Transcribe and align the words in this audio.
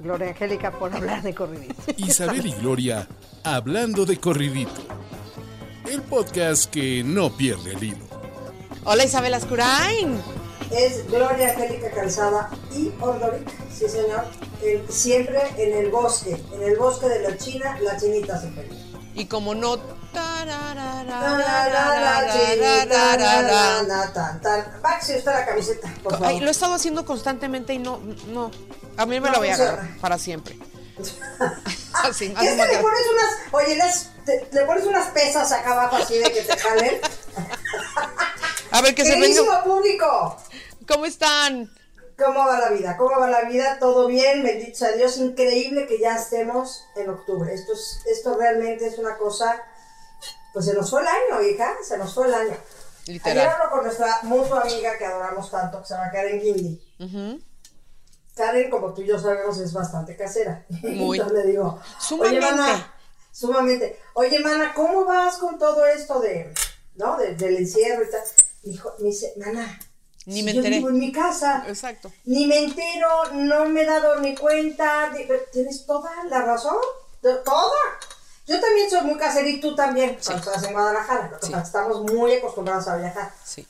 Gloria 0.00 0.28
Angélica, 0.28 0.70
por 0.72 0.94
hablar 0.94 1.22
de 1.22 1.34
corridito. 1.34 1.74
Isabel 1.96 2.46
y 2.46 2.52
Gloria 2.52 3.06
hablando 3.44 4.04
de 4.06 4.18
corridito. 4.18 4.80
El 5.88 6.02
podcast 6.02 6.70
que 6.70 7.02
no 7.04 7.36
pierde 7.36 7.72
el 7.72 7.82
hilo. 7.84 8.04
Hola 8.84 9.04
Isabel 9.04 9.34
Ascurain. 9.34 10.20
es 10.70 11.06
Gloria 11.08 11.50
Angélica 11.50 11.90
Calzada 11.90 12.48
y 12.74 12.90
Ordorica, 13.00 13.52
sí 13.72 13.88
señor, 13.88 14.24
El- 14.62 14.88
siempre 14.90 15.38
en 15.58 15.84
el 15.84 15.90
bosque, 15.90 16.40
en 16.52 16.62
el 16.62 16.76
bosque 16.78 17.08
de 17.08 17.28
la 17.28 17.36
China, 17.36 17.76
la 17.82 17.96
chinita 17.98 18.40
se 18.40 18.48
perdió. 18.48 18.78
Y 19.14 19.26
como 19.26 19.54
no... 19.54 19.76
Baxi, 24.82 25.12
está 25.12 25.32
la 25.32 25.46
camiseta, 25.46 25.92
por 26.02 26.12
favor. 26.12 26.26
Ay, 26.26 26.40
lo 26.40 26.48
he 26.48 26.50
estado 26.50 26.74
haciendo 26.74 27.04
constantemente 27.04 27.74
y 27.74 27.78
no, 27.78 28.00
no. 28.32 28.50
A 29.00 29.06
mí 29.06 29.18
me 29.20 29.26
No 29.28 29.32
la 29.32 29.38
voy 29.38 29.48
a 29.48 29.56
funciona. 29.56 29.72
agarrar 29.80 29.98
para 30.00 30.18
siempre. 30.18 30.58
Así, 32.04 32.26
¿y 32.26 32.34
así 32.36 32.46
es 32.46 32.52
que 32.56 32.66
le 32.76 32.78
pones 32.82 33.00
unas, 33.12 33.52
oye, 33.52 33.78
te- 34.26 34.48
le 34.52 34.64
pones 34.66 34.84
unas 34.84 35.08
pesas 35.10 35.50
acá 35.52 35.72
abajo 35.72 35.96
así 35.96 36.18
de 36.18 36.30
que 36.32 36.42
te 36.42 36.56
jalen. 36.58 37.00
A 38.70 38.82
ver, 38.82 38.94
que 38.94 39.04
se 39.04 39.18
venga. 39.18 39.64
público, 39.64 40.36
¿Cómo 40.86 41.06
están? 41.06 41.70
¿cómo 42.18 42.40
va 42.40 42.58
la 42.60 42.68
vida? 42.70 42.96
¿Cómo 42.98 43.18
va 43.18 43.28
la 43.30 43.42
vida? 43.44 43.78
¿Todo 43.80 44.06
bien? 44.06 44.42
Bendito 44.42 44.76
sea 44.78 44.92
Dios, 44.92 45.16
increíble 45.16 45.86
que 45.86 45.98
ya 45.98 46.16
estemos 46.16 46.84
en 46.96 47.08
octubre. 47.08 47.52
Esto, 47.54 47.72
es, 47.72 48.00
esto 48.06 48.36
realmente 48.38 48.86
es 48.86 48.98
una 48.98 49.16
cosa, 49.16 49.62
pues 50.52 50.66
se 50.66 50.74
nos 50.74 50.90
fue 50.90 51.00
el 51.00 51.08
año, 51.08 51.42
hija, 51.42 51.72
se 51.82 51.96
nos 51.96 52.12
fue 52.14 52.26
el 52.26 52.34
año. 52.34 52.50
Ayer 53.04 53.14
Literal. 53.14 53.48
hablo 53.48 53.70
con 53.70 53.84
nuestra 53.84 54.18
mutua 54.24 54.60
amiga 54.60 54.98
que 54.98 55.06
adoramos 55.06 55.50
tanto, 55.50 55.80
que 55.80 55.86
se 55.88 55.94
llama 55.94 56.10
Karen 56.12 56.40
Guindy. 56.40 57.49
Karen, 58.36 58.70
como 58.70 58.92
tú 58.94 59.02
y 59.02 59.06
yo 59.06 59.18
sabemos, 59.18 59.58
es 59.58 59.72
bastante 59.72 60.16
casera. 60.16 60.64
Muy. 60.82 61.18
Entonces 61.18 61.44
le 61.44 61.50
digo, 61.52 61.78
Sumamente. 61.98 62.38
oye, 62.38 62.50
mana, 62.56 62.94
sumamente. 63.32 64.00
Oye, 64.14 64.38
mana, 64.40 64.72
¿cómo 64.74 65.04
vas 65.04 65.36
con 65.36 65.58
todo 65.58 65.84
esto 65.86 66.20
de, 66.20 66.52
¿no? 66.96 67.16
De- 67.16 67.34
del 67.34 67.56
encierro 67.56 68.04
y 68.04 68.10
tal? 68.10 68.22
Dijo, 68.62 68.92
me 68.98 69.08
dice, 69.08 69.32
mana, 69.36 69.78
Ni 70.26 70.36
si 70.38 70.42
me 70.42 70.52
yo 70.52 70.58
enteré. 70.60 70.76
vivo 70.76 70.88
en 70.90 70.98
mi 70.98 71.12
casa. 71.12 71.64
Exacto. 71.66 72.10
Ni 72.24 72.46
me 72.46 72.58
entero, 72.64 73.08
no 73.32 73.64
me 73.66 73.82
he 73.82 73.86
dado 73.86 74.20
ni 74.20 74.34
cuenta. 74.36 75.12
Tienes 75.52 75.86
toda 75.86 76.10
la 76.28 76.42
razón, 76.42 76.76
toda. 77.22 77.70
Yo 78.46 78.60
también 78.60 78.90
soy 78.90 79.02
muy 79.02 79.16
casera 79.16 79.46
y 79.48 79.60
tú 79.60 79.74
también, 79.76 80.18
cuando 80.24 80.42
estás 80.50 80.64
en 80.64 80.72
Guadalajara. 80.72 81.38
Sí. 81.40 81.52
estamos 81.54 82.02
muy 82.12 82.34
acostumbrados 82.34 82.88
a 82.88 82.96
viajar. 82.96 83.30
Sí. 83.44 83.66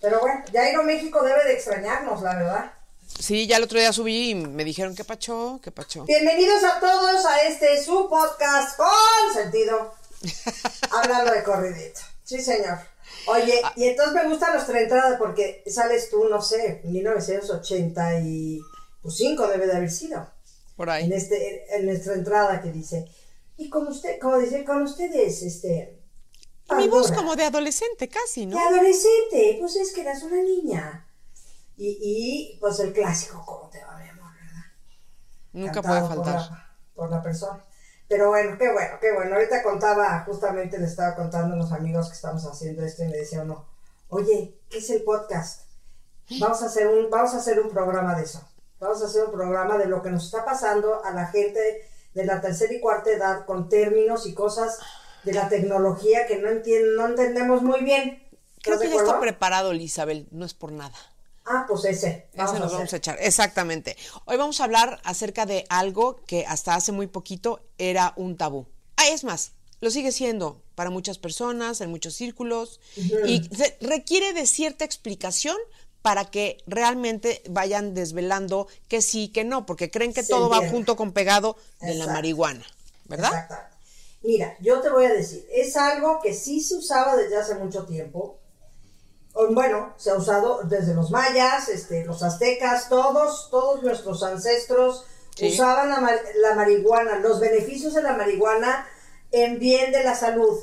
Pero 0.00 0.20
bueno, 0.20 0.42
ya 0.52 0.68
ir 0.70 0.76
a 0.76 0.82
México 0.82 1.22
debe 1.22 1.42
de 1.44 1.52
extrañarnos, 1.54 2.22
la 2.22 2.36
verdad. 2.36 2.72
Sí, 3.18 3.46
ya 3.46 3.56
el 3.58 3.64
otro 3.64 3.78
día 3.78 3.92
subí 3.92 4.30
y 4.30 4.34
me 4.34 4.64
dijeron 4.64 4.94
que 4.94 5.04
pachó, 5.04 5.60
que 5.62 5.70
pachó. 5.70 6.04
Bienvenidos 6.06 6.64
a 6.64 6.80
todos 6.80 7.26
a 7.26 7.42
este 7.42 7.82
su 7.84 8.08
podcast 8.08 8.76
con 8.78 8.88
sentido. 9.34 9.92
Hablando 10.90 11.32
de 11.32 11.42
corridito. 11.42 12.00
Sí, 12.24 12.40
señor. 12.40 12.78
Oye, 13.26 13.60
y 13.76 13.84
entonces 13.88 14.14
me 14.14 14.26
gusta 14.28 14.52
nuestra 14.54 14.80
entrada 14.80 15.18
porque 15.18 15.62
sales 15.66 16.08
tú, 16.10 16.24
no 16.28 16.40
sé, 16.40 16.80
1985 16.84 19.46
debe 19.48 19.66
de 19.66 19.76
haber 19.76 19.90
sido. 19.90 20.26
Por 20.76 20.88
En, 20.88 20.94
ahí. 20.94 21.12
este, 21.12 21.76
en 21.76 21.84
nuestra 21.86 22.14
entrada 22.14 22.62
que 22.62 22.70
dice, 22.72 23.04
y 23.58 23.68
con 23.68 23.86
usted, 23.88 24.18
como 24.18 24.38
dice, 24.38 24.64
con 24.64 24.80
ustedes, 24.82 25.42
este... 25.42 25.98
Mi 26.76 26.86
voz 26.88 27.08
Pandora". 27.08 27.16
como 27.16 27.36
de 27.36 27.44
adolescente 27.44 28.08
casi, 28.08 28.46
De 28.46 28.54
¿no? 28.54 28.68
adolescente, 28.68 29.56
pues 29.60 29.76
es 29.76 29.92
que 29.92 30.00
eras 30.02 30.22
una 30.22 30.40
niña. 30.42 31.06
Y, 31.82 31.98
y 32.02 32.58
pues 32.60 32.78
el 32.80 32.92
clásico, 32.92 33.42
¿cómo 33.46 33.70
te 33.70 33.82
va, 33.82 33.96
mi 33.96 34.06
amor, 34.06 34.30
verdad? 34.34 34.64
Nunca 35.54 35.72
Cantado 35.72 35.94
puede 36.08 36.14
por 36.16 36.24
faltar. 36.26 36.50
la- 36.50 36.66
Por 36.94 37.10
la, 37.10 37.22
persona. 37.22 37.64
Pero 38.06 38.28
bueno, 38.28 38.58
qué 38.58 38.70
bueno, 38.70 38.98
qué 39.00 39.12
bueno. 39.14 39.34
Ahorita 39.36 39.62
contaba, 39.62 40.22
justamente 40.26 40.78
le 40.78 40.84
estaba 40.84 41.14
contando 41.16 41.54
a 41.54 41.56
unos 41.56 41.72
amigos 41.72 42.08
que 42.08 42.14
estamos 42.16 42.44
haciendo 42.44 42.84
esto 42.84 43.04
y 43.04 43.08
me 43.08 43.16
decía 43.16 43.40
uno, 43.42 43.64
oye, 44.08 44.58
¿qué 44.68 44.76
es 44.78 44.90
el 44.90 45.02
podcast? 45.04 45.62
Vamos 46.38 46.62
a 46.62 46.66
hacer 46.66 46.86
un, 46.86 47.08
vamos 47.08 47.32
a 47.32 47.38
hacer 47.38 47.58
un 47.60 47.70
programa 47.70 48.14
de 48.14 48.24
eso. 48.24 48.46
Vamos 48.78 49.00
a 49.02 49.06
hacer 49.06 49.24
un 49.24 49.32
programa 49.32 49.78
de 49.78 49.86
lo 49.86 50.02
que 50.02 50.10
nos 50.10 50.26
está 50.26 50.44
pasando 50.44 51.02
a 51.02 51.12
la 51.12 51.28
gente 51.28 51.88
de 52.12 52.24
la 52.26 52.42
tercera 52.42 52.74
y 52.74 52.80
cuarta 52.80 53.10
edad 53.10 53.46
con 53.46 53.68
términos 53.70 54.26
y 54.26 54.34
cosas 54.34 54.78
de 55.24 55.32
la 55.32 55.48
tecnología 55.48 56.26
que 56.26 56.36
no 56.38 56.50
entienden, 56.50 56.96
no 56.96 57.06
entendemos 57.06 57.62
muy 57.62 57.80
bien. 57.82 58.22
Creo 58.62 58.74
¿Estás 58.74 58.88
que 58.90 58.94
ya 58.94 59.00
está 59.02 59.18
preparado, 59.18 59.72
Isabel, 59.72 60.28
no 60.30 60.44
es 60.44 60.52
por 60.52 60.72
nada. 60.72 60.94
Ah, 61.44 61.64
pues 61.66 61.84
ese. 61.84 62.28
Ese 62.32 62.58
nos 62.58 62.72
a 62.72 62.76
vamos 62.76 62.92
a 62.92 62.96
echar, 62.96 63.18
exactamente. 63.20 63.96
Hoy 64.24 64.36
vamos 64.36 64.60
a 64.60 64.64
hablar 64.64 65.00
acerca 65.04 65.46
de 65.46 65.66
algo 65.68 66.20
que 66.26 66.46
hasta 66.46 66.74
hace 66.74 66.92
muy 66.92 67.06
poquito 67.06 67.60
era 67.78 68.12
un 68.16 68.36
tabú. 68.36 68.66
Ah, 68.96 69.08
es 69.08 69.24
más, 69.24 69.52
lo 69.80 69.90
sigue 69.90 70.12
siendo 70.12 70.62
para 70.74 70.90
muchas 70.90 71.18
personas, 71.18 71.80
en 71.80 71.90
muchos 71.90 72.14
círculos, 72.14 72.80
y 72.96 73.48
se- 73.54 73.76
requiere 73.80 74.32
de 74.32 74.46
cierta 74.46 74.84
explicación 74.84 75.56
para 76.02 76.24
que 76.26 76.58
realmente 76.66 77.42
vayan 77.48 77.94
desvelando 77.94 78.68
que 78.88 79.02
sí, 79.02 79.28
que 79.28 79.44
no, 79.44 79.66
porque 79.66 79.90
creen 79.90 80.14
que 80.14 80.22
todo 80.22 80.48
va 80.48 80.66
junto 80.70 80.96
con 80.96 81.12
pegado 81.12 81.56
de 81.80 81.88
la 81.88 81.92
Exacto. 81.92 82.12
marihuana, 82.12 82.66
¿verdad? 83.06 83.32
Exactamente. 83.32 83.76
Mira, 84.22 84.56
yo 84.60 84.80
te 84.80 84.90
voy 84.90 85.04
a 85.06 85.12
decir, 85.14 85.46
es 85.50 85.76
algo 85.76 86.20
que 86.22 86.34
sí 86.34 86.60
se 86.60 86.76
usaba 86.76 87.16
desde 87.16 87.36
hace 87.38 87.54
mucho 87.54 87.86
tiempo. 87.86 88.39
Bueno, 89.52 89.94
se 89.96 90.10
ha 90.10 90.14
usado 90.16 90.60
desde 90.64 90.94
los 90.94 91.10
mayas, 91.10 91.68
este, 91.68 92.04
los 92.04 92.22
aztecas, 92.22 92.88
todos, 92.88 93.48
todos 93.50 93.82
nuestros 93.82 94.22
ancestros 94.22 95.04
Sí. 95.36 95.52
usaban 95.52 95.88
la, 95.90 96.00
la 96.42 96.54
marihuana, 96.54 97.16
los 97.20 97.40
beneficios 97.40 97.94
de 97.94 98.02
la 98.02 98.14
marihuana 98.14 98.86
en 99.30 99.58
bien 99.58 99.92
de 99.92 100.02
la 100.04 100.14
salud, 100.14 100.58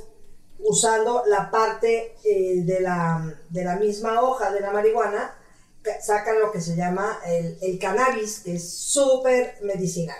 usando 0.60 1.24
la 1.26 1.50
parte 1.50 2.16
eh, 2.24 2.62
de, 2.64 2.82
la, 2.82 3.34
de 3.50 3.64
la 3.64 3.78
misma 3.78 4.22
hoja 4.22 4.52
de 4.52 4.60
la 4.60 4.72
marihuana, 4.72 5.34
ca- 5.82 6.00
sacan 6.02 6.40
lo 6.40 6.52
que 6.52 6.62
se 6.62 6.76
llama 6.76 7.20
el, 7.26 7.58
el 7.62 7.80
cannabis, 7.80 8.40
que 8.42 8.56
es 8.56 8.70
súper 8.72 9.58
medicinal. 9.62 10.18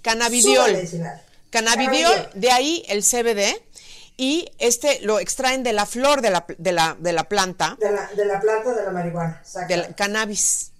Cannabidiol. 0.00 0.54
Súper 0.66 0.72
medicinal. 0.76 1.22
Cannabidiol, 1.50 2.02
Cannabidiol. 2.12 2.40
de 2.40 2.50
ahí 2.52 2.84
el 2.88 3.02
CBD, 3.02 3.60
y 4.18 4.50
este 4.58 5.00
lo 5.00 5.18
extraen 5.20 5.62
de 5.62 5.72
la 5.72 5.86
flor 5.86 6.20
de 6.20 6.30
la, 6.30 6.44
de 6.58 6.72
la, 6.72 6.94
de 6.98 7.12
la 7.14 7.24
planta, 7.28 7.76
De 7.80 7.90
la, 7.90 8.06
de 8.14 8.24
la 8.26 8.38
planta 8.40 8.74
de 8.74 8.82
la 8.84 8.90
marihuana, 8.90 9.38
exacto. 9.42 9.74
del 9.74 9.94
cannabis. 9.94 10.72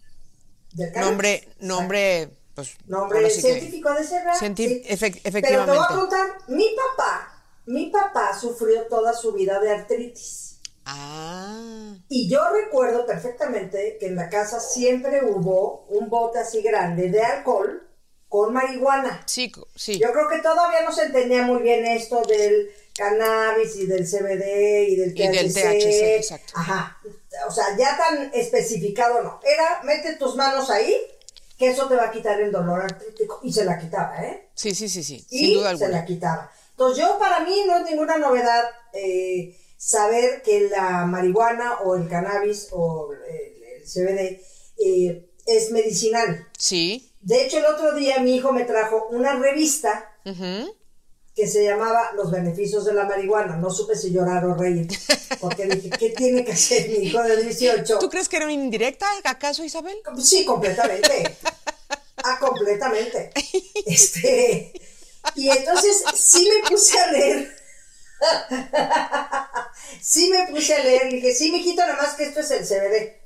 Del 0.75 0.93
cannabis, 0.93 1.09
Nombre, 1.11 1.49
nombre, 1.61 2.29
pues. 2.55 2.77
Nombre 2.87 3.31
sí 3.31 3.41
que- 3.41 3.53
científico 3.53 3.95
de 3.95 4.05
ser, 4.05 4.25
¿verdad? 4.25 4.39
Cienti- 4.41 4.83
efec- 4.87 5.21
Pero 5.23 5.23
te 5.23 5.31
voy 5.31 5.39
efectivamente. 5.41 5.79
a 5.83 5.87
contar, 5.97 6.27
mi 6.49 6.67
papá, 6.77 7.43
mi 7.67 7.87
papá 7.91 8.39
sufrió 8.39 8.83
toda 8.89 9.15
su 9.15 9.33
vida 9.33 9.59
de 9.61 9.71
artritis. 9.71 10.59
Ah, 10.85 11.95
Y 12.09 12.29
yo 12.31 12.41
recuerdo 12.51 13.07
perfectamente 13.07 13.99
que 14.01 14.07
en 14.07 14.17
la 14.17 14.29
casa 14.31 14.59
siempre 14.59 15.21
hubo 15.25 15.85
un 15.91 16.09
bote 16.09 16.39
así 16.39 16.63
grande 16.63 17.11
de 17.11 17.23
alcohol 17.23 17.87
con 18.29 18.53
marihuana. 18.53 19.23
sí, 19.27 19.53
sí. 19.77 19.99
Yo 19.99 20.13
creo 20.13 20.29
que 20.29 20.39
todavía 20.41 20.83
no 20.83 20.93
se 20.93 21.05
entendía 21.05 21.43
muy 21.43 21.63
bien 21.63 21.85
esto 21.87 22.23
del 22.27 22.71
cannabis 22.99 23.77
y 23.77 23.87
del 23.87 24.05
CBD 24.05 24.89
y 24.89 24.97
del 24.97 25.15
THC. 25.15 25.21
Y 25.21 25.29
del 25.29 25.55
THC, 25.55 26.17
exacto. 26.17 26.53
Ajá. 26.57 26.99
O 27.47 27.51
sea, 27.53 27.77
ya 27.79 27.97
tan 27.97 28.31
especificado 28.35 29.23
no. 29.23 29.41
Era, 29.45 29.81
mete 29.85 30.17
tus 30.17 30.35
manos 30.35 30.69
ahí, 30.69 30.97
que 31.57 31.69
eso 31.71 31.87
te 31.89 31.95
va 31.95 32.07
a 32.07 32.11
quitar 32.11 32.41
el 32.41 32.51
dolor 32.51 32.83
artrítico. 32.83 33.41
Y 33.45 33.53
se 33.53 33.65
la 33.65 33.79
quitaba, 33.79 34.23
¿eh? 34.25 34.49
Sí, 34.55 34.75
sí, 34.75 34.89
sí, 34.89 35.05
sí, 35.05 35.25
Y 35.31 35.39
sin 35.39 35.55
duda 35.55 35.71
se 35.77 35.79
la 35.79 35.87
alguna. 35.87 36.05
quitaba. 36.05 36.53
Entonces 36.71 37.05
yo, 37.05 37.19
para 37.19 37.41
mí, 37.41 37.63
no 37.67 37.77
es 37.79 37.85
ninguna 37.85 38.19
novedad 38.19 38.65
eh, 38.93 39.57
saber 39.77 40.43
que 40.43 40.69
la 40.69 41.07
marihuana 41.07 41.79
o 41.85 41.95
el 41.95 42.09
cannabis 42.09 42.69
o 42.73 43.13
el, 43.13 43.63
el 43.77 43.83
CBD 43.85 44.41
eh, 44.85 45.31
es 45.47 45.71
medicinal. 45.71 46.49
Sí. 46.59 47.13
De 47.21 47.45
hecho, 47.45 47.59
el 47.59 47.67
otro 47.67 47.95
día 47.95 48.19
mi 48.21 48.37
hijo 48.37 48.53
me 48.53 48.65
trajo 48.65 49.07
una 49.11 49.35
revista 49.37 50.09
ujú. 50.25 50.73
Que 51.39 51.47
se 51.47 51.63
llamaba 51.63 52.11
Los 52.17 52.33
beneficios 52.33 52.85
de 52.85 52.95
la 52.95 53.05
marihuana. 53.05 53.55
No 53.57 53.71
supe 53.71 53.95
si 53.95 54.11
llorar 54.11 54.45
o 54.45 54.55
reír, 54.57 54.89
porque 55.41 55.67
dije, 55.67 55.89
¿qué 55.91 56.11
tiene 56.11 56.45
que 56.45 56.51
hacer 56.51 56.89
mi 56.89 56.97
hijo 57.07 57.23
de 57.23 57.41
18? 57.45 58.01
¿Tú 58.01 58.11
crees 58.11 58.29
que 58.29 58.39
era 58.39 58.47
una 58.47 58.55
indirecta, 58.55 59.07
acaso, 59.23 59.63
Isabel? 59.63 59.97
Sí, 60.21 60.45
completamente. 60.45 61.37
Ah, 62.25 62.39
completamente. 62.41 63.31
Este, 63.87 64.73
Y 65.37 65.49
entonces 65.49 66.03
sí 66.17 66.49
me 66.53 66.69
puse 66.69 66.99
a 66.99 67.13
leer. 67.13 67.57
sí 70.03 70.29
me 70.31 70.49
puse 70.53 70.75
a 70.75 70.83
leer. 70.83 71.13
Dije, 71.13 71.33
sí, 71.33 71.53
mijito, 71.53 71.83
nada 71.83 71.97
más 72.03 72.15
que 72.15 72.25
esto 72.25 72.41
es 72.41 72.51
el 72.51 72.65
CBD. 72.67 73.17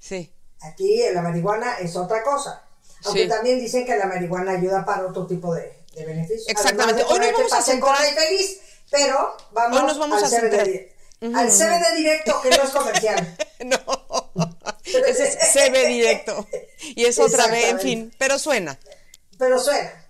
Sí. 0.00 0.32
Aquí 0.62 1.00
la 1.12 1.22
marihuana 1.22 1.78
es 1.78 1.94
otra 1.96 2.24
cosa. 2.24 2.64
Aunque 3.04 3.22
Sí. 3.22 3.28
también 3.28 3.60
dicen 3.60 3.84
que 3.86 3.96
la 3.96 4.06
marihuana 4.06 4.52
ayuda 4.52 4.84
para 4.84 5.06
otro 5.06 5.26
tipo 5.28 5.54
de, 5.54 5.81
de 5.94 6.04
beneficios. 6.06 6.48
Exactamente. 6.48 7.02
Hoy 7.04 7.18
nos 7.20 7.32
vamos 7.32 7.52
a 7.52 7.62
centrar- 7.62 8.14
feliz. 8.14 8.58
Pero 8.90 9.36
vamos, 9.52 9.80
Hoy 9.80 9.86
nos 9.86 9.98
vamos 9.98 10.18
al 10.18 10.24
a 10.24 10.28
centrar- 10.28 10.68
Al 11.34 11.50
CBD 11.50 11.96
directo, 11.96 12.40
que 12.42 12.50
no 12.50 12.62
es 12.62 12.70
comercial. 12.70 13.36
No, 13.62 13.78
ese 14.84 15.28
es 15.28 15.38
CB 15.52 15.86
directo. 15.86 16.48
Y 16.96 17.04
es 17.04 17.18
otra 17.20 17.46
vez, 17.46 17.66
en 17.66 17.78
fin, 17.80 18.14
pero 18.18 18.38
suena. 18.40 18.76
Pero 19.38 19.60
suena. 19.60 20.04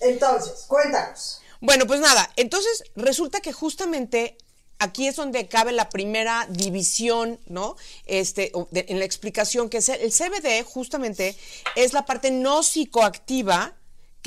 Entonces, 0.00 0.66
cuéntanos. 0.68 1.40
Bueno, 1.60 1.86
pues 1.86 2.00
nada, 2.00 2.30
entonces 2.36 2.84
resulta 2.96 3.40
que 3.40 3.54
justamente 3.54 4.36
aquí 4.78 5.08
es 5.08 5.16
donde 5.16 5.48
cabe 5.48 5.72
la 5.72 5.88
primera 5.88 6.46
división, 6.50 7.40
¿no? 7.46 7.76
Este, 8.04 8.52
de- 8.70 8.84
en 8.90 8.98
la 8.98 9.06
explicación 9.06 9.70
que 9.70 9.78
es 9.78 9.88
el, 9.88 10.02
el 10.02 10.12
CBD 10.12 10.62
justamente 10.64 11.34
es 11.74 11.94
la 11.94 12.04
parte 12.04 12.30
no 12.30 12.62
psicoactiva 12.62 13.74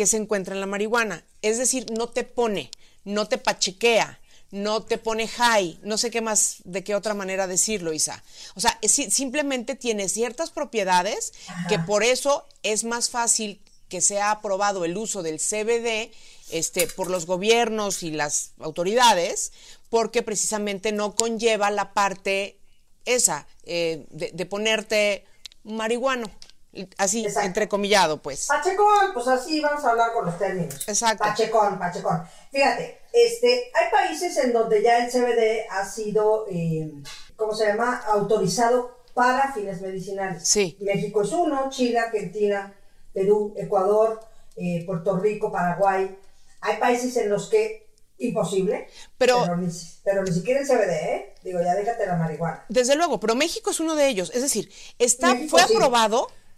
que 0.02 0.08
se 0.08 0.18
encuentra 0.18 0.56
en 0.56 0.62
la 0.62 0.66
marihuana. 0.66 1.24
Es 1.44 1.60
decir, 1.60 1.92
no 1.92 2.10
te 2.10 2.24
pone, 2.24 2.72
no 3.04 3.28
te 3.28 3.38
pachequea, 3.38 4.20
no 4.50 4.82
te 4.82 4.98
pone 4.98 5.28
high, 5.28 5.78
no 5.84 5.96
sé 6.00 6.10
qué 6.10 6.22
más, 6.22 6.56
de 6.64 6.84
qué 6.84 6.96
otra 6.96 7.14
manera 7.14 7.46
decirlo, 7.46 7.94
Isa. 7.94 8.24
O 8.56 8.60
sea, 8.60 8.80
es 8.82 8.94
simplemente 8.94 9.76
tiene 9.76 10.10
ciertas 10.10 10.50
propiedades 10.50 11.34
que 11.70 11.78
por 11.78 12.04
eso 12.04 12.48
es 12.64 12.84
más 12.84 13.12
fácil 13.12 13.62
que 13.90 14.02
sea 14.02 14.32
aprobado 14.32 14.86
el 14.86 14.98
uso 14.98 15.22
del 15.22 15.38
CBD 15.38 16.10
este, 16.50 16.88
por 16.88 17.08
los 17.08 17.28
gobiernos 17.28 18.02
y 18.02 18.10
las 18.10 18.54
autoridades, 18.60 19.52
porque 19.92 20.24
precisamente 20.24 20.92
no 20.92 21.14
conlleva 21.16 21.70
la 21.70 21.94
parte 21.94 22.58
esa 23.06 23.46
eh, 23.66 24.08
de, 24.10 24.32
de 24.32 24.46
ponerte 24.48 25.26
marihuano, 25.64 26.32
así, 26.98 27.26
Exacto. 27.26 27.48
entrecomillado, 27.48 28.22
pues. 28.22 28.48
Pachecón, 28.48 29.14
pues 29.14 29.28
así 29.28 29.60
vamos 29.62 29.84
a 29.84 29.92
hablar 29.92 30.14
con 30.14 30.26
los 30.26 30.38
términos. 30.38 30.88
Exacto. 30.88 31.24
Pachecón, 31.24 31.78
pachecón. 31.80 32.24
Fíjate, 32.52 33.00
este, 33.14 33.72
hay 33.74 33.92
países 33.92 34.38
en 34.38 34.54
donde 34.54 34.82
ya 34.82 35.06
el 35.06 35.12
CBD 35.12 35.66
ha 35.70 35.86
sido, 35.86 36.46
eh, 36.50 36.92
¿cómo 37.36 37.54
se 37.54 37.68
llama? 37.68 37.98
Autorizado 38.08 38.98
para 39.14 39.52
fines 39.54 39.82
medicinales. 39.82 40.48
Sí. 40.48 40.78
México 40.80 41.22
es 41.24 41.32
uno, 41.34 41.70
Chile, 41.70 42.00
Argentina, 42.00 42.74
Perú, 43.14 43.54
Ecuador, 43.58 44.22
eh, 44.56 44.84
Puerto 44.86 45.18
Rico, 45.18 45.52
Paraguay. 45.52 46.18
Hay 46.62 46.78
países 46.78 47.16
en 47.18 47.30
los 47.30 47.50
que 47.50 47.90
imposible, 48.20 48.88
Pero- 49.18 49.56
ni, 49.58 49.72
si- 49.72 49.98
pero 50.04 50.24
ni 50.24 50.32
siquiera 50.32 50.60
el 50.62 50.68
CBD, 50.68 50.92
¿eh? 51.16 51.34
Digo, 51.44 51.60
ya 51.60 51.74
déjate 51.74 52.06
la 52.06 52.16
marihuana. 52.18 52.64
Desde 52.70 52.96
luego, 52.96 53.20
pero 53.20 53.34
México 53.36 53.72
es 53.72 53.80
uno 53.80 53.96
de 53.96 54.08
ellos. 54.08 54.32
Es 54.34 54.44
decir, 54.44 54.72
está, 55.00 55.34
México 55.34 55.58
fue 55.58 55.68
sí. 55.68 55.74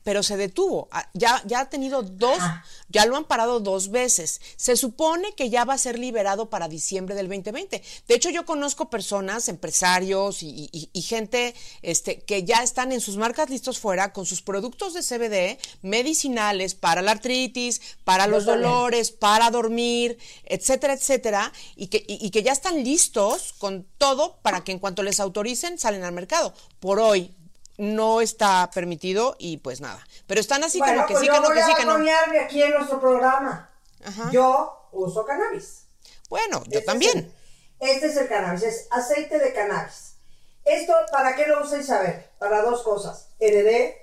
Pero 0.04 0.24
se 0.24 0.38
detuvo. 0.38 0.88
Ah, 0.92 1.10
Ya, 1.14 1.42
ya 1.46 1.62
ha 1.62 1.70
tenido 1.70 2.02
dos, 2.04 2.38
Ajá. 2.40 2.66
ya 2.90 3.06
lo 3.06 3.16
han 3.16 3.26
parado 3.26 3.60
dos 3.60 3.90
veces. 3.90 4.42
Se 4.58 4.76
supone 4.76 5.34
que 5.36 5.50
ya 5.50 5.66
va 5.66 5.74
a 5.74 5.78
ser 5.78 5.98
liberado 6.00 6.50
para 6.50 6.68
diciembre 6.68 7.16
del 7.16 7.28
2020. 7.28 7.82
De 8.08 8.16
hecho, 8.16 8.30
yo 8.30 8.46
conozco 8.46 8.90
personas, 8.90 9.48
empresarios 9.50 10.44
y, 10.44 10.70
y- 10.72 10.90
y 10.94 11.02
gente 11.02 11.56
este, 11.82 12.22
que 12.22 12.44
ya 12.44 12.64
están 12.64 12.92
en 12.92 13.02
sus 13.02 13.18
marcas 13.18 13.50
listos 13.50 13.80
fuera 13.80 14.14
con 14.14 14.26
sus 14.26 14.42
productos 14.42 14.94
de 14.94 15.02
CBD 15.04 15.58
medicinales 15.82 16.76
para 16.76 17.02
la 17.02 17.12
artritis, 17.12 17.82
para 18.04 18.26
Yo 18.26 18.32
los 18.32 18.46
también. 18.46 18.70
dolores, 18.70 19.12
para 19.12 19.50
dormir, 19.52 20.18
etcétera, 20.46 20.94
etcétera, 20.94 21.52
y 21.76 21.88
que, 21.88 22.04
y- 22.08 22.26
y 22.26 22.30
que 22.32 22.44
ya 22.44 22.52
están 22.52 22.84
listos 22.84 23.54
con 23.58 23.86
todo 23.98 24.38
para 24.42 24.64
que 24.64 24.72
en 24.74 24.80
cuanto 24.80 25.02
les 25.04 25.20
autoricen 25.20 25.78
salen 25.80 26.04
al 26.04 26.12
mercado. 26.14 26.54
Por 26.80 27.00
hoy 27.00 27.34
no 27.78 28.22
está 28.22 28.70
permitido 28.74 29.36
y 29.40 29.58
pues 29.58 29.82
nada. 29.82 30.06
Pero 30.28 30.40
están 30.42 30.64
así 30.64 30.80
bueno, 30.80 30.94
como 30.96 31.08
que 31.08 31.14
pues 31.14 31.22
sí, 31.22 31.28
yo 31.28 31.34
que 31.34 31.40
no, 31.40 31.48
que 31.54 31.64
sí, 31.64 31.74
que 31.76 31.86
no. 31.86 32.42
aquí 32.46 32.62
en 32.64 32.72
nuestro 32.74 33.00
programa. 33.00 33.70
Ajá. 34.06 34.30
Yo 34.32 34.90
uso 34.92 35.26
cannabis. 35.26 35.88
Bueno, 36.30 36.58
yo 36.60 36.64
Este 36.66 36.80
es 36.80 36.86
también. 36.86 37.18
el- 37.18 37.34
este 37.80 38.06
es 38.08 38.18
el 38.18 38.28
cannabis, 38.28 38.64
es 38.64 38.88
aceite 38.92 39.40
de 39.40 39.54
cannabis. 39.54 40.16
Esto, 40.64 40.94
¿para 41.12 41.36
qué 41.36 41.48
lo 41.48 41.62
usa 41.64 41.80
Isabel? 41.80 42.24
Para 42.40 42.62
dos 42.62 42.82
cosas. 42.84 43.30
Heredé 43.40 43.98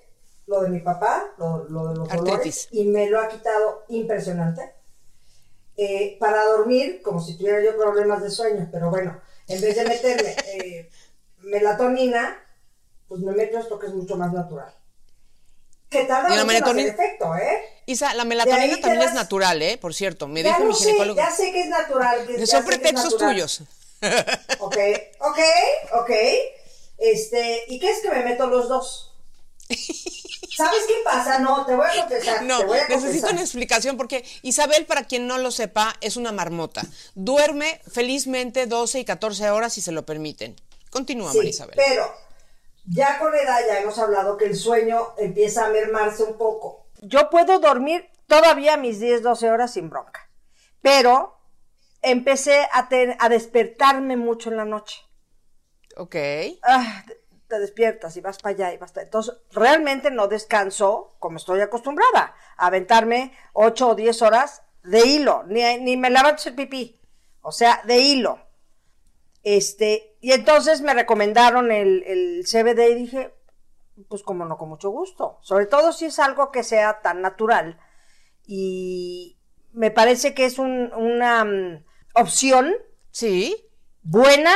lo 0.47 0.61
de 0.63 0.69
mi 0.69 0.81
papá, 0.81 1.25
lo, 1.39 1.65
lo 1.69 1.89
de 1.89 1.95
los 1.97 2.11
Artritis. 2.11 2.27
dolores, 2.31 2.69
y 2.73 2.85
me 2.85 3.09
lo 3.09 3.21
ha 3.21 3.29
quitado 3.29 3.85
impresionante. 3.89 4.75
Eh, 5.77 6.17
para 6.21 6.45
dormir, 6.45 7.01
como 7.03 7.23
si 7.23 7.39
tuviera 7.39 7.63
yo 7.63 7.75
problemas 7.77 8.23
de 8.23 8.31
sueño, 8.31 8.69
pero 8.71 8.91
bueno, 8.91 9.19
en 9.49 9.61
vez 9.63 9.77
de 9.77 9.85
meterme 9.85 10.37
eh, 10.47 10.91
melatonina, 11.39 12.37
pues 13.11 13.21
me 13.23 13.33
meto 13.33 13.59
esto 13.59 13.77
que 13.77 13.89
es 13.89 13.93
mucho 13.93 14.17
más 14.17 14.33
natural. 14.33 14.73
Que 15.91 16.05
tarda 16.05 16.33
Y 16.33 16.37
la 16.37 16.45
mucho 16.45 16.71
efecto, 16.79 17.35
¿eh? 17.35 17.61
Isa, 17.87 18.15
la 18.15 18.25
melatonina 18.25 18.81
también 18.81 19.03
es 19.03 19.13
natural, 19.15 19.61
¿eh? 19.61 19.77
Por 19.79 19.93
cierto, 19.93 20.29
me 20.29 20.45
ya 20.45 20.51
dijo 20.51 20.65
mi 20.69 20.75
sé, 20.75 20.85
ginecólogo. 20.85 21.17
ya 21.19 21.31
sé 21.33 21.51
que 21.51 21.63
es 21.63 21.67
natural. 21.69 22.25
que- 22.29 22.47
son 22.47 22.61
sé 22.63 22.67
pretextos 22.69 23.13
natural. 23.15 23.33
tuyos. 23.35 23.63
Ok, 24.61 24.77
ok, 25.19 25.39
ok. 26.01 26.11
Este, 26.99 27.65
¿y 27.67 27.81
qué 27.81 27.91
es 27.91 27.99
que 28.01 28.11
me 28.11 28.23
meto 28.23 28.47
los 28.47 28.69
dos? 28.69 29.13
¿Sabes 30.57 30.81
qué 30.87 30.95
pasa? 31.05 31.39
No, 31.41 31.67
te 31.67 31.75
voy 31.75 31.87
a 31.87 32.01
confesar. 32.07 32.43
No, 32.45 32.59
te 32.61 32.65
voy 32.67 32.79
a 32.79 32.83
necesito 32.83 33.01
confesar. 33.07 33.33
una 33.33 33.41
explicación 33.43 33.97
porque 33.97 34.25
Isabel, 34.43 34.87
para 34.87 35.05
quien 35.05 35.27
no 35.27 35.39
lo 35.39 35.51
sepa, 35.51 35.97
es 36.01 36.17
una 36.17 36.31
marmota. 36.33 36.83
Duerme 37.15 37.81
felizmente 37.93 38.67
12 38.67 39.01
y 39.01 39.05
14 39.05 39.51
horas 39.51 39.73
si 39.75 39.81
se 39.81 39.93
lo 39.93 40.07
permiten. 40.07 40.55
Continúa, 40.91 41.33
Sí, 41.33 41.39
María 41.39 41.51
Isabel. 41.51 41.75
pero 41.77 42.13
ya 42.87 43.19
con 43.19 43.33
la 43.33 43.43
edad 43.43 43.59
ya 43.67 43.81
hemos 43.81 43.99
hablado 43.99 44.37
que 44.37 44.47
el 44.47 44.57
sueño 44.57 45.15
empieza 45.19 45.67
a 45.67 45.71
mermarse 45.71 46.23
un 46.23 46.37
poco. 46.39 46.87
Yo 47.03 47.31
puedo 47.31 47.59
dormir 47.59 48.09
todavía 48.27 48.77
mis 48.77 49.01
10, 49.01 49.23
12 49.23 49.51
horas 49.51 49.73
sin 49.73 49.89
bronca, 49.91 50.31
pero 50.83 51.39
empecé 52.03 52.67
a, 52.73 52.89
ten- 52.89 53.17
a 53.19 53.29
despertarme 53.29 54.17
mucho 54.17 54.51
en 54.51 54.57
la 54.57 54.65
noche. 54.65 55.01
Ok. 55.97 56.17
ah, 56.63 57.03
te- 57.07 57.21
te 57.49 57.59
despiertas 57.59 58.17
y 58.17 58.21
vas 58.21 58.39
para 58.39 58.55
allá 58.55 58.73
y 58.73 58.77
vas 58.79 58.93
para 58.93 59.05
Entonces, 59.05 59.35
realmente 59.51 60.11
no 60.11 60.29
descanso 60.29 61.17
como 61.19 61.37
estoy 61.37 61.61
acostumbrada, 61.61 62.35
a 62.57 62.67
aventarme 62.67 63.33
8 63.55 63.89
o 63.89 63.95
10 63.97 64.23
horas 64.23 64.63
de 64.85 65.05
hilo, 65.07 65.43
ni, 65.49 65.63
ni 65.79 65.97
me 65.97 66.11
levanto 66.11 66.49
el 66.49 66.55
pipí, 66.55 67.01
o 67.43 67.51
sea, 67.51 67.83
de 67.85 67.99
hilo. 67.99 68.39
Este, 69.43 70.17
y 70.21 70.33
entonces 70.33 70.83
me 70.83 70.93
recomendaron 70.95 71.73
el, 71.73 72.03
el 72.07 72.45
CBD 72.47 72.91
y 72.91 72.95
dije, 72.95 73.35
pues 74.09 74.23
como 74.23 74.45
no, 74.45 74.57
con 74.59 74.69
mucho 74.69 74.91
gusto. 74.91 75.39
Sobre 75.43 75.67
todo 75.67 75.93
si 75.93 76.07
es 76.07 76.19
algo 76.19 76.51
que 76.51 76.63
sea 76.63 77.01
tan 77.03 77.21
natural. 77.23 77.79
Y 78.47 79.39
me 79.73 79.91
parece 79.91 80.35
que 80.35 80.45
es 80.45 80.59
un- 80.59 80.93
una 80.95 81.45
mm, 81.45 81.85
opción 82.15 82.75
Sí. 83.11 83.57
buena, 84.03 84.53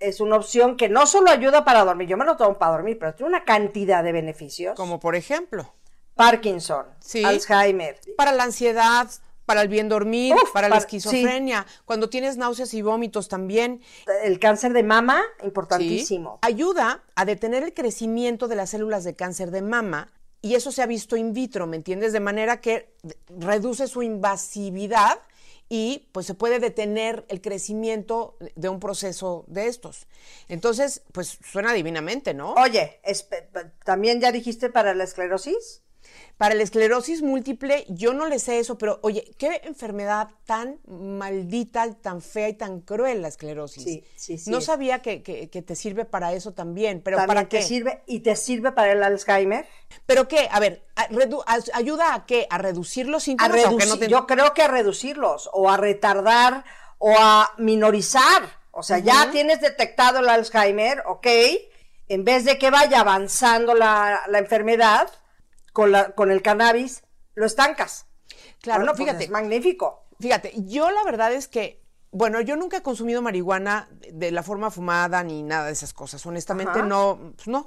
es 0.00 0.20
una 0.20 0.36
opción 0.36 0.76
que 0.76 0.88
no 0.88 1.06
solo 1.06 1.30
ayuda 1.30 1.64
para 1.64 1.84
dormir, 1.84 2.08
yo 2.08 2.16
me 2.16 2.24
lo 2.24 2.36
tomo 2.36 2.58
para 2.58 2.72
dormir, 2.72 2.98
pero 2.98 3.14
tiene 3.14 3.28
una 3.30 3.44
cantidad 3.44 4.02
de 4.04 4.12
beneficios. 4.12 4.74
Como 4.76 5.00
por 5.00 5.16
ejemplo, 5.16 5.74
Parkinson, 6.14 6.86
Sí. 7.00 7.24
Alzheimer. 7.24 8.00
para 8.16 8.32
la 8.32 8.44
ansiedad, 8.44 9.08
para 9.46 9.62
el 9.62 9.68
bien 9.68 9.88
dormir, 9.88 10.34
Uf, 10.34 10.52
para 10.52 10.68
la 10.68 10.78
esquizofrenia, 10.78 11.66
cuando 11.84 12.08
tienes 12.08 12.36
náuseas 12.36 12.72
y 12.74 12.82
vómitos 12.82 13.28
también. 13.28 13.82
El 14.22 14.38
cáncer 14.38 14.72
de 14.72 14.82
mama, 14.82 15.22
Sí. 15.40 15.46
importantísimo. 15.46 16.38
Ayuda 16.42 17.04
a 17.14 17.24
detener 17.24 17.62
el 17.62 17.74
crecimiento 17.74 18.48
de 18.48 18.56
las 18.56 18.70
células 18.70 19.04
de 19.04 19.14
cáncer 19.14 19.50
de 19.50 19.62
mama 19.62 20.12
y 20.40 20.54
eso 20.54 20.72
se 20.72 20.82
ha 20.82 20.86
visto 20.86 21.16
in 21.16 21.32
vitro, 21.32 21.66
¿me 21.66 21.76
entiendes? 21.76 22.12
De 22.12 22.20
manera 22.20 22.60
que 22.60 22.94
reduce 23.28 23.86
su 23.88 24.02
invasividad 24.02 25.20
y 25.70 26.08
pues 26.12 26.26
se 26.26 26.34
puede 26.34 26.58
detener 26.58 27.24
el 27.28 27.40
crecimiento 27.40 28.36
de 28.54 28.68
un 28.68 28.80
proceso 28.80 29.44
de 29.46 29.66
estos. 29.66 30.06
Entonces, 30.48 31.02
pues 31.12 31.38
suena 31.50 31.72
divinamente, 31.72 32.34
¿no? 32.34 32.52
Oye, 32.54 33.00
también 33.84 34.20
ya 34.20 34.30
dijiste 34.32 34.68
para 34.68 34.94
la 34.94 35.04
esclerosis. 35.04 35.82
Para 36.36 36.56
la 36.56 36.64
esclerosis 36.64 37.22
múltiple, 37.22 37.86
yo 37.88 38.12
no 38.12 38.26
le 38.26 38.40
sé 38.40 38.58
eso, 38.58 38.76
pero 38.76 38.98
oye, 39.02 39.24
qué 39.38 39.60
enfermedad 39.64 40.28
tan 40.46 40.78
maldita, 40.86 41.92
tan 41.94 42.20
fea 42.20 42.48
y 42.48 42.54
tan 42.54 42.80
cruel 42.80 43.22
la 43.22 43.28
esclerosis. 43.28 43.84
Sí, 43.84 44.04
sí, 44.16 44.38
sí 44.38 44.50
No 44.50 44.60
sabía 44.60 45.00
que, 45.00 45.22
que- 45.22 45.48
que 45.48 45.62
te 45.62 45.76
sirve 45.76 46.04
para 46.04 46.32
eso 46.32 46.52
también, 46.52 47.00
pero 47.02 47.18
también 47.18 47.36
¿para 47.36 47.48
te 47.48 47.58
qué? 47.58 47.62
sirve 47.62 48.02
y 48.06 48.20
te 48.20 48.34
sirve 48.34 48.72
para 48.72 48.92
el 48.92 49.02
Alzheimer. 49.04 49.66
¿Pero 50.06 50.26
qué? 50.26 50.48
A 50.50 50.58
ver, 50.58 50.84
a- 50.96 51.08
redu- 51.08 51.44
a- 51.46 51.76
¿ayuda 51.78 52.14
a 52.14 52.26
qué? 52.26 52.46
¿A 52.50 52.58
reducir 52.58 53.06
los 53.08 53.22
A 53.22 53.26
síntomas? 53.26 53.56
que 53.56 53.64
reducir, 53.66 53.88
no 53.88 53.98
te- 53.98 54.08
Yo 54.08 54.26
creo 54.26 54.52
que 54.54 54.62
a 54.62 54.68
reducirlos 54.68 55.48
o 55.52 55.70
a 55.70 55.76
retardar 55.76 56.64
o 56.98 57.14
a 57.16 57.52
minorizar. 57.58 58.42
O 58.72 58.82
sea, 58.82 58.98
ya 58.98 59.30
tienes 59.30 59.60
detectado 59.60 60.18
el 60.18 60.28
Alzheimer, 60.28 61.04
ok. 61.06 61.26
En 62.08 62.24
vez 62.24 62.44
de 62.44 62.58
que 62.58 62.70
vaya 62.70 63.00
avanzando 63.00 63.74
la, 63.74 64.22
la 64.28 64.38
enfermedad 64.38 65.08
con, 65.74 65.92
la, 65.92 66.12
con 66.12 66.30
el 66.30 66.40
cannabis, 66.40 67.02
lo 67.34 67.44
estancas. 67.44 68.06
Claro, 68.62 68.80
Bueno, 68.80 68.92
pues 68.96 69.04
fíjate. 69.06 69.24
es 69.24 69.30
magnífico. 69.30 70.06
Fíjate, 70.20 70.52
yo 70.56 70.90
la 70.90 71.02
verdad 71.04 71.32
es 71.34 71.48
que, 71.48 71.82
bueno, 72.12 72.40
yo 72.40 72.56
nunca 72.56 72.78
he 72.78 72.82
consumido 72.82 73.20
marihuana 73.20 73.88
de 74.10 74.30
la 74.30 74.42
forma 74.42 74.70
fumada 74.70 75.22
ni 75.22 75.42
nada 75.42 75.66
de 75.66 75.72
esas 75.72 75.92
cosas. 75.92 76.24
Honestamente, 76.24 76.78
Ajá. 76.78 76.86
no, 76.88 77.32
pues 77.34 77.48
no, 77.48 77.66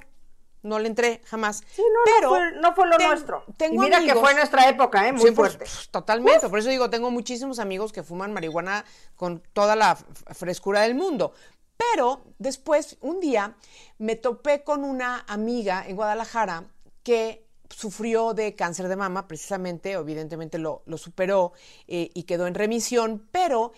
no 0.62 0.78
le 0.78 0.88
entré 0.88 1.20
jamás. 1.26 1.62
Sí, 1.70 1.82
no, 1.82 2.00
Pero 2.06 2.30
no, 2.30 2.36
fue, 2.36 2.60
no 2.60 2.74
fue 2.74 2.86
lo 2.88 2.96
ten- 2.96 3.08
nuestro. 3.10 3.44
Tengo 3.58 3.74
y 3.74 3.78
mira 3.86 4.00
que 4.00 4.14
fue 4.14 4.32
nuestra 4.34 4.68
época, 4.68 5.06
¿eh? 5.06 5.12
Muy 5.12 5.30
100%, 5.30 5.34
fuerte. 5.34 5.58
pf, 5.66 5.88
Totalmente. 5.90 6.48
Por 6.48 6.58
eso 6.58 6.70
digo, 6.70 6.88
tengo 6.90 7.10
muchísimos 7.10 7.58
amigos 7.58 7.92
que 7.92 8.02
fuman 8.02 8.32
marihuana 8.32 8.84
con 9.14 9.40
toda 9.52 9.76
la 9.76 9.96
frescura 10.34 10.80
del 10.80 10.94
mundo. 10.94 11.34
Pero 11.76 12.22
después, 12.38 12.96
un 13.02 13.20
día, 13.20 13.54
me 13.98 14.16
topé 14.16 14.64
con 14.64 14.82
una 14.82 15.24
amiga 15.28 15.84
en 15.86 15.94
Guadalajara 15.94 16.64
que 17.04 17.46
sufrió 17.70 18.34
de 18.34 18.54
cáncer 18.54 18.88
de 18.88 18.96
mama, 18.96 19.28
precisamente, 19.28 19.92
evidentemente 19.92 20.58
lo, 20.58 20.82
lo 20.86 20.96
superó 20.98 21.52
eh, 21.86 22.10
y 22.14 22.22
quedó 22.24 22.46
en 22.46 22.54
remisión, 22.54 23.26
pero 23.30 23.72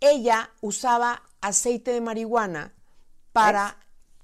ella 0.00 0.50
usaba 0.60 1.22
aceite 1.40 1.92
de 1.92 2.00
marihuana 2.00 2.72
para, 3.32 3.76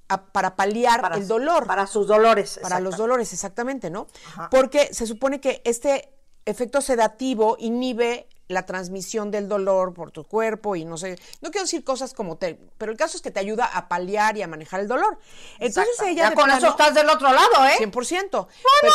a- 0.09 0.23
para 0.27 0.57
paliar 0.57 1.01
Para- 1.01 1.17
el 1.17 1.29
dolor 1.29 1.67
Para 1.67 1.87
sus 1.87 2.07
dolores. 2.07 2.59
para 2.63 2.81
los 2.81 2.97
dolores, 2.97 3.33
exactamente, 3.33 3.91
¿no? 3.91 4.07
Ajá. 4.29 4.49
Porque 4.51 4.93
se 4.95 5.07
supone 5.07 5.41
que 5.41 5.61
este 5.65 6.13
efecto 6.47 6.81
sedativo 6.81 7.57
inhibe 7.59 8.27
la 8.51 8.67
transmisión 8.67 9.31
del 9.31 9.49
dolor 9.49 9.95
por 9.95 10.11
tu 10.11 10.25
cuerpo 10.25 10.77
y 10.77 10.85
no 10.85 10.97
sé, 10.97 11.19
no 11.41 11.51
quiero 11.51 11.65
decir 11.65 11.85
cosas 11.85 12.13
como 12.15 12.37
te, 12.37 12.59
pero 12.79 12.93
el 12.93 12.99
caso 12.99 13.17
es 13.17 13.23
que 13.23 13.31
te 13.31 13.41
ayuda 13.41 13.65
a 13.65 13.89
paliar 13.89 14.37
y 14.37 14.43
a 14.43 14.49
manejar 14.49 14.81
el 14.81 14.89
dolor. 14.89 15.19
Entonces 15.59 15.95
Exacto. 15.95 16.11
ella 16.11 16.31
Ya 16.31 16.35
con 16.35 16.51
eso 16.51 16.69
estás 16.69 16.95
del 16.95 17.09
otro 17.09 17.33
lado, 17.33 17.65
¿eh? 17.67 17.77
100%. 17.79 18.47
Pero, 18.81 18.95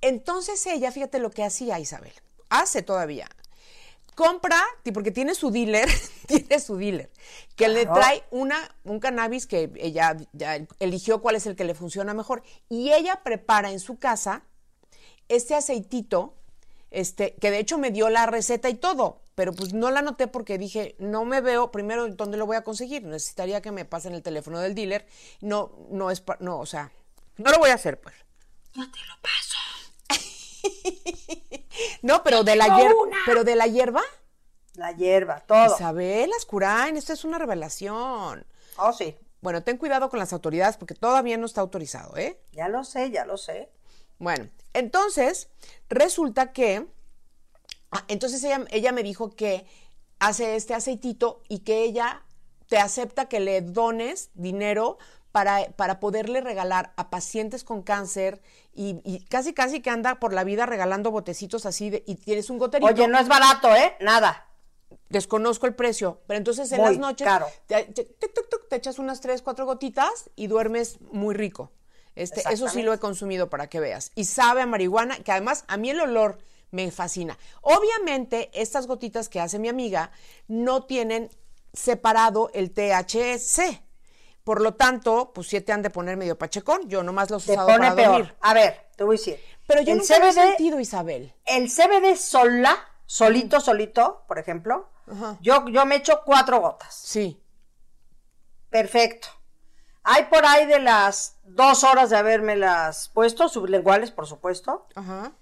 entonces 0.00 0.64
ella, 0.66 0.90
fíjate 0.90 1.18
lo 1.18 1.30
que 1.30 1.44
hacía 1.44 1.78
Isabel, 1.78 2.12
hace 2.48 2.82
todavía. 2.82 3.28
Compra, 4.14 4.60
porque 4.92 5.12
tiene 5.12 5.36
su 5.36 5.52
dealer, 5.52 5.88
tiene 6.26 6.58
su 6.58 6.76
dealer, 6.76 7.08
que 7.54 7.68
le 7.68 7.86
trae 7.86 8.24
una, 8.32 8.74
un 8.82 8.98
cannabis 8.98 9.46
que 9.46 9.70
ella 9.76 10.16
ya 10.32 10.66
eligió 10.80 11.22
cuál 11.22 11.36
es 11.36 11.46
el 11.46 11.54
que 11.54 11.62
le 11.62 11.76
funciona 11.76 12.14
mejor. 12.14 12.42
Y 12.68 12.92
ella 12.92 13.20
prepara 13.22 13.70
en 13.70 13.78
su 13.78 13.98
casa 14.00 14.42
este 15.28 15.54
aceitito, 15.54 16.34
este, 16.90 17.34
que 17.36 17.50
de 17.50 17.58
hecho 17.58 17.78
me 17.78 17.90
dio 17.90 18.08
la 18.08 18.26
receta 18.26 18.68
y 18.68 18.74
todo, 18.74 19.22
pero 19.34 19.52
pues 19.52 19.72
no 19.72 19.90
la 19.90 20.00
anoté 20.00 20.26
porque 20.26 20.58
dije, 20.58 20.96
no 20.98 21.24
me 21.24 21.40
veo, 21.40 21.70
primero, 21.70 22.08
¿dónde 22.08 22.38
lo 22.38 22.46
voy 22.46 22.56
a 22.56 22.64
conseguir? 22.64 23.04
Necesitaría 23.04 23.60
que 23.60 23.72
me 23.72 23.84
pasen 23.84 24.14
el 24.14 24.22
teléfono 24.22 24.58
del 24.60 24.74
dealer. 24.74 25.06
No, 25.40 25.72
no 25.90 26.10
es, 26.10 26.22
no, 26.40 26.58
o 26.58 26.66
sea, 26.66 26.90
no 27.36 27.50
lo 27.50 27.58
voy 27.58 27.70
a 27.70 27.74
hacer, 27.74 28.00
pues. 28.00 28.14
No, 32.02 32.22
pero 32.24 32.44
de 32.44 32.56
la 32.56 32.76
hierba, 32.76 32.94
pero 33.26 33.44
de 33.44 33.56
la 33.56 33.66
hierba, 33.66 34.02
La 34.74 34.92
hierba, 34.92 35.40
todo. 35.46 35.74
Isabel 35.74 36.30
Ascurain, 36.36 36.96
esto 36.96 37.12
es 37.12 37.24
una 37.24 37.38
revelación. 37.38 38.46
Oh, 38.76 38.92
sí. 38.92 39.16
Bueno, 39.40 39.62
ten 39.62 39.76
cuidado 39.76 40.10
con 40.10 40.18
las 40.18 40.32
autoridades 40.32 40.76
porque 40.76 40.94
todavía 40.94 41.36
no 41.36 41.46
está 41.46 41.60
autorizado, 41.60 42.16
¿eh? 42.16 42.40
Ya 42.52 42.68
lo 42.68 42.82
sé, 42.82 43.10
ya 43.10 43.24
lo 43.24 43.36
sé. 43.36 43.70
Bueno, 44.18 44.48
entonces 44.72 45.48
resulta 45.88 46.52
que, 46.52 46.86
ah, 47.90 48.04
entonces 48.08 48.42
ella, 48.44 48.64
ella 48.70 48.92
me 48.92 49.02
dijo 49.02 49.30
que 49.34 49.66
hace 50.18 50.56
este 50.56 50.74
aceitito 50.74 51.42
y 51.48 51.60
que 51.60 51.82
ella 51.84 52.22
te 52.68 52.78
acepta 52.78 53.28
que 53.28 53.40
le 53.40 53.60
dones 53.62 54.30
dinero 54.34 54.98
para, 55.32 55.70
para 55.76 56.00
poderle 56.00 56.40
regalar 56.40 56.92
a 56.96 57.10
pacientes 57.10 57.62
con 57.64 57.82
cáncer 57.82 58.42
y, 58.74 59.00
y 59.04 59.20
casi 59.26 59.54
casi 59.54 59.80
que 59.80 59.90
anda 59.90 60.18
por 60.18 60.32
la 60.32 60.42
vida 60.44 60.66
regalando 60.66 61.10
botecitos 61.10 61.66
así 61.66 61.90
de- 61.90 62.02
y 62.06 62.16
tienes 62.16 62.50
un 62.50 62.58
goterito. 62.58 62.90
Oye, 62.92 63.08
no 63.08 63.18
es 63.18 63.28
barato, 63.28 63.74
¿eh? 63.74 63.94
Nada. 64.00 64.46
desconozco 65.10 65.66
el 65.66 65.74
precio, 65.74 66.20
pero 66.26 66.38
entonces 66.38 66.70
en 66.72 66.78
Muy 66.80 66.90
las 66.90 66.98
noches 66.98 67.26
caro. 67.26 67.46
te, 67.66 67.84
te 67.84 68.76
echas 68.76 68.98
unas 68.98 69.20
tres, 69.20 69.42
cuatro 69.42 69.64
gotitas 69.66 70.30
y 70.36 70.46
duermes 70.48 71.00
muy 71.12 71.34
rico. 71.34 71.70
Este, 72.18 72.42
eso 72.52 72.68
sí 72.68 72.82
lo 72.82 72.92
he 72.92 72.98
consumido 72.98 73.48
para 73.48 73.68
que 73.68 73.80
veas. 73.80 74.10
Y 74.14 74.24
sabe 74.24 74.62
a 74.62 74.66
marihuana, 74.66 75.18
que 75.22 75.32
además 75.32 75.64
a 75.68 75.76
mí 75.76 75.90
el 75.90 76.00
olor 76.00 76.38
me 76.70 76.90
fascina. 76.90 77.38
Obviamente, 77.62 78.50
estas 78.52 78.86
gotitas 78.86 79.28
que 79.28 79.40
hace 79.40 79.58
mi 79.58 79.68
amiga 79.68 80.10
no 80.48 80.84
tienen 80.84 81.30
separado 81.72 82.50
el 82.54 82.72
THC. 82.72 83.82
Por 84.44 84.60
lo 84.62 84.74
tanto, 84.74 85.32
pues 85.34 85.46
sí 85.48 85.60
te 85.60 85.72
han 85.72 85.82
de 85.82 85.90
poner 85.90 86.16
medio 86.16 86.36
pachecón. 86.38 86.88
Yo 86.88 87.02
nomás 87.02 87.30
los 87.30 87.46
he 87.48 87.52
usado 87.52 87.68
pone 87.68 87.78
para 87.80 87.94
peor. 87.94 88.08
dormir. 88.12 88.34
A 88.40 88.54
ver, 88.54 88.86
te 88.96 89.04
voy 89.04 89.16
a 89.16 89.18
decir. 89.18 89.40
Pero 89.66 89.82
yo 89.82 89.92
el 89.92 89.98
nunca 89.98 90.18
lo 90.18 90.26
he 90.26 90.32
sentido, 90.32 90.80
Isabel. 90.80 91.34
el 91.44 91.68
CBD 91.70 92.16
sola, 92.16 92.76
solito, 93.04 93.60
solito, 93.60 94.24
por 94.26 94.38
ejemplo, 94.38 94.88
Ajá. 95.06 95.36
yo, 95.42 95.68
yo 95.68 95.84
me 95.86 95.96
echo 95.96 96.22
cuatro 96.24 96.60
gotas. 96.60 96.94
Sí. 96.94 97.38
Perfecto. 98.70 99.28
Hay 100.10 100.24
por 100.24 100.46
ahí 100.46 100.64
de 100.66 100.78
las 100.80 101.36
dos 101.44 101.84
horas 101.84 102.08
de 102.10 102.16
haberme 102.16 102.56
las 102.56 103.08
puesto, 103.10 103.48
sublinguales, 103.48 104.10
por 104.10 104.26
supuesto. 104.26 104.86
Ajá. 104.94 105.32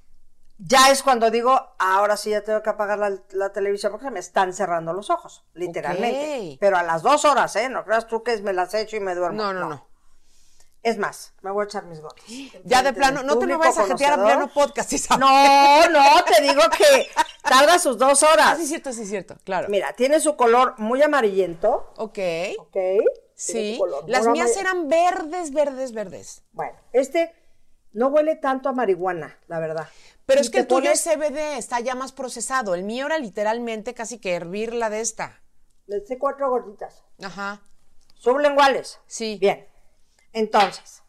Ya 0.59 0.91
es 0.91 1.03
cuando 1.03 1.31
digo, 1.31 1.61
ahora 1.79 2.17
sí 2.17 2.31
ya 2.31 2.41
tengo 2.43 2.63
que 2.63 2.71
apagar 2.71 2.99
la, 2.99 3.13
la 3.33 3.53
televisión 3.53 3.93
porque 3.93 4.07
se 4.07 4.11
me 4.11 4.21
están 4.21 4.53
cerrando 4.55 4.93
los 4.95 5.11
ojos, 5.11 5.45
literalmente. 5.53 6.57
Pero 6.59 6.79
a 6.79 6.83
las 6.83 7.03
dos 7.03 7.25
horas, 7.27 7.55
¿eh? 7.57 7.69
No 7.69 7.85
creas 7.85 8.07
tú 8.07 8.23
que 8.23 8.37
me 8.43 8.53
las 8.55 8.73
echo 8.75 8.97
y 8.97 9.01
me 9.01 9.15
duermo. 9.15 9.37
No, 9.41 9.53
no, 9.53 9.69
no. 9.69 9.87
Es 10.83 10.99
más, 10.99 11.35
me 11.43 11.51
voy 11.51 11.63
a 11.63 11.65
echar 11.67 11.85
mis 11.85 12.01
gotas. 12.01 12.25
Ya 12.65 12.83
de 12.83 12.93
plano, 12.93 13.23
no 13.23 13.35
te 13.35 13.41
público 13.41 13.59
vayas 13.59 13.79
a 13.79 13.87
jetear 13.87 14.19
a 14.21 14.25
pleno 14.25 14.49
podcast, 14.53 14.93
Isabel. 14.93 15.21
No, 15.21 15.89
no, 15.91 16.25
te 16.25 16.41
digo 16.43 16.63
que 16.77 17.09
tarda 17.43 17.79
sus 17.79 17.99
dos 17.99 18.23
Ah, 18.23 18.33
horas. 18.33 18.57
sí, 18.57 18.63
es 18.63 18.69
cierto, 18.69 18.93
sí, 18.93 19.03
es 19.03 19.09
cierto, 19.11 19.37
claro. 19.45 19.69
Mira, 19.69 19.93
tiene 19.95 20.21
su 20.21 20.37
color 20.37 20.75
muy 20.79 21.03
amarillento. 21.03 21.93
Ok. 21.97 22.19
Ok. 22.59 22.77
Sí. 23.37 23.77
color 23.79 24.05
Las 24.09 24.27
mías 24.27 24.57
eran 24.57 24.89
verdes, 24.89 25.53
verdes, 25.53 25.93
verdes. 25.93 26.43
Bueno, 26.53 26.77
este 26.93 27.33
no 27.93 28.09
huele 28.09 28.37
tanto 28.37 28.69
a 28.69 28.73
marihuana, 28.73 29.39
la 29.47 29.61
verdad. 29.61 29.87
Pero 30.25 30.41
es 30.41 30.51
que 30.51 30.61
el 30.61 30.67
tuyo 30.67 30.91
es 30.91 31.03
CBD, 31.05 31.57
está 31.57 31.79
ya 31.81 31.95
más 31.95 32.13
procesado. 32.13 32.75
El 32.75 32.83
mío 32.83 33.07
era 33.07 33.19
literalmente 33.19 33.95
casi 33.95 34.19
que 34.19 34.35
hervir 34.35 34.75
la 34.75 34.91
de 34.91 35.01
esta. 35.01 35.41
Le 35.87 35.99
eché 35.99 36.19
cuatro 36.19 36.51
gorditas. 36.51 37.05
Ajá. 37.23 37.61
Sublinguales. 38.15 38.99
Sí. 39.07 39.39
Bien. 39.41 39.69
Entonces, 40.33 41.03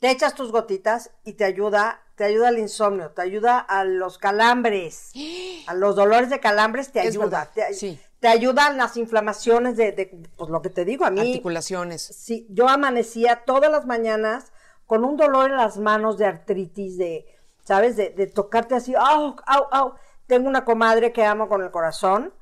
te 0.00 0.10
echas 0.10 0.34
tus 0.34 0.52
gotitas 0.52 1.10
y 1.24 1.32
te 1.34 1.44
ayuda, 1.44 2.02
te 2.16 2.24
ayuda 2.24 2.48
al 2.48 2.58
insomnio, 2.58 3.10
te 3.12 3.22
ayuda 3.22 3.58
a 3.58 3.84
los 3.84 4.18
calambres, 4.18 5.12
a 5.66 5.74
los 5.74 5.96
dolores 5.96 6.28
de 6.28 6.40
calambres 6.40 6.92
te 6.92 7.00
Es 7.00 7.06
ayuda. 7.06 7.24
verdad, 7.24 7.50
te, 7.54 7.74
sí. 7.74 8.00
Te 8.22 8.28
ayudan 8.28 8.76
las 8.76 8.96
inflamaciones 8.96 9.76
de, 9.76 9.90
de, 9.90 10.06
pues 10.36 10.48
lo 10.48 10.62
que 10.62 10.70
te 10.70 10.84
digo, 10.84 11.04
a 11.04 11.10
mí. 11.10 11.18
Articulaciones. 11.20 12.02
Sí, 12.02 12.46
yo 12.50 12.68
amanecía 12.68 13.42
todas 13.44 13.68
las 13.68 13.84
mañanas 13.84 14.52
con 14.86 15.04
un 15.04 15.16
dolor 15.16 15.50
en 15.50 15.56
las 15.56 15.76
manos 15.78 16.18
de 16.18 16.26
artritis, 16.26 16.96
de, 16.96 17.26
¿sabes? 17.64 17.96
De, 17.96 18.10
de 18.10 18.28
tocarte 18.28 18.76
así, 18.76 18.94
au, 18.94 19.34
au, 19.44 19.66
au. 19.72 19.94
Tengo 20.28 20.48
una 20.48 20.64
comadre 20.64 21.12
que 21.12 21.24
amo 21.24 21.48
con 21.48 21.62
el 21.64 21.72
corazón 21.72 22.32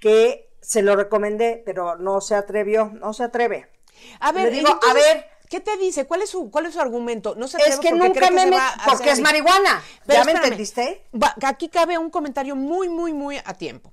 que 0.00 0.50
se 0.60 0.82
lo 0.82 0.96
recomendé, 0.96 1.62
pero 1.64 1.94
no 1.94 2.20
se 2.20 2.34
atrevió, 2.34 2.90
no 2.94 3.12
se 3.12 3.22
atreve. 3.22 3.70
A 4.18 4.32
ver, 4.32 4.46
Le 4.46 4.50
digo, 4.50 4.68
y 4.68 4.72
entonces, 4.72 4.90
a 4.90 4.94
ver. 5.14 5.24
¿Qué 5.48 5.60
te 5.60 5.76
dice? 5.76 6.04
¿Cuál 6.04 6.22
es 6.22 6.30
su, 6.30 6.50
cuál 6.50 6.66
es 6.66 6.74
su 6.74 6.80
argumento? 6.80 7.34
No 7.36 7.46
se 7.46 7.58
Es 7.58 7.62
atreve 7.62 7.80
que 7.80 7.88
porque 7.90 8.08
nunca 8.08 8.18
cree 8.18 8.28
que 8.30 8.34
me 8.34 8.40
se 8.42 8.48
met- 8.50 8.58
va 8.58 8.68
a 8.70 8.84
porque 8.90 9.10
es 9.12 9.20
marihuana. 9.20 9.82
Pero 10.04 10.18
¿Ya 10.18 10.24
me 10.24 10.32
entendiste? 10.32 11.06
va- 11.14 11.34
aquí 11.46 11.68
cabe 11.68 11.96
un 11.96 12.10
comentario 12.10 12.54
muy, 12.56 12.88
muy, 12.88 13.12
muy 13.14 13.38
a 13.38 13.54
tiempo. 13.54 13.92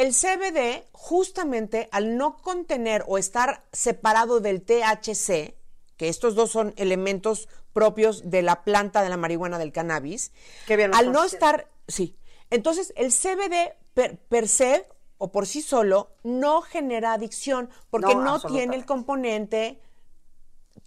El 0.00 0.14
CBD, 0.14 0.86
justamente 0.92 1.90
al 1.92 2.16
no 2.16 2.38
contener 2.38 3.04
o 3.06 3.18
estar 3.18 3.66
separado 3.70 4.40
del 4.40 4.62
THC, 4.62 5.54
que 5.98 6.08
estos 6.08 6.34
dos 6.34 6.50
son 6.50 6.72
elementos 6.78 7.50
propios 7.74 8.30
de 8.30 8.40
la 8.40 8.64
planta 8.64 9.02
de 9.02 9.10
la 9.10 9.18
marihuana 9.18 9.58
del 9.58 9.72
cannabis, 9.72 10.32
Qué 10.66 10.78
bien 10.78 10.94
al 10.94 11.12
no 11.12 11.22
estar, 11.22 11.68
sí. 11.86 12.16
Entonces, 12.48 12.94
el 12.96 13.12
CBD 13.12 13.74
per, 13.92 14.16
per 14.16 14.48
se 14.48 14.88
o 15.18 15.32
por 15.32 15.46
sí 15.46 15.60
solo 15.60 16.16
no 16.22 16.62
genera 16.62 17.12
adicción 17.12 17.68
porque 17.90 18.14
No, 18.14 18.22
no, 18.22 18.40
tiene 18.40 18.76
el 18.76 18.86
componente 18.86 19.82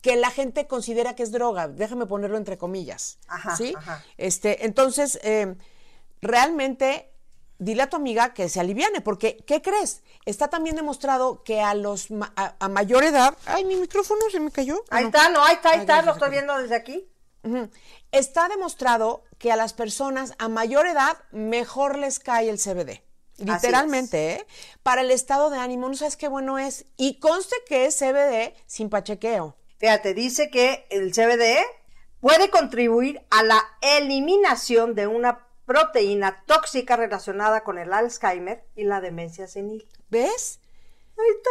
que 0.01 0.15
la 0.15 0.31
gente 0.31 0.65
considera 0.65 1.15
que 1.15 1.21
es 1.21 1.31
droga. 1.31 1.67
Déjame 1.67 2.07
ponerlo 2.07 2.37
entre 2.37 2.57
comillas. 2.57 3.19
Ajá, 3.27 3.55
¿sí? 3.57 3.75
ajá. 3.77 4.03
Este, 4.17 4.65
entonces, 4.65 5.19
eh, 5.21 5.55
realmente, 6.19 7.12
dile 7.63 7.83
a 7.83 7.89
tu 7.89 7.95
amiga 7.97 8.33
que 8.33 8.49
se 8.49 8.59
aliviane, 8.59 9.01
porque, 9.01 9.37
¿qué 9.47 9.61
crees? 9.61 10.01
Está 10.25 10.49
también 10.49 10.75
demostrado 10.75 11.43
que 11.43 11.61
a 11.61 11.73
los 11.73 12.11
ma- 12.11 12.33
a, 12.35 12.55
a 12.59 12.69
mayor 12.69 13.03
edad. 13.03 13.37
Ay, 13.45 13.65
mi 13.65 13.75
micrófono 13.75 14.21
se 14.31 14.39
me 14.39 14.51
cayó. 14.51 14.83
Ahí 14.89 15.03
No. 15.03 15.09
está, 15.09 15.29
no, 15.29 15.43
ahí 15.43 15.55
está, 15.55 15.69
ahí 15.69 15.75
Ay, 15.75 15.81
está, 15.81 16.01
lo 16.01 16.13
estoy 16.13 16.29
viendo 16.31 16.57
desde 16.57 16.75
aquí. 16.75 17.07
Está 18.11 18.47
demostrado 18.47 19.23
que 19.37 19.51
a 19.51 19.55
las 19.55 19.73
personas 19.73 20.33
a 20.37 20.47
mayor 20.47 20.87
edad 20.87 21.17
mejor 21.31 21.97
les 21.97 22.19
cae 22.19 22.49
el 22.49 22.57
CBD. 22.57 23.01
Literalmente, 23.37 24.33
¿eh? 24.33 24.47
Para 24.83 25.01
el 25.01 25.09
estado 25.11 25.49
de 25.49 25.57
ánimo, 25.57 25.89
no 25.89 25.95
sabes 25.95 26.15
qué 26.15 26.27
bueno 26.27 26.59
es. 26.59 26.85
Y 26.97 27.19
conste 27.19 27.55
que 27.67 27.85
es 27.87 27.97
CBD 27.97 28.53
sin 28.67 28.89
pachequeo. 28.89 29.55
Fíjate, 29.79 30.13
dice 30.13 30.49
que 30.49 30.85
el 30.89 31.11
CBD 31.11 31.57
puede 32.21 32.49
contribuir 32.49 33.25
a 33.31 33.43
la 33.43 33.61
eliminación 33.81 34.93
de 34.95 35.07
una 35.07 35.47
proteína 35.65 36.43
tóxica 36.45 36.95
relacionada 36.95 37.63
con 37.63 37.77
el 37.77 37.93
Alzheimer 37.93 38.63
y 38.75 38.83
la 38.83 39.01
demencia 39.01 39.47
senil. 39.47 39.87
¿Ves? 40.09 40.59
Ahí 41.15 41.29
está, 41.37 41.49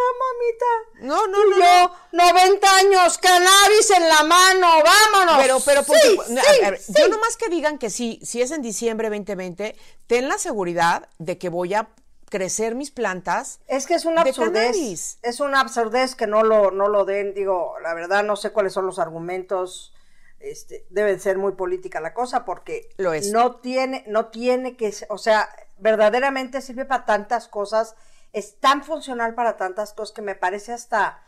mamita. 1.00 1.06
No, 1.06 1.26
no, 1.28 1.46
Y 1.46 1.50
no. 1.50 1.58
yo, 1.58 1.94
90 2.12 2.76
años, 2.78 3.18
cannabis 3.18 3.90
en 3.90 4.08
la 4.08 4.24
mano, 4.24 4.68
vámonos. 4.82 5.36
Pero, 5.40 5.60
pero, 5.64 5.82
porque, 5.84 6.00
Sí, 6.02 6.38
a 6.38 6.42
sí, 6.54 6.60
ver, 6.60 6.78
sí. 6.80 6.92
yo 6.98 7.08
nomás 7.08 7.36
que 7.36 7.48
digan 7.48 7.78
que 7.78 7.88
sí, 7.88 8.18
si 8.24 8.42
es 8.42 8.50
en 8.50 8.60
diciembre 8.60 9.08
2020, 9.08 9.76
ten 10.08 10.28
la 10.28 10.38
seguridad 10.38 11.08
de 11.18 11.38
que 11.38 11.48
voy 11.48 11.74
a 11.74 11.90
crecer 12.28 12.74
mis 12.74 12.90
plantas. 12.90 13.60
Es 13.68 13.86
que 13.86 13.94
es 13.94 14.04
una 14.04 14.24
de 14.24 14.30
absurdez. 14.30 15.18
Es 15.22 15.38
una 15.38 15.60
absurdez 15.60 16.16
que 16.16 16.26
no 16.26 16.42
lo, 16.42 16.70
no 16.72 16.88
lo 16.88 17.04
den. 17.04 17.32
Digo, 17.34 17.76
la 17.82 17.94
verdad 17.94 18.24
no 18.24 18.34
sé 18.36 18.50
cuáles 18.50 18.72
son 18.72 18.86
los 18.86 18.98
argumentos. 18.98 19.94
Este, 20.42 20.86
debe 20.90 21.18
ser 21.18 21.38
muy 21.38 21.52
política 21.52 22.00
la 22.00 22.12
cosa 22.14 22.44
porque 22.44 22.88
Lo 22.96 23.12
es. 23.12 23.30
no 23.30 23.56
tiene, 23.56 24.04
no 24.08 24.26
tiene 24.26 24.76
que, 24.76 24.92
o 25.08 25.16
sea, 25.18 25.48
verdaderamente 25.78 26.60
sirve 26.60 26.84
para 26.84 27.04
tantas 27.04 27.46
cosas, 27.48 27.94
es 28.32 28.58
tan 28.58 28.82
funcional 28.82 29.34
para 29.34 29.56
tantas 29.56 29.92
cosas 29.92 30.12
que 30.14 30.22
me 30.22 30.34
parece 30.34 30.72
hasta, 30.72 31.22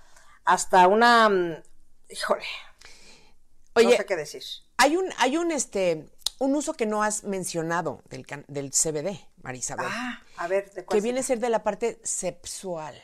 hasta 0.45 0.89
una, 0.89 1.29
mm, 1.29 1.63
híjole, 2.11 2.45
Oye, 3.75 3.91
no 3.91 3.97
sé 3.97 4.07
qué 4.07 4.17
decir. 4.17 4.43
hay 4.79 4.97
un, 4.97 5.07
hay 5.19 5.37
un, 5.37 5.51
este, 5.53 6.09
un 6.39 6.55
uso 6.55 6.75
que 6.75 6.87
no 6.87 7.03
has 7.03 7.25
mencionado 7.25 8.03
del, 8.09 8.27
del 8.49 8.71
CBD, 8.73 9.21
Marisabel, 9.43 9.87
Ah, 9.89 10.23
a 10.39 10.49
ver, 10.49 10.71
¿de 10.73 10.85
cuál 10.85 10.97
que 10.99 11.03
viene 11.03 11.21
a 11.21 11.23
se- 11.23 11.29
ser 11.29 11.39
de 11.41 11.51
la 11.51 11.63
parte 11.63 12.01
sexual. 12.03 13.01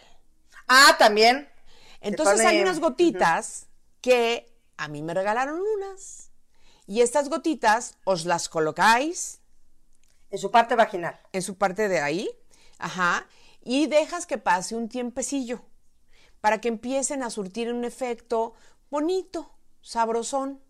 Ah, 0.67 0.97
también. 0.99 1.49
Entonces 2.01 2.37
pone- 2.37 2.49
hay 2.49 2.61
unas 2.63 2.81
gotitas 2.81 3.67
que 4.01 4.50
a 4.81 4.89
mí 4.89 5.03
me 5.03 5.13
regalaron 5.13 5.61
unas. 5.61 6.31
Y 6.87 7.03
estas 7.03 7.29
gotitas 7.29 7.99
os 8.05 8.25
las 8.25 8.49
colocáis 8.49 9.41
En 10.31 10.39
su 10.39 10.51
parte 10.51 10.75
vaginal. 10.75 11.21
en 11.33 11.43
su 11.43 11.57
parte 11.57 11.89
de 11.89 12.01
ahí, 12.01 12.31
ajá, 12.79 13.27
y 13.63 13.87
dejas 13.87 14.27
que 14.27 14.39
pase 14.39 14.75
un 14.75 14.89
tiempecillo 14.89 15.61
para 16.41 16.61
que 16.63 16.69
empiecen 16.69 17.23
a 17.23 17.29
surtir 17.29 17.71
un 17.71 17.85
efecto 17.85 18.55
bonito, 18.91 19.55
sabrosón. 19.83 20.63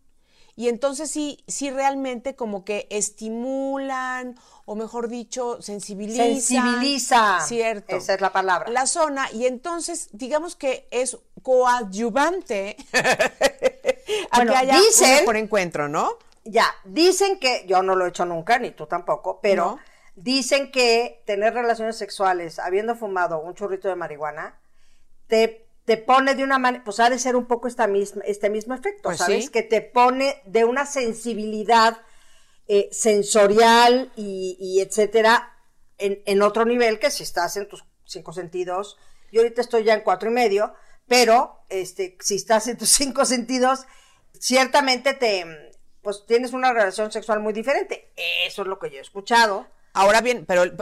Y 0.56 0.68
entonces 0.68 1.08
sí, 1.10 1.44
sí 1.46 1.70
realmente 1.70 2.34
como 2.34 2.64
que 2.64 2.88
estimulan, 2.90 4.36
o 4.66 4.74
mejor 4.74 5.08
dicho, 5.08 5.62
sensibilizan. 5.62 6.26
Sensibiliza. 6.26 7.40
Cierto. 7.46 7.96
Esa 7.96 8.14
es 8.14 8.20
la 8.20 8.32
palabra. 8.32 8.68
La 8.70 8.86
zona, 8.86 9.30
y 9.32 9.46
entonces 9.46 10.08
digamos 10.12 10.56
que 10.56 10.88
es 10.90 11.16
coadyuvante 11.42 12.76
Bueno, 14.34 14.54
haya 14.56 14.76
dicen- 14.76 15.20
mejor 15.20 15.36
encuentro, 15.36 15.88
¿no? 15.88 16.12
Ya, 16.44 16.66
dicen 16.84 17.38
que, 17.38 17.64
yo 17.66 17.82
no 17.82 17.94
lo 17.94 18.06
he 18.06 18.08
hecho 18.08 18.24
nunca, 18.24 18.58
ni 18.58 18.70
tú 18.70 18.86
tampoco, 18.86 19.40
pero 19.42 19.64
No. 19.64 19.78
dicen 20.16 20.70
que 20.72 21.22
tener 21.26 21.52
relaciones 21.54 21.96
sexuales 21.98 22.58
habiendo 22.58 22.94
fumado 22.96 23.40
un 23.40 23.54
churrito 23.54 23.88
de 23.88 23.96
marihuana 23.96 24.58
te, 25.26 25.66
te 25.84 25.96
pone 25.98 26.34
de 26.34 26.42
una 26.42 26.58
manera, 26.58 26.82
pues 26.84 26.98
ha 26.98 27.10
de 27.10 27.18
ser 27.18 27.36
un 27.36 27.46
poco 27.46 27.68
esta 27.68 27.86
misma, 27.86 28.22
este 28.24 28.48
mismo 28.50 28.74
efecto, 28.74 29.02
Pues 29.04 29.18
¿sabes? 29.18 29.44
sí. 29.46 29.50
Que 29.50 29.62
te 29.62 29.80
pone 29.82 30.40
de 30.46 30.64
una 30.64 30.86
sensibilidad 30.86 31.98
eh, 32.68 32.88
sensorial 32.92 34.12
y, 34.16 34.56
y 34.60 34.80
etcétera 34.80 35.52
en, 35.98 36.22
en 36.24 36.42
otro 36.42 36.64
nivel 36.64 36.98
que 36.98 37.10
si 37.10 37.22
estás 37.22 37.56
en 37.56 37.68
tus 37.68 37.84
cinco 38.04 38.32
sentidos, 38.32 38.96
yo 39.32 39.42
ahorita 39.42 39.60
estoy 39.60 39.84
ya 39.84 39.94
en 39.94 40.00
cuatro 40.00 40.30
y 40.30 40.32
medio, 40.32 40.72
pero 41.06 41.60
este, 41.68 42.16
si 42.20 42.36
estás 42.36 42.66
en 42.68 42.76
tus 42.78 42.88
cinco 42.90 43.24
sentidos, 43.24 43.86
ciertamente 44.40 45.14
te, 45.14 45.44
pues 46.02 46.24
tienes 46.26 46.52
una 46.52 46.72
relación 46.72 47.12
sexual 47.12 47.40
muy 47.40 47.52
diferente. 47.52 48.10
Eso 48.46 48.62
es 48.62 48.68
lo 48.68 48.78
que 48.78 48.90
yo 48.90 48.98
he 48.98 49.02
escuchado. 49.02 49.66
Ahora 49.92 50.20
bien, 50.22 50.46
pero 50.46 50.62
el- 50.62 50.74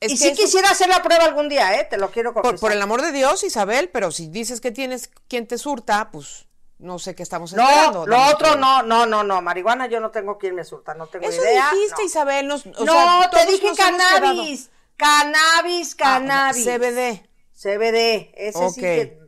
es 0.00 0.12
y 0.12 0.14
que 0.14 0.18
si 0.20 0.28
eso- 0.28 0.42
quisiera 0.42 0.70
hacer 0.70 0.88
la 0.88 1.02
prueba 1.02 1.24
algún 1.24 1.48
día, 1.48 1.78
¿eh? 1.78 1.84
Te 1.88 1.98
lo 1.98 2.10
quiero 2.10 2.32
confesar. 2.32 2.58
por 2.58 2.72
el 2.72 2.80
amor 2.82 3.02
de 3.02 3.12
Dios, 3.12 3.44
Isabel, 3.44 3.90
pero 3.90 4.10
si 4.10 4.28
dices 4.28 4.60
que 4.60 4.70
tienes 4.70 5.10
quien 5.28 5.46
te 5.46 5.58
surta, 5.58 6.10
pues 6.10 6.46
no 6.78 6.98
sé 6.98 7.14
qué 7.14 7.22
estamos 7.22 7.52
No, 7.52 7.62
esperando. 7.68 8.06
lo 8.06 8.16
dame 8.16 8.32
otro 8.32 8.56
no, 8.56 8.82
no, 8.82 9.06
no, 9.06 9.22
no, 9.24 9.40
marihuana 9.42 9.86
yo 9.86 10.00
no 10.00 10.10
tengo 10.10 10.38
quien 10.38 10.54
me 10.54 10.64
surta, 10.64 10.94
no 10.94 11.06
tengo 11.06 11.26
Eso 11.28 11.42
idea. 11.42 11.70
dijiste, 11.72 12.02
no. 12.02 12.06
Isabel. 12.06 12.48
nos- 12.48 12.66
o 12.66 12.84
no, 12.84 12.92
sea, 12.92 13.30
te 13.30 13.46
dije 13.50 13.68
cannabis, 13.76 14.70
cannabis, 14.96 15.92
Ah, 15.94 15.96
cannabis. 15.98 16.64
CBD. 16.64 17.28
CBD, 17.54 18.32
ese 18.36 18.70
sí 18.70 18.80
que, 18.80 19.18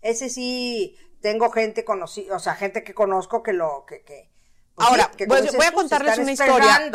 ese 0.00 0.28
sí 0.30 0.96
tengo 1.22 1.50
gente 1.50 1.84
conocida, 1.84 2.36
o 2.36 2.38
sea, 2.38 2.54
gente 2.54 2.84
que 2.84 2.92
conozco 2.92 3.42
que 3.42 3.52
lo, 3.52 3.86
que, 3.86 4.02
que 4.02 4.30
pues 4.74 4.88
Ahora, 4.88 5.08
sí, 5.10 5.16
que 5.18 5.26
como 5.26 5.40
voy, 5.40 5.66
a 5.66 5.72
contarles 5.72 6.18
una 6.18 6.32
historia. 6.32 6.90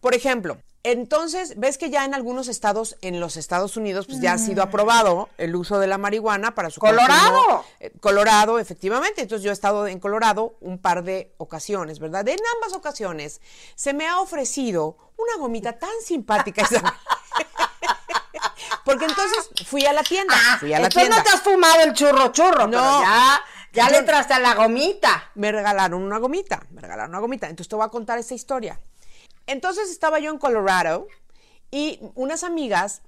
Por 0.00 0.14
ejemplo, 0.14 0.58
entonces, 0.82 1.54
ves 1.58 1.78
que 1.78 1.90
ya 1.90 2.04
en 2.04 2.14
algunos 2.14 2.46
estados, 2.46 2.96
en 3.00 3.18
los 3.18 3.36
Estados 3.36 3.76
Unidos, 3.76 4.06
pues 4.06 4.20
ya 4.20 4.34
ha 4.34 4.38
sido 4.38 4.62
aprobado 4.62 5.28
el 5.36 5.56
uso 5.56 5.80
de 5.80 5.88
la 5.88 5.98
marihuana 5.98 6.54
para 6.54 6.70
su 6.70 6.80
¡Colorado! 6.80 7.32
consumo. 7.32 7.64
Eh, 7.80 7.90
Colorado, 8.00 8.60
efectivamente. 8.60 9.20
Entonces 9.20 9.42
yo 9.42 9.50
he 9.50 9.52
estado 9.52 9.88
en 9.88 9.98
Colorado 9.98 10.56
un 10.60 10.78
par 10.78 11.02
de 11.02 11.34
ocasiones, 11.38 11.98
¿verdad? 11.98 12.26
En 12.28 12.38
ambas 12.54 12.72
ocasiones 12.72 13.40
se 13.74 13.94
me 13.94 14.06
ha 14.06 14.20
ofrecido 14.20 14.96
una 15.16 15.36
gomita 15.38 15.72
tan 15.76 15.90
simpática. 16.04 16.62
Isabel. 16.62 16.92
Porque 18.84 19.06
entonces 19.06 19.50
fui 19.66 19.84
a 19.84 19.92
la 19.92 20.04
tienda, 20.04 20.36
fui 20.60 20.72
a 20.72 20.78
la 20.78 20.86
Entonces 20.86 21.08
tienda. 21.08 21.16
no 21.18 21.22
te 21.24 21.30
has 21.36 21.42
fumado 21.42 21.80
el 21.82 21.92
churro 21.92 22.28
churro, 22.28 22.68
No. 22.68 22.78
pero 22.78 23.00
ya, 23.00 23.42
ya 23.76 23.86
Yo- 23.86 23.92
le 23.92 23.98
entraste 23.98 24.34
a 24.34 24.38
la 24.40 24.54
gomita. 24.54 25.30
me 25.34 25.52
regalaron 25.52 26.02
una 26.02 26.18
gomita, 26.18 26.66
me 26.70 26.80
regalaron 26.80 27.10
una 27.10 27.20
gomita. 27.20 27.48
Entonces 27.48 27.68
te 27.68 27.76
voy 27.76 27.84
a 27.84 27.88
contar 27.90 28.18
esta 28.18 28.34
historia. 28.34 28.80
Entonces 29.46 29.90
estaba 29.90 30.18
yo 30.18 30.30
en 30.32 30.38
Colorado 30.38 31.06
y 31.70 32.00
unas 32.14 32.42
amigas 32.42 33.02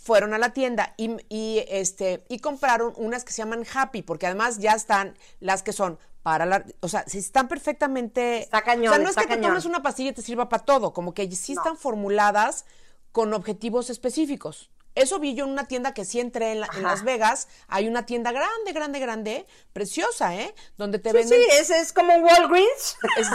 fueron 0.00 0.34
a 0.34 0.38
la 0.38 0.52
tienda 0.52 0.94
y, 0.96 1.16
y, 1.28 1.64
este, 1.68 2.24
y 2.28 2.38
compraron 2.38 2.92
unas 2.96 3.24
que 3.24 3.32
se 3.32 3.38
llaman 3.38 3.64
Happy, 3.74 4.02
porque 4.02 4.26
además 4.26 4.58
ya 4.58 4.72
están 4.74 5.16
las 5.40 5.64
que 5.64 5.72
son 5.72 5.98
para 6.22 6.46
la, 6.46 6.64
o 6.80 6.88
sea, 6.88 7.02
si 7.08 7.18
están 7.18 7.48
perfectamente... 7.48 8.42
Está 8.42 8.62
cañón, 8.62 8.92
O 8.92 8.94
sea, 8.94 9.02
no 9.02 9.08
está 9.08 9.22
es 9.22 9.26
que 9.26 9.32
te 9.34 9.36
cañón. 9.40 9.50
tomes 9.52 9.64
una 9.64 9.82
pastilla 9.82 10.10
y 10.10 10.12
te 10.12 10.22
sirva 10.22 10.48
para 10.48 10.64
todo, 10.64 10.92
como 10.92 11.12
que 11.14 11.28
sí 11.34 11.54
No. 11.54 11.62
están 11.62 11.76
formuladas 11.76 12.66
con 13.10 13.32
objetivos 13.34 13.90
específicos. 13.90 14.70
Eso 14.94 15.18
vi 15.20 15.34
yo 15.34 15.44
en 15.44 15.50
una 15.50 15.66
tienda 15.66 15.94
que 15.94 16.04
sí 16.04 16.18
entré 16.20 16.52
en, 16.52 16.60
la- 16.60 16.66
en 16.66 16.84
Ajá. 16.84 16.94
Las 16.94 17.04
Vegas. 17.04 17.48
Hay 17.68 17.86
una 17.88 18.06
tienda 18.06 18.32
grande, 18.32 18.72
grande, 18.72 18.98
grande, 18.98 19.46
preciosa, 19.72 20.34
¿eh? 20.36 20.54
Donde 20.76 20.98
te 20.98 21.10
Sí, 21.10 21.16
venden 21.16 21.40
sí, 21.40 21.46
ese 21.58 21.80
es 21.80 21.92
como 21.92 22.14
un 22.14 22.24
Walgreens. 22.24 22.96
es- 23.16 23.28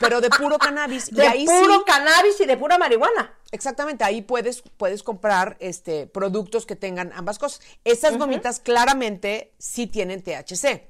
pero 0.00 0.20
de 0.20 0.28
puro 0.30 0.58
cannabis. 0.58 1.10
De 1.10 1.22
y 1.22 1.26
ahí 1.26 1.46
puro 1.46 1.76
sí, 1.78 1.82
cannabis 1.86 2.40
y 2.40 2.44
de 2.46 2.56
pura 2.56 2.76
marihuana. 2.78 3.32
exactamente, 3.52 4.02
ahí 4.04 4.20
puedes, 4.22 4.62
puedes 4.76 5.02
comprar 5.04 5.56
este, 5.60 6.06
productos 6.08 6.66
que 6.66 6.74
tengan 6.76 7.12
ambas 7.14 7.38
cosas. 7.38 7.60
Estas 7.84 8.18
gomitas 8.18 8.58
claramente 8.60 9.54
sí 9.58 9.86
tienen 9.86 10.22
THC. 10.22 10.88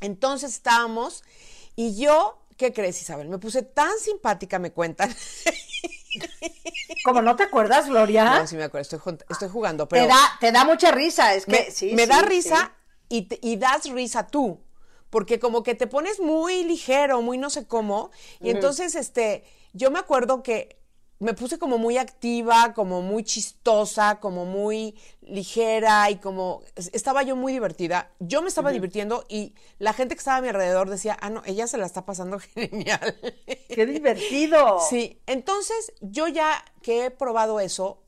Entonces 0.00 0.52
estábamos 0.52 1.22
y 1.76 1.96
yo, 1.96 2.42
¿qué 2.56 2.72
crees, 2.72 3.00
Isabel? 3.00 3.28
Me 3.28 3.38
puse 3.38 3.62
tan 3.62 3.96
simpática, 4.00 4.58
me 4.58 4.72
cuentan. 4.72 5.14
Como 7.04 7.22
no 7.22 7.36
te 7.36 7.44
acuerdas, 7.44 7.88
Gloria. 7.88 8.24
No, 8.24 8.46
sí 8.46 8.56
me 8.56 8.64
acuerdo, 8.64 8.82
estoy, 8.96 9.18
estoy 9.28 9.48
jugando, 9.48 9.88
pero 9.88 10.02
te, 10.02 10.08
da, 10.08 10.20
te 10.40 10.52
da 10.52 10.64
mucha 10.64 10.90
risa, 10.90 11.34
es 11.34 11.46
que 11.46 11.52
me, 11.52 11.70
sí. 11.70 11.90
me 11.90 12.02
sí, 12.02 12.08
da 12.08 12.16
sí. 12.18 12.28
risa 12.28 12.72
y, 13.08 13.22
te- 13.22 13.38
y 13.42 13.56
das 13.56 13.84
risa 13.90 14.26
tú, 14.26 14.60
porque 15.10 15.38
como 15.38 15.62
que 15.62 15.74
te 15.74 15.86
pones 15.86 16.20
muy 16.20 16.64
ligero, 16.64 17.22
muy 17.22 17.38
no 17.38 17.50
sé 17.50 17.66
cómo, 17.66 18.10
y 18.40 18.50
entonces 18.50 18.94
este, 18.94 19.44
yo 19.72 19.90
me 19.90 19.98
acuerdo 19.98 20.42
que 20.42 20.78
me 21.20 21.34
puse 21.34 21.58
como 21.58 21.78
muy 21.78 21.98
activa, 21.98 22.72
como 22.74 23.02
muy 23.02 23.24
chistosa, 23.24 24.20
como 24.20 24.44
muy 24.44 24.96
ligera 25.22 26.08
y 26.10 26.16
como 26.16 26.62
es- 26.76 26.90
estaba 26.92 27.22
yo 27.24 27.34
muy 27.36 27.52
divertida. 27.52 28.10
Yo 28.20 28.40
me 28.40 28.48
estaba 28.48 28.70
divirtiendo 28.70 29.24
y 29.28 29.54
la 29.78 29.92
gente 29.92 30.14
que 30.14 30.18
estaba 30.20 30.36
a 30.36 30.40
mi 30.40 30.48
alrededor 30.48 30.88
decía, 30.88 31.16
ah, 31.20 31.30
no, 31.30 31.42
ella 31.44 31.66
se 31.66 31.76
la 31.78 31.86
está 31.86 32.04
pasando 32.06 32.38
genial. 32.54 33.16
Qué 33.68 33.84
divertido. 33.86 34.78
Sí, 34.88 35.20
entonces 35.26 35.92
yo 36.00 36.28
ya 36.28 36.64
que 36.82 37.06
he 37.06 37.10
probado 37.10 37.58
eso, 37.60 38.02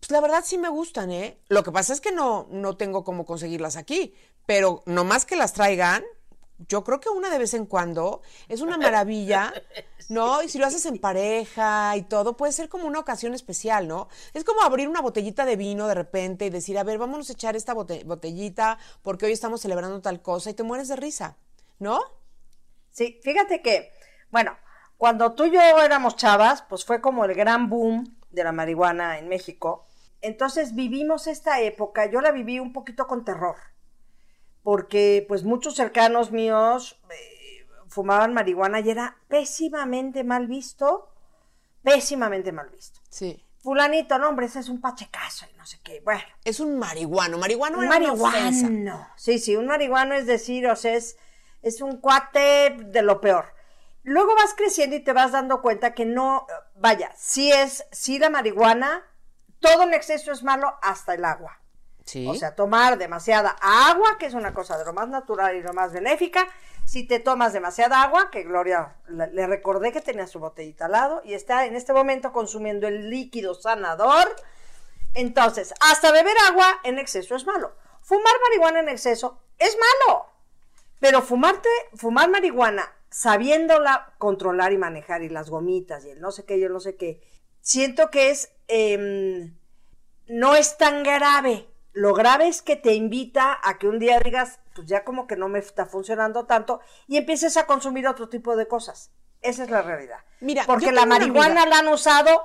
pues 0.00 0.10
la 0.10 0.20
verdad 0.20 0.42
sí 0.44 0.58
me 0.58 0.68
gustan, 0.68 1.10
¿eh? 1.12 1.38
Lo 1.48 1.62
que 1.62 1.70
pasa 1.70 1.92
es 1.92 2.00
que 2.00 2.12
no, 2.12 2.46
no 2.50 2.76
tengo 2.76 3.04
cómo 3.04 3.24
conseguirlas 3.26 3.76
aquí, 3.76 4.14
pero 4.46 4.82
nomás 4.86 5.24
que 5.26 5.36
las 5.36 5.52
traigan, 5.52 6.02
yo 6.68 6.84
creo 6.84 7.00
que 7.00 7.08
una 7.08 7.30
de 7.30 7.38
vez 7.38 7.54
en 7.54 7.66
cuando 7.66 8.22
es 8.48 8.60
una 8.60 8.78
maravilla, 8.78 9.52
¿no? 10.08 10.42
Y 10.42 10.48
si 10.48 10.58
lo 10.58 10.66
haces 10.66 10.86
en 10.86 10.98
pareja 10.98 11.96
y 11.96 12.02
todo, 12.02 12.36
puede 12.36 12.52
ser 12.52 12.68
como 12.68 12.86
una 12.86 12.98
ocasión 13.00 13.34
especial, 13.34 13.88
¿no? 13.88 14.08
Es 14.34 14.44
como 14.44 14.62
abrir 14.62 14.88
una 14.88 15.00
botellita 15.00 15.44
de 15.44 15.56
vino 15.56 15.86
de 15.88 15.94
repente 15.94 16.46
y 16.46 16.50
decir, 16.50 16.78
a 16.78 16.84
ver, 16.84 16.98
vámonos 16.98 17.30
a 17.30 17.32
echar 17.34 17.56
esta 17.56 17.74
bote- 17.74 18.04
botellita 18.04 18.78
porque 19.02 19.26
hoy 19.26 19.32
estamos 19.32 19.60
celebrando 19.60 20.00
tal 20.00 20.22
cosa 20.22 20.50
y 20.50 20.54
te 20.54 20.62
mueres 20.62 20.88
de 20.88 20.96
risa, 20.96 21.36
¿no? 21.78 22.00
Sí, 22.90 23.20
fíjate 23.22 23.62
que, 23.62 23.92
bueno, 24.30 24.56
cuando 24.96 25.34
tú 25.34 25.44
y 25.44 25.50
yo 25.52 25.60
éramos 25.80 26.16
chavas, 26.16 26.62
pues 26.62 26.84
fue 26.84 27.00
como 27.00 27.24
el 27.24 27.34
gran 27.34 27.68
boom 27.68 28.16
de 28.30 28.44
la 28.44 28.52
marihuana 28.52 29.18
en 29.18 29.28
México. 29.28 29.86
Entonces 30.20 30.74
vivimos 30.74 31.26
esta 31.26 31.60
época, 31.60 32.06
yo 32.10 32.20
la 32.20 32.30
viví 32.30 32.58
un 32.60 32.72
poquito 32.72 33.06
con 33.06 33.24
terror, 33.24 33.56
porque 34.62 35.24
pues 35.28 35.44
muchos 35.44 35.74
cercanos 35.74 36.30
míos 36.30 37.00
eh, 37.10 37.66
fumaban 37.88 38.34
marihuana 38.34 38.80
y 38.80 38.90
era 38.90 39.18
pésimamente 39.28 40.24
mal 40.24 40.46
visto 40.46 41.12
pésimamente 41.82 42.52
mal 42.52 42.68
visto. 42.70 43.00
Sí. 43.10 43.44
Fulanito, 43.60 44.18
no, 44.18 44.28
hombre, 44.28 44.46
ese 44.46 44.58
es 44.60 44.68
un 44.68 44.80
pachecazo 44.80 45.46
y 45.52 45.56
no 45.56 45.64
sé 45.66 45.78
qué. 45.84 46.00
Bueno, 46.04 46.22
Es 46.44 46.58
un 46.58 46.78
marihuano. 46.78 47.38
Marihuano 47.38 47.78
un 47.78 47.88
marihuano. 47.88 49.08
Sí, 49.16 49.38
sí, 49.38 49.56
un 49.56 49.66
marihuano 49.66 50.14
es 50.14 50.26
decir, 50.26 50.66
o 50.66 50.74
sea, 50.74 50.94
es, 50.94 51.16
es 51.60 51.80
un 51.80 52.00
cuate 52.00 52.76
de 52.86 53.02
lo 53.02 53.20
peor. 53.20 53.54
Luego 54.02 54.34
vas 54.34 54.54
creciendo 54.54 54.96
y 54.96 55.00
te 55.00 55.12
vas 55.12 55.30
dando 55.30 55.62
cuenta 55.62 55.94
que 55.94 56.04
no, 56.04 56.46
vaya, 56.74 57.12
sí 57.16 57.52
es, 57.52 57.84
sí 57.92 58.18
la 58.18 58.30
marihuana, 58.30 59.04
todo 59.60 59.84
en 59.84 59.94
exceso 59.94 60.32
es 60.32 60.42
malo 60.42 60.76
hasta 60.82 61.14
el 61.14 61.24
agua. 61.24 61.61
O 62.26 62.34
sea, 62.34 62.54
tomar 62.54 62.98
demasiada 62.98 63.56
agua, 63.60 64.16
que 64.18 64.26
es 64.26 64.34
una 64.34 64.52
cosa 64.52 64.78
de 64.78 64.84
lo 64.84 64.92
más 64.92 65.08
natural 65.08 65.56
y 65.56 65.62
lo 65.62 65.72
más 65.72 65.92
benéfica. 65.92 66.46
Si 66.84 67.06
te 67.06 67.20
tomas 67.20 67.52
demasiada 67.52 68.02
agua, 68.02 68.30
que 68.30 68.42
Gloria 68.42 68.96
le, 69.08 69.28
le 69.28 69.46
recordé 69.46 69.92
que 69.92 70.00
tenía 70.00 70.26
su 70.26 70.38
botellita 70.38 70.86
al 70.86 70.92
lado 70.92 71.22
y 71.24 71.34
está 71.34 71.66
en 71.66 71.76
este 71.76 71.92
momento 71.92 72.32
consumiendo 72.32 72.88
el 72.88 73.10
líquido 73.10 73.54
sanador. 73.54 74.34
Entonces, 75.14 75.74
hasta 75.80 76.12
beber 76.12 76.36
agua 76.48 76.80
en 76.84 76.98
exceso 76.98 77.36
es 77.36 77.46
malo. 77.46 77.74
Fumar 78.02 78.34
marihuana 78.48 78.80
en 78.80 78.88
exceso 78.88 79.40
es 79.58 79.76
malo. 79.78 80.26
Pero 81.00 81.22
fumarte, 81.22 81.68
fumar 81.94 82.30
marihuana 82.30 82.92
sabiéndola 83.12 84.14
controlar 84.18 84.72
y 84.72 84.78
manejar 84.78 85.22
y 85.22 85.28
las 85.28 85.50
gomitas 85.50 86.04
y 86.04 86.10
el 86.10 86.20
no 86.20 86.32
sé 86.32 86.44
qué, 86.44 86.58
yo 86.58 86.68
no 86.70 86.80
sé 86.80 86.96
qué, 86.96 87.20
siento 87.60 88.10
que 88.10 88.30
es, 88.30 88.52
em, 88.68 89.54
no 90.26 90.54
es 90.54 90.78
tan 90.78 91.02
grave. 91.02 91.68
Lo 91.92 92.14
grave 92.14 92.48
es 92.48 92.62
que 92.62 92.76
te 92.76 92.94
invita 92.94 93.58
a 93.62 93.78
que 93.78 93.86
un 93.86 93.98
día 93.98 94.18
digas, 94.20 94.60
pues 94.74 94.86
ya 94.86 95.04
como 95.04 95.26
que 95.26 95.36
no 95.36 95.48
me 95.48 95.58
está 95.58 95.84
funcionando 95.86 96.46
tanto 96.46 96.80
y 97.06 97.16
empieces 97.18 97.56
a 97.56 97.66
consumir 97.66 98.06
otro 98.08 98.28
tipo 98.28 98.56
de 98.56 98.66
cosas. 98.66 99.10
Esa 99.42 99.64
es 99.64 99.70
la 99.70 99.82
realidad. 99.82 100.18
Mira, 100.40 100.62
Porque 100.66 100.86
la 100.92 101.04
marihuana 101.06 101.66
la 101.66 101.78
han 101.80 101.88
usado 101.88 102.42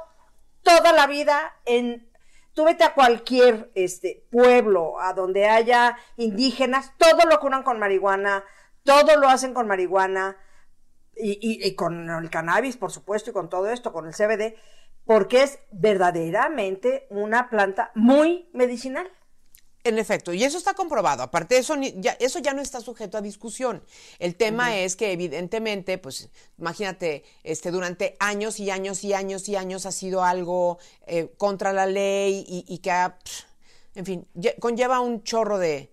toda 0.64 0.92
la 0.92 1.08
vida 1.08 1.56
en 1.66 2.12
tú 2.54 2.66
vete 2.66 2.84
a 2.84 2.94
cualquier 2.96 3.72
este 3.76 4.26
pueblo 4.32 5.00
a 5.00 5.14
donde 5.14 5.48
haya 5.48 5.96
indígenas 6.18 6.92
todo 6.98 7.26
lo 7.30 7.40
curan 7.40 7.62
con 7.64 7.78
marihuana 7.80 8.44
todo 8.84 9.16
lo 9.18 9.30
hacen 9.30 9.54
con 9.54 9.68
marihuana 9.68 10.36
y, 11.16 11.34
y- 11.40 11.66
y 11.68 11.76
con 11.76 12.10
el 12.10 12.30
cannabis 12.32 12.76
por 12.76 12.92
supuesto 12.92 13.30
y 13.30 13.34
con 13.34 13.48
todo 13.48 13.70
esto 13.70 13.94
con 13.94 14.08
el 14.08 14.14
CBD 14.16 14.56
porque 15.06 15.44
es 15.44 15.60
verdaderamente 15.72 17.06
una 17.12 17.50
planta 17.50 17.92
muy 17.96 18.50
medicinal 18.54 19.10
En 19.88 19.98
efecto, 20.00 20.34
y 20.34 20.44
eso 20.44 20.58
está 20.58 20.74
comprobado. 20.74 21.24
Aparte, 21.24 21.58
eso, 21.58 21.76
ni- 21.76 21.94
ya, 21.98 22.12
eso 22.20 22.40
ya 22.40 22.54
no 22.54 22.62
está 22.62 22.82
sujeto 22.82 23.18
a 23.18 23.22
discusión. 23.22 23.84
El 24.20 24.36
tema 24.36 24.78
es 24.78 24.96
que 24.96 25.12
evidentemente, 25.12 25.98
pues 25.98 26.30
imagínate, 26.58 27.24
este, 27.44 27.72
durante 27.72 28.16
años 28.20 28.60
y 28.60 28.70
años 28.70 29.04
y 29.04 29.14
años 29.14 29.48
y 29.48 29.56
años 29.56 29.86
ha 29.86 29.92
sido 29.92 30.24
algo 30.24 30.78
eh, 31.06 31.32
contra 31.38 31.72
la 31.74 31.86
ley 31.86 32.44
y, 32.48 32.66
y 32.68 32.80
que 32.80 32.92
ha, 32.92 33.18
en 33.96 34.06
fin, 34.06 34.28
lle- 34.36 34.58
conlleva 34.60 35.00
un 35.00 35.24
chorro 35.24 35.58
de, 35.58 35.92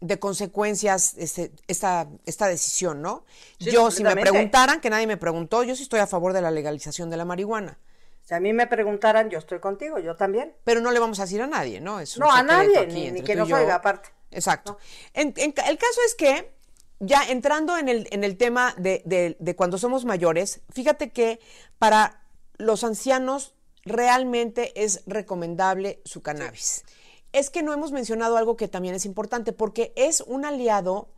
de 0.00 0.18
consecuencias 0.18 1.14
este, 1.16 1.50
esta, 1.66 2.06
esta 2.26 2.46
decisión, 2.46 3.02
¿no? 3.02 3.24
Sí, 3.58 3.70
yo, 3.70 3.90
si 3.90 4.02
me 4.04 4.10
preguntaran, 4.30 4.80
que 4.80 4.90
nadie 4.90 5.06
me 5.06 5.16
preguntó, 5.16 5.62
yo 5.64 5.74
sí 5.74 5.82
estoy 5.82 6.00
a 6.00 6.06
favor 6.06 6.32
de 6.32 6.42
la 6.42 6.50
legalización 6.50 7.10
de 7.10 7.16
la 7.16 7.24
marihuana. 7.24 7.78
Si 8.24 8.34
a 8.34 8.40
mí 8.40 8.52
me 8.52 8.66
preguntaran 8.66 9.28
yo 9.30 9.38
estoy 9.38 9.60
contigo 9.60 9.98
yo 9.98 10.16
también 10.16 10.54
Pero 10.64 10.80
no 10.80 10.90
le 10.90 10.98
vamos 10.98 11.18
a 11.20 11.22
decir 11.22 11.40
a 11.42 11.46
nadie, 11.46 11.80
¿no? 11.80 12.00
Es 12.00 12.16
un 12.16 12.24
No, 12.24 12.32
a 12.32 12.42
nadie, 12.42 12.78
aquí 12.78 12.94
ni- 12.94 13.10
ni 13.12 13.22
que 13.22 13.34
nos 13.36 13.50
oiga, 13.52 13.76
aparte. 13.76 14.08
Exacto. 14.30 14.78
En- 15.12 15.32
en 15.36 15.52
ca- 15.52 15.68
el 15.68 15.78
caso 15.78 16.00
es 16.06 16.14
que, 16.14 16.52
ya 17.00 17.22
entrando 17.28 17.76
en 17.76 17.88
el, 17.88 18.08
en 18.10 18.24
el 18.24 18.36
tema 18.36 18.74
de, 18.78 19.02
de- 19.04 19.36
de 19.38 19.56
cuando 19.56 19.78
somos 19.78 20.04
mayores, 20.04 20.60
fíjate 20.72 21.10
que 21.10 21.38
para 21.78 22.20
los 22.56 22.82
ancianos 22.84 23.54
realmente 23.84 24.72
es 24.82 25.02
recomendable 25.06 26.00
su 26.04 26.22
cannabis. 26.22 26.84
Es 27.32 27.50
que 27.50 27.62
no 27.62 27.72
hemos 27.72 27.92
mencionado 27.92 28.36
algo 28.36 28.56
que 28.56 28.68
también 28.68 28.94
es 28.94 29.04
importante, 29.04 29.52
porque 29.52 29.92
es 29.96 30.20
un 30.22 30.44
aliado 30.44 31.08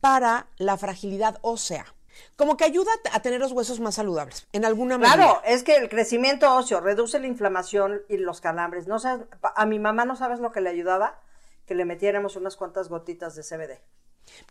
para 0.00 0.48
la 0.56 0.76
fragilidad 0.76 1.38
ósea. 1.42 1.93
Como 2.36 2.56
que 2.56 2.64
ayuda 2.64 2.90
a 3.12 3.20
tener 3.22 3.40
los 3.40 3.52
huesos 3.52 3.80
más 3.80 3.94
saludables, 3.96 4.46
en 4.52 4.64
alguna 4.64 4.98
medida. 4.98 5.14
Claro, 5.14 5.42
es 5.44 5.62
que 5.62 5.76
el 5.76 5.88
crecimiento 5.88 6.54
óseo 6.54 6.80
reduce 6.80 7.18
la 7.18 7.26
inflamación 7.26 8.02
y 8.08 8.16
los 8.18 8.40
calambres. 8.40 8.86
No 8.86 8.98
sabes- 8.98 9.26
a 9.54 9.66
mi 9.66 9.78
mamá 9.78 10.04
no 10.04 10.16
sabes 10.16 10.40
lo 10.40 10.52
que 10.52 10.60
le 10.60 10.70
ayudaba, 10.70 11.18
que 11.66 11.74
le 11.74 11.84
metiéramos 11.84 12.36
unas 12.36 12.56
cuantas 12.56 12.88
gotitas 12.88 13.34
de 13.36 13.42
CBD. 13.42 13.80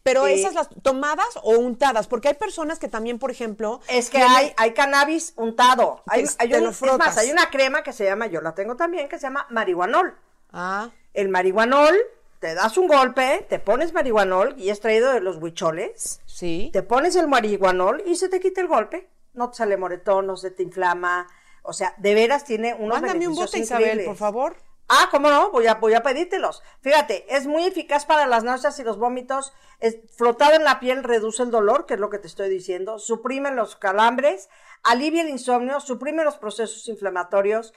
Pero 0.04 0.28
Eh, 0.28 0.36
esas 0.36 0.54
las 0.54 0.70
tomadas 0.84 1.28
o 1.42 1.58
untadas, 1.58 2.08
porque 2.08 2.28
hay 2.28 2.34
personas 2.36 2.78
que 2.80 2.88
también, 2.88 3.18
por 3.20 3.32
ejemplo, 3.32 3.82
Es 3.88 4.10
que 4.10 4.18
tienen- 4.20 4.36
hay, 4.36 4.54
hay 4.58 4.74
cannabis 4.74 5.34
untado. 5.36 6.04
Hay, 6.08 6.24
Que 6.24 6.30
hay 6.38 6.50
te 6.50 6.58
un- 6.60 6.64
lo 6.66 6.70
es 6.70 6.82
más, 6.98 7.18
hay 7.18 7.32
una 7.32 7.50
crema 7.50 7.82
que 7.84 7.92
se 7.92 8.06
llama, 8.06 8.28
yo 8.28 8.40
la 8.42 8.54
tengo 8.54 8.76
también, 8.76 9.10
que 9.10 9.18
se 9.18 9.24
llama 9.24 9.48
marihuanol. 9.50 10.16
Ah, 10.52 10.90
El 11.16 11.30
marihuanol, 11.30 11.96
te 12.44 12.56
das 12.56 12.78
un 12.78 12.88
golpe, 12.88 13.46
te 13.48 13.58
pones 13.58 13.94
marihuanol 13.94 14.56
y 14.58 14.70
es 14.70 14.82
traído 14.82 15.14
de 15.14 15.22
los 15.22 15.38
huicholes. 15.38 16.20
sí. 16.26 16.72
Te 16.74 16.84
pones 16.84 17.16
el 17.16 17.30
marihuanol 17.30 18.04
y 18.06 18.18
se 18.18 18.28
te 18.28 18.42
quita 18.42 18.60
el 18.60 18.68
golpe. 18.68 19.08
No 19.34 19.50
te 19.50 19.56
sale 19.56 19.78
moretón, 19.78 20.28
no 20.28 20.36
se 20.36 20.52
te 20.52 20.62
inflama. 20.62 21.26
O 21.62 21.72
sea, 21.72 21.94
de 22.00 22.14
veras 22.14 22.44
tiene 22.44 22.74
unos 22.74 23.00
Mándame 23.00 23.30
un 23.30 23.36
bote, 23.36 23.60
Isabel, 23.60 23.84
increíbles. 23.84 24.08
por 24.08 24.18
favor. 24.18 24.58
Ah, 24.90 25.08
¿cómo 25.10 25.30
no? 25.30 25.52
Voy 25.52 25.68
a, 25.68 25.76
voy 25.76 25.94
a 25.94 26.04
pedírtelos. 26.04 26.62
Fíjate, 26.82 27.34
es 27.34 27.48
muy 27.48 27.64
eficaz 27.64 28.06
para 28.06 28.28
las 28.28 28.44
náuseas 28.44 28.78
y 28.78 28.84
los 28.84 28.98
vómitos. 28.98 29.54
Es, 29.80 30.00
frotado 30.18 30.56
en 30.56 30.66
la 30.66 30.82
piel 30.82 31.02
reduce 31.06 31.44
el 31.44 31.50
dolor, 31.50 31.86
que 31.86 31.94
es 31.94 32.00
lo 32.02 32.10
que 32.10 32.20
te 32.20 32.28
estoy 32.28 32.50
diciendo. 32.50 33.00
Suprime 33.00 33.52
los 33.52 33.78
calambres, 33.78 34.50
alivia 34.84 35.22
el 35.22 35.30
insomnio, 35.30 35.80
suprime 35.80 36.26
los 36.26 36.36
procesos 36.36 36.90
inflamatorios. 36.90 37.74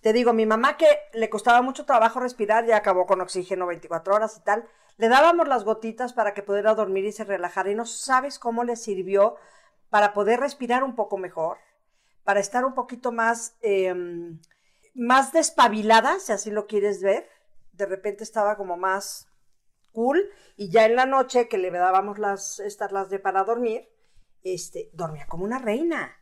Te 0.00 0.12
digo, 0.12 0.32
mi 0.32 0.46
mamá 0.46 0.76
que 0.76 0.86
le 1.12 1.28
costaba 1.28 1.62
mucho 1.62 1.84
trabajo 1.84 2.20
respirar, 2.20 2.66
ya 2.66 2.76
acabó 2.76 3.06
con 3.06 3.20
oxígeno 3.20 3.66
24 3.66 4.14
horas 4.14 4.36
y 4.38 4.42
tal. 4.42 4.66
Le 4.96 5.08
dábamos 5.08 5.48
las 5.48 5.64
gotitas 5.64 6.12
para 6.12 6.34
que 6.34 6.42
pudiera 6.42 6.74
dormir 6.74 7.04
y 7.04 7.12
se 7.12 7.24
relajara. 7.24 7.70
Y 7.70 7.74
no 7.74 7.86
sabes 7.86 8.38
cómo 8.38 8.64
le 8.64 8.76
sirvió 8.76 9.36
para 9.90 10.12
poder 10.14 10.40
respirar 10.40 10.84
un 10.84 10.94
poco 10.94 11.18
mejor, 11.18 11.58
para 12.24 12.40
estar 12.40 12.64
un 12.64 12.74
poquito 12.74 13.12
más... 13.12 13.56
em, 13.62 14.40
más 14.94 15.32
despabilada, 15.32 16.18
si 16.18 16.32
así 16.32 16.50
lo 16.50 16.66
quieres 16.66 17.02
ver. 17.02 17.28
De 17.72 17.86
repente 17.86 18.24
estaba 18.24 18.56
como 18.56 18.76
más 18.76 19.28
cool 19.92 20.30
y 20.56 20.70
ya 20.70 20.84
en 20.84 20.96
la 20.96 21.06
noche 21.06 21.48
que 21.48 21.58
le 21.58 21.70
dábamos 21.70 22.18
las 22.18 22.60
estas 22.60 22.92
las 22.92 23.10
de 23.10 23.18
para 23.18 23.44
dormir, 23.44 23.88
este 24.42 24.90
dormía 24.92 25.26
como 25.26 25.44
una 25.44 25.58
reina. 25.58 26.16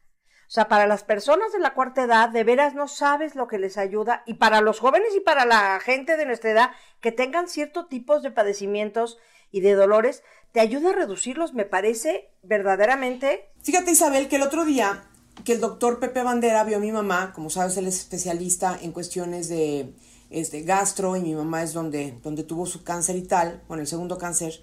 O 0.48 0.50
sea, 0.50 0.66
para 0.66 0.86
las 0.86 1.04
personas 1.04 1.52
de 1.52 1.58
la 1.58 1.74
cuarta 1.74 2.04
edad, 2.04 2.30
de 2.30 2.42
veras 2.42 2.74
no 2.74 2.88
sabes 2.88 3.34
lo 3.34 3.48
que 3.48 3.58
les 3.58 3.76
ayuda. 3.76 4.22
Y 4.24 4.34
para 4.34 4.62
los 4.62 4.80
jóvenes 4.80 5.10
y 5.14 5.20
para 5.20 5.44
la 5.44 5.78
gente 5.78 6.16
de 6.16 6.24
nuestra 6.24 6.50
edad 6.50 6.70
que 7.02 7.12
tengan 7.12 7.48
ciertos 7.48 7.90
tipos 7.90 8.22
de 8.22 8.30
padecimientos 8.30 9.18
y 9.50 9.60
de 9.60 9.74
dolores, 9.74 10.22
te 10.52 10.60
ayuda 10.60 10.90
a 10.90 10.94
reducirlos, 10.94 11.52
me 11.52 11.66
parece 11.66 12.30
verdaderamente. 12.42 13.50
Fíjate, 13.62 13.90
Isabel, 13.90 14.28
que 14.28 14.36
el 14.36 14.42
otro 14.42 14.64
día 14.64 15.04
que 15.44 15.52
el 15.52 15.60
doctor 15.60 16.00
Pepe 16.00 16.22
Bandera 16.22 16.64
vio 16.64 16.78
a 16.78 16.80
mi 16.80 16.92
mamá, 16.92 17.32
como 17.34 17.50
sabes, 17.50 17.76
él 17.76 17.86
es 17.86 17.98
especialista 17.98 18.78
en 18.80 18.92
cuestiones 18.92 19.50
de 19.50 19.92
este, 20.30 20.62
gastro 20.62 21.14
y 21.16 21.20
mi 21.20 21.34
mamá 21.34 21.62
es 21.62 21.74
donde, 21.74 22.18
donde 22.22 22.42
tuvo 22.42 22.64
su 22.64 22.82
cáncer 22.82 23.16
y 23.16 23.22
tal, 23.22 23.62
bueno, 23.68 23.82
el 23.82 23.86
segundo 23.86 24.16
cáncer. 24.16 24.62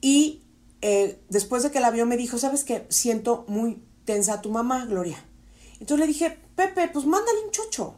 Y 0.00 0.44
eh, 0.82 1.18
después 1.28 1.64
de 1.64 1.72
que 1.72 1.80
la 1.80 1.90
vio 1.90 2.06
me 2.06 2.16
dijo, 2.16 2.38
¿sabes 2.38 2.62
qué? 2.62 2.86
Siento 2.88 3.44
muy 3.48 3.82
tensa 4.06 4.34
a 4.34 4.40
tu 4.40 4.50
mamá, 4.50 4.86
Gloria. 4.86 5.22
Entonces 5.72 5.98
le 5.98 6.06
dije, 6.06 6.38
Pepe, 6.54 6.88
pues 6.88 7.04
mándale 7.04 7.44
un 7.44 7.50
chocho, 7.50 7.96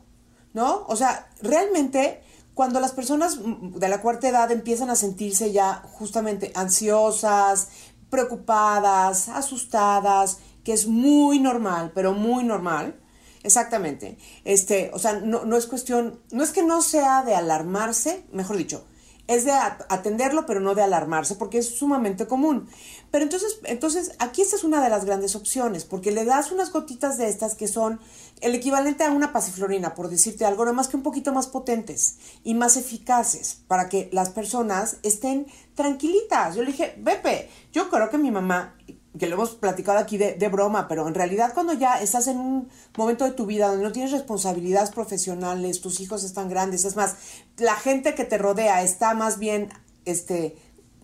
¿no? 0.53 0.85
O 0.88 0.97
sea, 0.97 1.31
realmente 1.40 2.23
cuando 2.55 2.81
las 2.81 2.90
personas 2.90 3.38
de 3.40 3.88
la 3.88 4.01
cuarta 4.01 4.29
edad 4.29 4.51
empiezan 4.51 4.90
a 4.90 4.97
sentirse 4.97 5.53
ya 5.53 5.85
justamente 5.92 6.51
ansiosas, 6.57 7.68
preocupadas, 8.11 9.29
asustadas, 9.29 10.38
que 10.64 10.73
es 10.73 10.88
muy 10.88 11.38
normal, 11.38 11.92
pero 11.94 12.14
muy 12.14 12.42
normal. 12.42 12.99
Exactamente. 13.44 14.18
Este, 14.44 14.90
o 14.92 14.99
sea, 14.99 15.21
no, 15.21 15.44
no 15.44 15.57
es 15.57 15.66
cuestión, 15.66 16.21
no 16.33 16.42
es 16.42 16.51
que 16.51 16.64
no 16.64 16.83
sea 16.83 17.23
de 17.23 17.37
alarmarse, 17.37 18.25
mejor 18.33 18.57
dicho, 18.57 18.85
es 19.29 19.44
de 19.44 19.53
atenderlo, 19.53 20.47
pero 20.47 20.59
no 20.59 20.75
de 20.75 20.83
alarmarse, 20.83 21.37
porque 21.37 21.59
es 21.59 21.79
sumamente 21.79 22.27
común. 22.27 22.68
Pero 23.11 23.25
entonces, 23.25 23.59
entonces, 23.64 24.12
aquí 24.18 24.42
esta 24.42 24.57
es 24.57 24.64
una 24.64 24.83
de 24.83 24.90
las 24.90 25.05
grandes 25.05 25.35
opciones, 25.35 25.85
porque 25.85 26.11
le 26.11 26.25
das 26.25 26.53
unas 26.53 26.73
gotitas 26.73 27.16
de 27.16 27.29
estas 27.29 27.55
que 27.55 27.66
son 27.66 28.01
el 28.40 28.55
equivalente 28.55 29.05
a 29.05 29.11
una 29.11 29.33
pasiflorina, 29.33 29.94
por 29.94 30.09
decirte 30.09 30.44
algo, 30.44 30.64
nada 30.64 30.75
más 30.75 30.88
que 30.88 30.97
un 30.97 31.03
poquito 31.03 31.33
más 31.33 31.47
potentes 31.47 32.16
y 32.44 32.55
más 32.55 32.77
eficaces, 32.77 33.61
para 33.66 33.88
que 33.88 34.11
las 34.12 34.31
personas 34.31 34.97
estén 35.03 35.47
tranquilitas. 35.75 36.55
Yo 36.55 36.62
le 36.62 36.73
dije, 36.73 37.01
Pepe, 37.03 37.49
yo 37.73 37.88
creo 37.88 38.11
que 38.11 38.18
mi 38.18 38.31
mamá, 38.31 38.77
que 39.18 39.27
lo 39.27 39.37
hemos 39.37 39.55
platicado 39.55 39.99
aquí 39.99 40.18
de, 40.18 40.35
de 40.35 40.49
broma, 40.49 40.87
pero 40.87 41.09
en 41.09 41.14
realidad 41.14 41.53
cuando 41.55 41.73
ya 41.73 42.01
estás 42.03 42.27
en 42.27 42.38
un 42.38 42.68
momento 42.97 43.25
de 43.25 43.33
tu 43.33 43.47
vida 43.47 43.68
donde 43.68 43.85
no 43.85 43.92
tienes 43.92 44.12
responsabilidades 44.12 44.90
profesionales, 44.90 45.81
tus 45.81 46.01
hijos 46.01 46.25
están 46.25 46.49
grandes, 46.49 46.85
es 46.85 46.94
más, 46.94 47.16
la 47.57 47.75
gente 47.75 48.14
que 48.14 48.25
te 48.25 48.38
rodea 48.38 48.83
está 48.83 49.14
más 49.14 49.38
bien 49.38 49.71
este, 50.05 50.57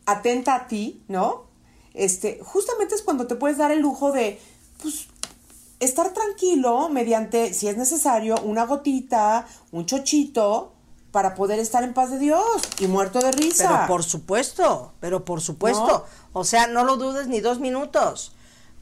atenta 0.07 0.55
a 0.55 0.69
ti, 0.69 1.03
¿no? 1.09 1.54
Este, 1.95 2.41
justamente 2.43 2.95
es 2.95 3.03
cuando 3.03 3.27
te 3.27 3.37
puedes 3.37 3.57
dar 3.57 3.71
el 3.71 3.81
lujo 3.81 4.13
de, 4.13 4.41
pues, 4.83 5.07
estar 5.81 6.13
tranquilo 6.13 6.89
mediante, 6.89 7.55
si 7.55 7.69
es 7.69 7.77
necesario, 7.77 8.37
una 8.43 8.67
gotita, 8.67 9.47
un 9.73 9.87
chochito, 9.87 10.73
para 11.15 11.37
poder 11.37 11.61
estar 11.61 11.85
en 11.85 11.95
paz 11.95 12.11
de 12.11 12.19
Dios 12.19 12.43
y 12.81 12.89
muerto 12.89 13.21
de 13.21 13.31
risa. 13.31 13.69
Pero 13.69 13.87
por 13.87 14.03
supuesto, 14.03 14.95
pero 14.99 15.25
por 15.25 15.41
supuesto. 15.41 16.05
O 16.33 16.43
sea, 16.43 16.67
no 16.67 16.83
lo 16.83 16.97
dudes 16.97 17.29
ni 17.29 17.41
dos 17.41 17.61
minutos. 17.61 18.33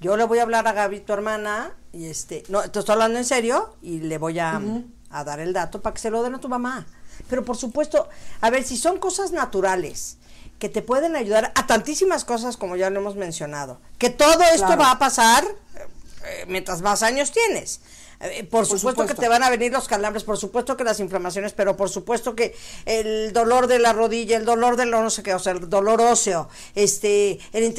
Yo 0.01 0.17
le 0.17 0.25
voy 0.25 0.39
a 0.39 0.43
hablar 0.45 0.67
a 0.67 0.73
Gaby, 0.73 1.01
tu 1.01 1.13
hermana, 1.13 1.77
y 1.93 2.07
este, 2.07 2.43
no, 2.49 2.63
te 2.63 2.79
estoy 2.79 2.95
hablando 2.95 3.19
en 3.19 3.27
serio, 3.27 3.77
y 3.83 4.01
le 4.01 4.17
voy 4.17 4.39
a, 4.39 4.63
a 5.11 5.25
dar 5.25 5.41
el 5.41 5.53
dato 5.53 5.83
para 5.83 5.93
que 5.93 6.01
se 6.01 6.09
lo 6.09 6.23
den 6.23 6.35
a 6.35 6.41
tu 6.41 6.49
mamá. 6.49 6.87
Pero 7.29 7.45
por 7.45 7.59
supuesto, 7.59 8.09
a 8.41 8.49
ver, 8.49 8.65
si 8.65 8.79
son 8.79 8.99
cosas 8.99 9.33
naturales, 9.33 10.17
que 10.63 10.69
te 10.69 10.81
pueden 10.81 11.17
ayudar 11.17 11.51
a 11.57 11.67
tantísimas 11.67 12.25
cosas 12.25 12.57
como 12.57 12.77
ya 12.77 12.89
lo 12.89 13.01
hemos 13.01 13.17
mencionado, 13.17 13.81
que 13.99 14.11
todo 14.11 14.41
esto 14.55 14.67
Claro. 14.69 14.83
va 14.83 14.91
a 14.93 14.99
pasar 15.01 15.45
eh, 15.45 16.45
mientras 16.47 16.83
más 16.83 17.03
años 17.03 17.33
tienes. 17.33 17.81
Eh, 18.21 18.45
por, 18.45 18.65
supuesto, 18.65 18.91
supuesto. 18.91 19.07
que 19.17 19.21
te 19.21 19.27
van 19.27 19.43
a 19.43 19.51
venir 19.51 19.73
los 19.73 19.89
calambres, 19.89 20.23
por 20.23 20.39
supuesto 20.39 20.77
que 20.77 20.85
las 20.85 21.01
inflamaciones, 21.01 21.53
pero 21.53 21.77
por 21.77 21.91
supuesto 21.91 22.37
que 22.37 22.55
el 22.87 23.33
dolor 23.33 23.67
de 23.67 23.81
la 23.81 23.93
rodilla, 23.93 24.37
el 24.37 24.45
dolor 24.45 24.77
del 24.77 24.93
no 24.93 25.11
sé 25.11 25.25
qué, 25.25 25.35
o 25.35 25.41
sea, 25.41 25.55
el 25.55 25.69
dolor 25.69 26.01
óseo, 26.01 26.49
este, 26.77 27.41
el 27.53 27.75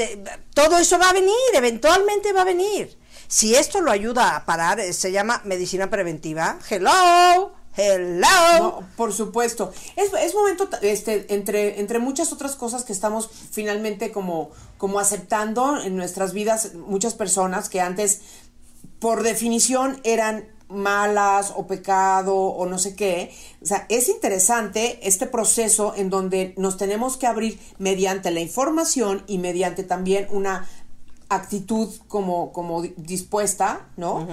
todo 0.54 0.78
eso 0.78 1.00
va 1.00 1.12
a 1.12 1.13
venir, 1.13 1.34
eventualmente 1.54 2.34
va 2.34 2.41
a 2.41 2.43
venir. 2.43 2.98
Si 3.30 3.56
esto 3.56 3.80
lo 3.80 3.91
ayuda 3.91 4.36
a 4.36 4.43
parar, 4.43 4.82
eh, 4.82 4.91
se 4.91 5.13
llama 5.13 5.39
medicina 5.46 5.89
preventiva. 5.89 6.60
Hello, 6.69 7.54
hello. 7.76 8.28
No, 8.60 8.84
por 8.96 9.14
supuesto. 9.14 9.72
Es, 9.96 10.12
es 10.14 10.34
momento, 10.34 10.70
este, 10.82 11.34
entre, 11.34 11.80
entre 11.80 12.00
muchas 12.00 12.32
otras 12.34 12.56
cosas 12.56 12.84
que 12.84 12.94
estamos 12.94 13.30
finalmente 13.52 14.12
como, 14.12 14.52
como 14.78 15.00
aceptando 15.00 15.82
en 15.82 15.96
nuestras 15.96 16.34
vidas, 16.34 16.74
muchas 16.76 17.14
personas 17.14 17.70
que 17.70 17.82
antes, 17.82 18.22
por 19.00 19.24
definición, 19.24 20.00
eran 20.04 20.48
malas 20.70 21.54
o 21.56 21.68
pecado 21.68 22.36
o 22.36 22.66
no 22.66 22.80
sé 22.80 22.96
qué. 22.96 23.32
O 23.62 23.66
sea, 23.66 23.86
es 23.90 24.10
interesante 24.10 25.00
este 25.08 25.28
proceso 25.28 25.94
en 25.96 26.10
donde 26.10 26.54
nos 26.58 26.78
tenemos 26.78 27.18
que 27.18 27.28
abrir 27.28 27.60
mediante 27.78 28.32
la 28.32 28.40
información 28.40 29.24
y 29.28 29.38
mediante 29.38 29.84
también 29.84 30.28
una 30.32 30.68
actitud 31.30 31.90
como, 32.08 32.52
como 32.54 32.82
di- 32.82 32.94
dispuesta, 32.98 33.88
¿no? 33.98 34.28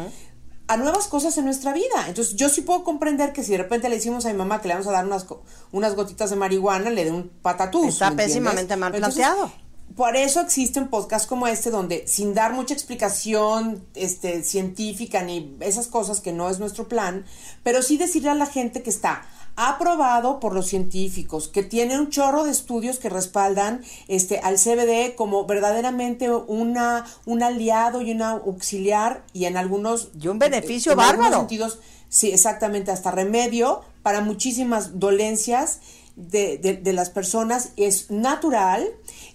A 0.71 0.77
nuevas 0.77 1.09
cosas 1.09 1.37
en 1.37 1.47
nuestra 1.47 1.73
vida. 1.73 2.07
Entonces, 2.07 2.37
yo 2.37 2.49
sí 2.49 2.61
puedo 2.61 2.85
comprender 2.85 3.33
que 3.33 3.43
si 3.43 3.51
de 3.51 3.59
repente 3.59 3.89
le 3.89 3.97
decimos 3.97 4.25
a 4.25 4.29
mi 4.29 4.39
mamá 4.39 4.61
que 4.61 4.69
le 4.69 4.75
vamos 4.75 4.87
a 4.87 4.93
dar 4.93 5.05
unas, 5.05 5.27
unas 5.73 5.97
gotitas 5.97 6.31
de 6.31 6.37
marihuana, 6.37 6.91
le 6.91 7.05
dé 7.05 7.11
un 7.11 7.29
patatús. 7.43 7.89
Está 7.89 8.13
pésimamente 8.13 8.77
mal 8.77 8.95
Entonces, 8.95 9.25
planteado. 9.25 9.51
Por 9.97 10.15
eso 10.15 10.41
existen 10.41 10.87
podcasts 10.87 11.27
como 11.27 11.49
este 11.49 11.73
donde 11.73 12.07
sin 12.07 12.35
dar 12.35 12.53
mucha 12.53 12.73
explicación 12.73 13.85
este, 13.97 14.45
científica 14.45 15.23
ni 15.25 15.57
esas 15.59 15.89
cosas 15.89 16.21
que 16.21 16.33
no 16.33 16.49
es 16.49 16.61
nuestro 16.61 16.87
plan, 16.87 17.25
pero 17.65 17.83
sí 17.83 17.99
decirle 17.99 18.31
a 18.31 18.35
la 18.37 18.47
gente 18.47 18.85
que 18.85 18.91
está 18.91 19.27
aprobado 19.57 20.41
por 20.41 20.55
los 20.55 20.67
científicos, 20.67 21.49
que 21.49 21.63
tiene 21.63 21.99
un 21.99 22.11
chorro 22.11 22.45
de 22.45 22.51
estudios 22.51 22.99
que 22.99 23.09
respaldan 23.09 23.83
este 24.09 24.39
al 24.39 24.57
CBD 24.59 25.15
como 25.17 25.45
verdaderamente 25.47 26.31
una 26.31 27.05
un 27.27 27.43
aliado 27.43 28.03
y 28.03 28.13
una 28.13 28.31
auxiliar 28.31 29.23
y 29.33 29.45
en 29.45 29.57
algunos 29.57 30.09
Y 30.21 30.29
un 30.29 30.39
beneficio 30.39 30.93
en 30.93 31.01
algunos 31.01 31.19
bárbaro. 31.25 31.41
sentidos, 31.41 31.79
sí, 32.09 32.31
exactamente, 32.33 32.91
hasta 32.91 33.11
remedio 33.11 33.83
para 34.03 34.21
muchísimas 34.21 34.99
dolencias 34.99 35.81
de, 36.17 36.59
de- 36.59 36.77
de 36.77 36.93
las 36.93 37.11
personas. 37.11 37.71
Es 37.77 38.11
natural, 38.11 38.87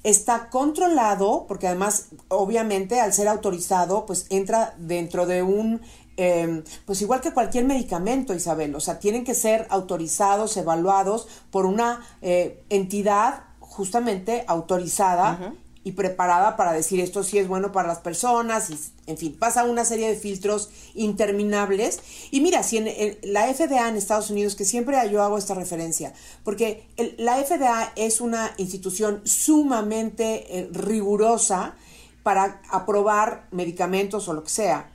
está 0.04 0.50
controlado, 0.50 1.46
porque 1.48 1.68
además, 1.68 2.08
obviamente, 2.28 3.00
al 3.00 3.14
ser 3.14 3.28
autorizado, 3.28 4.06
pues 4.06 4.26
entra 4.30 4.76
dentro 4.78 5.26
de 5.26 5.42
un... 5.44 5.82
eh, 6.18 6.64
pues 6.86 7.02
igual 7.02 7.22
que 7.22 7.34
cualquier 7.34 7.66
medicamento, 7.66 8.34
Isabel, 8.34 8.74
o 8.76 8.80
sea, 8.80 9.00
tienen 9.00 9.24
que 9.24 9.36
ser 9.36 9.68
autorizados, 9.70 10.56
evaluados 10.58 11.28
por 11.52 11.66
una 11.66 12.06
eh, 12.22 12.64
entidad 12.70 13.44
justamente 13.60 14.44
autorizada 14.48 15.54
y 15.84 15.92
preparada 15.92 16.56
para 16.58 16.72
decir 16.74 17.00
esto 17.00 17.24
sí 17.24 17.38
es 17.38 17.48
bueno 17.48 17.72
para 17.72 17.88
las 17.88 18.00
personas, 18.00 18.72
y, 18.72 18.80
en 19.06 19.18
fin, 19.18 19.36
pasa 19.38 19.66
una 19.66 19.86
serie 19.86 20.08
de 20.10 20.16
filtros 20.16 20.70
interminables. 20.96 22.00
Y 22.32 22.42
mira, 22.42 22.64
si 22.64 22.78
en, 22.78 22.88
en 22.88 23.18
la 23.24 23.48
FDA 23.54 23.88
en 23.90 23.96
Estados 23.96 24.30
Unidos, 24.32 24.56
que 24.56 24.66
siempre 24.66 24.98
yo 25.12 25.22
hago 25.22 25.38
esta 25.38 25.54
referencia, 25.54 26.14
porque 26.44 26.88
el- 26.98 27.16
la 27.20 27.38
FDA 27.38 27.92
es 27.96 28.20
una 28.22 28.52
institución 28.58 29.22
sumamente 29.26 30.58
eh, 30.60 30.70
rigurosa 30.72 31.76
para 32.24 32.62
aprobar 32.72 33.48
medicamentos 33.52 34.28
o 34.28 34.34
lo 34.34 34.44
que 34.44 34.50
sea. 34.50 34.92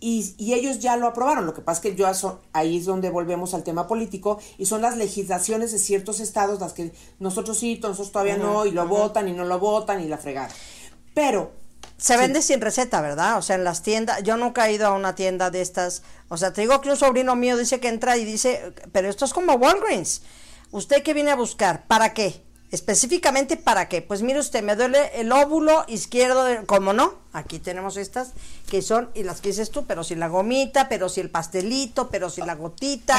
Y, 0.00 0.34
y 0.36 0.52
ellos 0.54 0.80
ya 0.80 0.96
lo 0.96 1.06
aprobaron. 1.06 1.46
Lo 1.46 1.54
que 1.54 1.62
pasa 1.62 1.78
es 1.78 1.82
que 1.82 1.94
yo 1.96 2.06
aso- 2.06 2.40
ahí 2.52 2.78
es 2.78 2.84
donde 2.84 3.08
volvemos 3.10 3.54
al 3.54 3.62
tema 3.64 3.86
político 3.86 4.38
y 4.58 4.66
son 4.66 4.82
las 4.82 4.96
legislaciones 4.96 5.72
de 5.72 5.78
ciertos 5.78 6.20
estados 6.20 6.60
las 6.60 6.74
que 6.74 6.92
nosotros 7.20 7.56
sí, 7.58 7.78
nosotros 7.82 8.12
todavía 8.12 8.36
no, 8.36 8.66
y 8.66 8.70
lo 8.72 8.86
votan 8.86 9.28
y 9.28 9.32
no 9.32 9.44
lo 9.44 9.58
votan 9.58 10.00
y 10.02 10.08
la 10.08 10.18
fregada. 10.18 10.50
Pero 11.14 11.52
Se 11.96 12.16
vende 12.16 12.42
sin 12.42 12.60
receta, 12.60 13.00
¿verdad? 13.00 13.38
O 13.38 13.42
sea, 13.42 13.56
en 13.56 13.64
las 13.64 13.82
tiendas, 13.82 14.22
yo 14.24 14.36
nunca 14.36 14.68
he 14.68 14.72
ido 14.72 14.86
a 14.88 14.92
una 14.92 15.14
tienda 15.14 15.50
de 15.50 15.60
estas, 15.62 16.02
o 16.28 16.36
sea, 16.36 16.52
te 16.52 16.60
digo 16.62 16.80
que 16.80 16.90
un 16.90 16.96
sobrino 16.96 17.36
mío 17.36 17.56
dice 17.56 17.78
que 17.80 17.88
entra 17.88 18.16
y 18.18 18.24
dice, 18.24 18.74
pero 18.92 19.08
esto 19.08 19.24
es 19.24 19.32
como 19.32 19.54
Walgreens. 19.54 20.22
¿Usted 20.72 21.02
qué 21.04 21.14
viene 21.14 21.30
a 21.30 21.36
buscar? 21.36 21.86
¿Para 21.86 22.12
qué? 22.12 22.43
Específicamente 22.74 23.56
para 23.56 23.88
qué? 23.88 24.02
Pues 24.02 24.22
mire 24.22 24.40
usted, 24.40 24.62
me 24.62 24.74
duele 24.74 25.12
el 25.14 25.30
óvulo 25.30 25.84
izquierdo, 25.86 26.42
de, 26.44 26.64
¿cómo 26.66 26.92
no? 26.92 27.14
Aquí 27.32 27.60
tenemos 27.60 27.96
estas 27.96 28.32
que 28.68 28.82
son, 28.82 29.10
y 29.14 29.22
las 29.22 29.40
que 29.40 29.50
dices 29.50 29.70
tú, 29.70 29.84
pero 29.86 30.02
si 30.02 30.16
la 30.16 30.26
gomita, 30.28 30.88
pero 30.88 31.08
si 31.08 31.20
el 31.20 31.30
pastelito, 31.30 32.08
pero 32.10 32.30
si 32.30 32.40
la 32.42 32.56
gotita. 32.56 33.16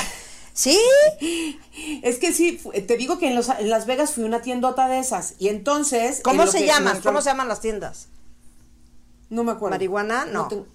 ¿Sí? 0.53 0.77
es 2.03 2.17
que 2.17 2.33
sí, 2.33 2.57
fu- 2.57 2.71
te 2.71 2.97
digo 2.97 3.17
que 3.17 3.27
en, 3.27 3.35
los, 3.35 3.47
en 3.49 3.69
Las 3.69 3.85
Vegas 3.85 4.11
fui 4.11 4.23
a 4.23 4.27
una 4.27 4.41
tiendota 4.41 4.87
de 4.89 4.99
esas 4.99 5.35
y 5.39 5.47
entonces... 5.47 6.19
¿Cómo 6.21 6.43
en 6.43 6.47
se 6.49 6.65
llaman? 6.65 6.99
¿Cómo 7.01 7.21
se 7.21 7.29
llaman 7.29 7.47
las 7.47 7.61
tiendas? 7.61 8.07
No 9.29 9.43
me 9.45 9.53
acuerdo. 9.53 9.71
¿Marihuana? 9.75 10.25
No. 10.25 10.47
ten- 10.49 10.65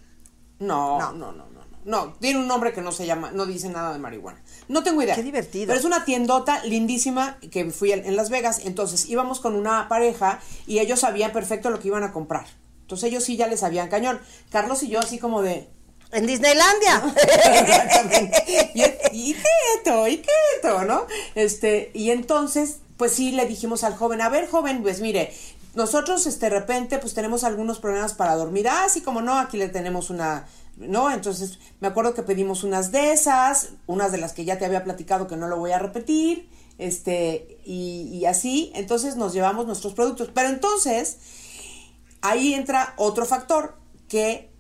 no, 0.59 0.99
No. 0.99 1.13
no, 1.13 1.33
no, 1.33 1.33
no, 1.33 1.45
no. 1.47 1.50
No, 1.85 2.13
tiene 2.21 2.39
un 2.39 2.47
nombre 2.47 2.73
que 2.73 2.83
no 2.83 2.93
se 2.93 3.07
llama, 3.07 3.31
no 3.33 3.47
dice 3.47 3.69
nada 3.69 3.93
de 3.93 3.99
marihuana. 3.99 4.41
No 4.69 4.83
tengo 4.83 5.03
idea. 5.03 5.15
Qué 5.15 5.23
divertido. 5.23 5.69
Pero 5.69 5.79
es 5.79 5.85
una 5.85 6.05
tiendota 6.05 6.63
lindísima 6.65 7.39
que 7.51 7.71
fui 7.71 7.93
en 7.93 8.17
Las 8.17 8.29
Vegas. 8.29 8.63
Entonces 8.65 9.09
íbamos 9.09 9.41
con 9.41 9.55
una 9.57 9.89
pareja 9.89 10.41
y 10.67 10.79
ellos 10.79 11.01
sabían 11.01 11.33
perfecto 11.33 11.71
lo 11.71 11.81
que 11.81 11.89
iban 11.89 12.05
a 12.05 12.13
comprar. 12.13 12.47
Entonces 12.83 13.09
ellos 13.09 13.25
sí 13.25 13.37
ya 13.37 13.47
les 13.47 13.61
sabían 13.61 13.89
cañón. 13.89 14.21
Carlos 14.51 14.83
y 14.83 14.89
yo 14.89 14.99
así 14.99 15.19
como 15.19 15.43
de... 15.43 15.69
En 16.13 16.27
Disneylandia. 16.27 17.15
Exactamente. 17.61 18.45
Y, 18.75 18.83
y 19.13 19.35
quieto, 19.35 20.09
y 20.09 20.19
quieto, 20.19 20.85
¿no? 20.85 21.07
Este, 21.37 21.93
y 21.95 22.11
entonces, 22.11 22.79
pues 22.97 23.13
sí 23.13 23.31
le 23.31 23.47
dijimos 23.47 23.85
al 23.85 23.97
joven, 23.97 24.21
a 24.21 24.29
ver, 24.29 24.49
joven, 24.51 24.83
pues 24.83 25.01
mire, 25.01 25.33
nosotros 25.75 26.27
este, 26.27 26.47
de 26.47 26.59
repente 26.59 26.99
pues 26.99 27.15
tenemos 27.15 27.45
algunos 27.45 27.79
problemas 27.79 28.15
para 28.15 28.35
dormir. 28.35 28.69
Ah, 28.69 28.89
sí, 28.89 29.03
como 29.03 29.23
no, 29.23 29.39
aquí 29.39 29.57
le 29.57 29.69
tenemos 29.69 30.11
una, 30.11 30.47
¿no? 30.81 31.11
Entonces, 31.11 31.59
me 31.81 31.89
acuerdo 31.89 32.15
que 32.15 32.23
pedimos 32.23 32.65
unas 32.65 32.91
de 32.91 33.13
esas, 33.13 33.71
unas 33.87 34.13
de 34.13 34.19
las 34.19 34.33
que 34.33 34.45
ya 34.45 34.59
te 34.59 34.65
había 34.65 34.85
platicado 34.85 35.27
que 35.27 35.37
no 35.37 35.47
lo 35.47 35.59
voy 35.59 35.73
a 35.73 35.79
repetir, 35.79 36.49
este, 36.79 37.59
y, 37.65 38.09
y 38.13 38.25
así, 38.25 38.73
entonces 38.75 39.17
nos 39.17 39.33
llevamos 39.33 39.67
nuestros 39.67 39.95
productos. 39.95 40.31
Pero 40.35 40.49
entonces, 40.49 41.19
ahí 42.23 42.55
entra 42.55 42.95
otro 42.97 43.27
factor 43.27 43.77
que 44.09 44.51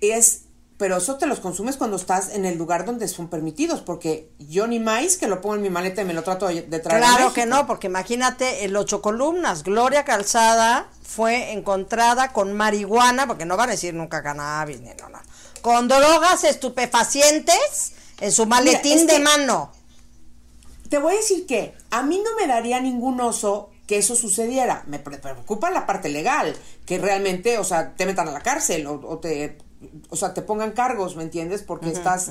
es, 0.00 0.46
pero 0.78 0.96
eso 0.96 1.16
te 1.18 1.26
los 1.26 1.40
consumes 1.40 1.76
cuando 1.76 1.96
estás 1.96 2.30
en 2.30 2.46
el 2.46 2.56
lugar 2.56 2.86
donde 2.86 3.06
son 3.08 3.28
permitidos, 3.28 3.80
porque 3.82 4.30
yo 4.38 4.66
ni 4.66 4.78
más 4.80 5.16
que 5.16 5.26
lo 5.28 5.40
pongo 5.40 5.56
en 5.56 5.62
mi 5.62 5.70
maleta 5.70 6.00
y 6.00 6.04
me 6.06 6.14
lo 6.14 6.22
trato 6.22 6.46
de 6.46 6.62
traer. 6.62 7.02
Claro 7.02 7.32
que 7.34 7.44
no, 7.44 7.66
porque 7.66 7.88
imagínate 7.88 8.64
el 8.64 8.76
ocho 8.76 9.02
columnas. 9.02 9.64
Gloria 9.64 10.04
Calzada 10.04 10.88
fue 11.02 11.52
encontrada 11.52 12.32
con 12.32 12.52
marihuana, 12.54 13.26
porque 13.26 13.44
no 13.44 13.56
van 13.56 13.68
a 13.68 13.72
decir 13.72 13.92
nunca 13.92 14.22
cannabis, 14.22 14.80
ni 14.80 14.90
no, 14.90 15.08
no. 15.10 15.18
Con 15.62 15.88
drogas 15.88 16.44
estupefacientes 16.44 17.92
en 18.20 18.32
su 18.32 18.46
maletín 18.46 19.06
de 19.06 19.18
mano. 19.18 19.72
Te 20.88 20.98
voy 20.98 21.14
a 21.14 21.16
decir 21.16 21.46
que 21.46 21.74
a 21.90 22.02
mí 22.02 22.22
no 22.24 22.34
me 22.40 22.46
daría 22.46 22.80
ningún 22.80 23.20
oso 23.20 23.70
que 23.86 23.98
eso 23.98 24.14
sucediera. 24.14 24.84
Me 24.86 24.98
pre- 24.98 25.18
preocupa 25.18 25.70
la 25.70 25.86
parte 25.86 26.08
legal, 26.08 26.56
que 26.86 26.98
realmente, 26.98 27.58
o 27.58 27.64
sea, 27.64 27.94
te 27.96 28.06
metan 28.06 28.28
a 28.28 28.32
la 28.32 28.40
cárcel 28.40 28.86
o, 28.86 29.00
o 29.06 29.18
te, 29.18 29.58
o 30.10 30.16
sea, 30.16 30.34
te 30.34 30.42
pongan 30.42 30.72
cargos, 30.72 31.16
¿me 31.16 31.22
entiendes? 31.22 31.62
Porque 31.62 31.90
estás, 31.90 32.30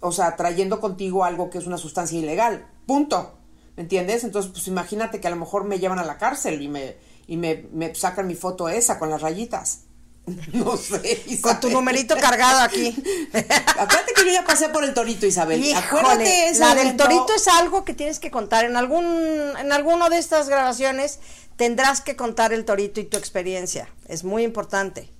o 0.00 0.12
sea, 0.12 0.36
trayendo 0.36 0.80
contigo 0.80 1.24
algo 1.24 1.50
que 1.50 1.58
es 1.58 1.66
una 1.66 1.78
sustancia 1.78 2.18
ilegal. 2.18 2.66
Punto. 2.86 3.38
¿Me 3.76 3.82
entiendes? 3.82 4.22
Entonces, 4.22 4.52
pues 4.52 4.68
imagínate 4.68 5.20
que 5.20 5.26
a 5.26 5.30
lo 5.30 5.36
mejor 5.36 5.64
me 5.64 5.78
llevan 5.78 5.98
a 5.98 6.04
la 6.04 6.18
cárcel 6.18 6.62
y 6.62 6.68
me, 6.68 6.96
y 7.26 7.36
me, 7.36 7.66
me 7.72 7.94
sacan 7.94 8.26
mi 8.26 8.34
foto 8.34 8.68
esa 8.68 8.98
con 8.98 9.10
las 9.10 9.22
rayitas. 9.22 9.80
No 10.52 10.76
sé. 10.76 11.22
Con 11.42 11.60
tu 11.60 11.70
numerito 11.70 12.16
cargado 12.16 12.60
aquí. 12.60 12.90
Acuérdate 13.32 14.14
que 14.14 14.24
yo 14.24 14.32
ya 14.32 14.44
pasé 14.44 14.70
por 14.70 14.84
el 14.84 14.94
torito, 14.94 15.26
Isabel. 15.26 15.62
Acuérdate 15.74 16.24
Híjole, 16.24 16.48
ese 16.48 16.60
la 16.60 16.74
del 16.74 16.96
torito 16.96 17.34
es 17.34 17.46
algo 17.48 17.84
que 17.84 17.92
tienes 17.92 18.20
que 18.20 18.30
contar 18.30 18.64
en 18.64 18.76
algún 18.76 19.04
en 19.04 19.72
alguno 19.72 20.08
de 20.08 20.18
estas 20.18 20.48
grabaciones 20.48 21.20
tendrás 21.56 22.00
que 22.00 22.16
contar 22.16 22.52
el 22.52 22.64
torito 22.64 23.00
y 23.00 23.04
tu 23.04 23.16
experiencia. 23.16 23.88
Es 24.08 24.24
muy 24.24 24.44
importante. 24.44 25.10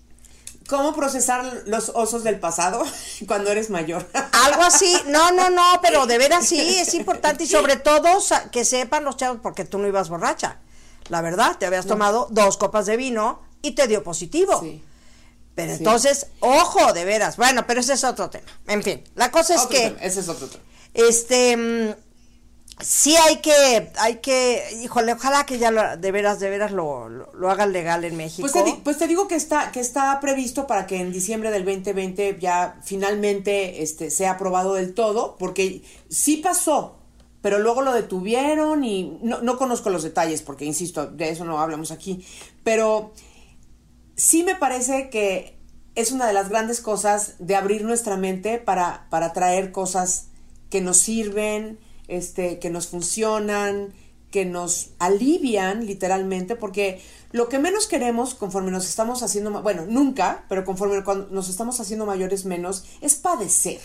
¿Cómo 0.69 0.95
procesar 0.95 1.63
los 1.67 1.91
osos 1.95 2.25
del 2.25 2.39
pasado 2.41 2.83
cuando 3.27 3.51
eres 3.51 3.69
mayor? 3.71 4.09
Algo 4.33 4.63
así, 4.63 4.97
no, 5.07 5.31
no, 5.33 5.51
no, 5.51 5.81
pero 5.83 6.07
de 6.07 6.19
veras 6.19 6.47
sí, 6.47 6.59
es 6.79 6.95
importante 6.95 7.45
y 7.45 7.47
sobre 7.47 7.77
todo 7.77 8.19
que 8.51 8.65
sepan 8.65 9.05
los 9.05 9.17
chavos, 9.17 9.41
porque 9.43 9.65
tú 9.65 9.79
no 9.79 9.87
ibas 9.87 10.09
borracha, 10.09 10.59
la 11.09 11.21
verdad, 11.21 11.57
te 11.59 11.67
habías 11.67 11.87
tomado 11.87 12.29
dos 12.31 12.57
copas 12.57 12.87
de 12.87 12.97
vino 12.97 13.43
y 13.63 13.73
te 13.73 13.87
dio 13.87 14.03
positivo. 14.03 14.59
Sí. 14.61 14.83
Pero 15.55 15.73
Sí. 15.73 15.79
entonces, 15.79 16.27
ojo, 16.41 16.93
de 16.93 17.05
veras, 17.05 17.37
bueno, 17.37 17.65
pero 17.67 17.81
ese 17.81 17.93
es 17.93 18.03
otro 18.03 18.29
tema. 18.31 18.47
En 18.67 18.83
fin, 18.83 19.05
la 19.15 19.31
cosa 19.31 19.55
es 19.55 19.61
Otro 19.61 19.71
que, 19.71 19.81
tema, 19.91 19.99
Ese 20.01 20.21
es 20.21 20.29
otro 20.29 20.49
tema. 20.49 20.65
este, 20.95 21.57
mm, 21.57 21.95
sí 22.81 23.17
hay 23.17 23.37
que, 23.39 23.93
hay 23.99 24.17
que, 24.17 24.63
híjole, 24.83 25.13
ojalá 25.13 25.47
que 25.47 25.59
ya 25.59 25.71
lo- 25.71 25.97
de 25.97 26.13
veras, 26.13 26.41
de 26.41 26.51
veras 26.51 26.73
lo, 26.73 27.09
lo, 27.09 27.51
hagan 27.51 27.73
legal 27.73 28.05
en 28.05 28.17
México. 28.17 28.49
Pues 28.51 28.53
te, 28.53 28.81
pues 28.83 28.99
te 28.99 29.07
digo 29.07 29.29
que 29.29 29.37
está, 29.37 29.71
que 29.73 29.81
está 29.81 30.19
previsto 30.21 30.67
para 30.67 30.87
que 30.87 30.97
en 31.01 31.13
diciembre 31.13 31.51
del 31.51 31.65
2020 31.65 32.39
ya 32.41 32.81
finalmente 32.83 33.83
este, 33.83 34.11
sea 34.11 34.33
aprobado 34.33 34.75
del 34.75 34.95
todo, 34.95 35.37
porque 35.39 35.83
sí 36.09 36.39
pasó, 36.39 36.99
pero 37.41 37.59
luego 37.59 37.83
lo 37.83 37.93
detuvieron 37.93 38.85
y 38.85 39.19
no, 39.23 39.41
no 39.41 39.57
conozco 39.59 39.91
los 39.91 40.03
detalles, 40.03 40.43
porque 40.43 40.65
insisto, 40.65 41.07
de 41.07 41.31
eso 41.31 41.45
no 41.45 41.61
hablamos 41.61 41.91
aquí, 41.91 42.25
pero 42.65 43.13
sí 44.17 44.43
me 44.43 44.57
parece 44.57 45.11
que 45.11 45.59
es 45.95 46.11
una 46.11 46.27
de 46.27 46.33
las 46.33 46.49
grandes 46.49 46.81
cosas 46.81 47.35
de 47.39 47.55
abrir 47.55 47.85
nuestra 47.85 48.17
mente 48.17 48.59
para, 48.59 49.07
para 49.11 49.33
traer 49.33 49.71
cosas 49.71 50.27
que 50.71 50.81
nos 50.81 50.97
sirven, 50.99 51.79
este, 52.09 52.59
que 52.59 52.71
nos 52.71 52.89
funcionan, 52.89 53.93
que 54.31 54.45
nos 54.45 54.91
alivian 54.99 55.87
literalmente, 55.87 56.57
porque 56.57 57.01
lo 57.31 57.49
que 57.49 57.59
menos 57.59 57.87
queremos 57.87 58.35
conforme 58.35 58.71
nos 58.71 58.89
estamos 58.89 59.23
haciendo, 59.23 59.63
bueno, 59.63 59.87
nunca, 59.87 60.45
pero 60.49 60.65
conforme 60.65 61.03
nos 61.31 61.49
estamos 61.49 61.79
haciendo 61.81 62.05
mayores 62.05 62.45
menos, 62.45 62.85
es 63.01 63.15
padecer. 63.15 63.81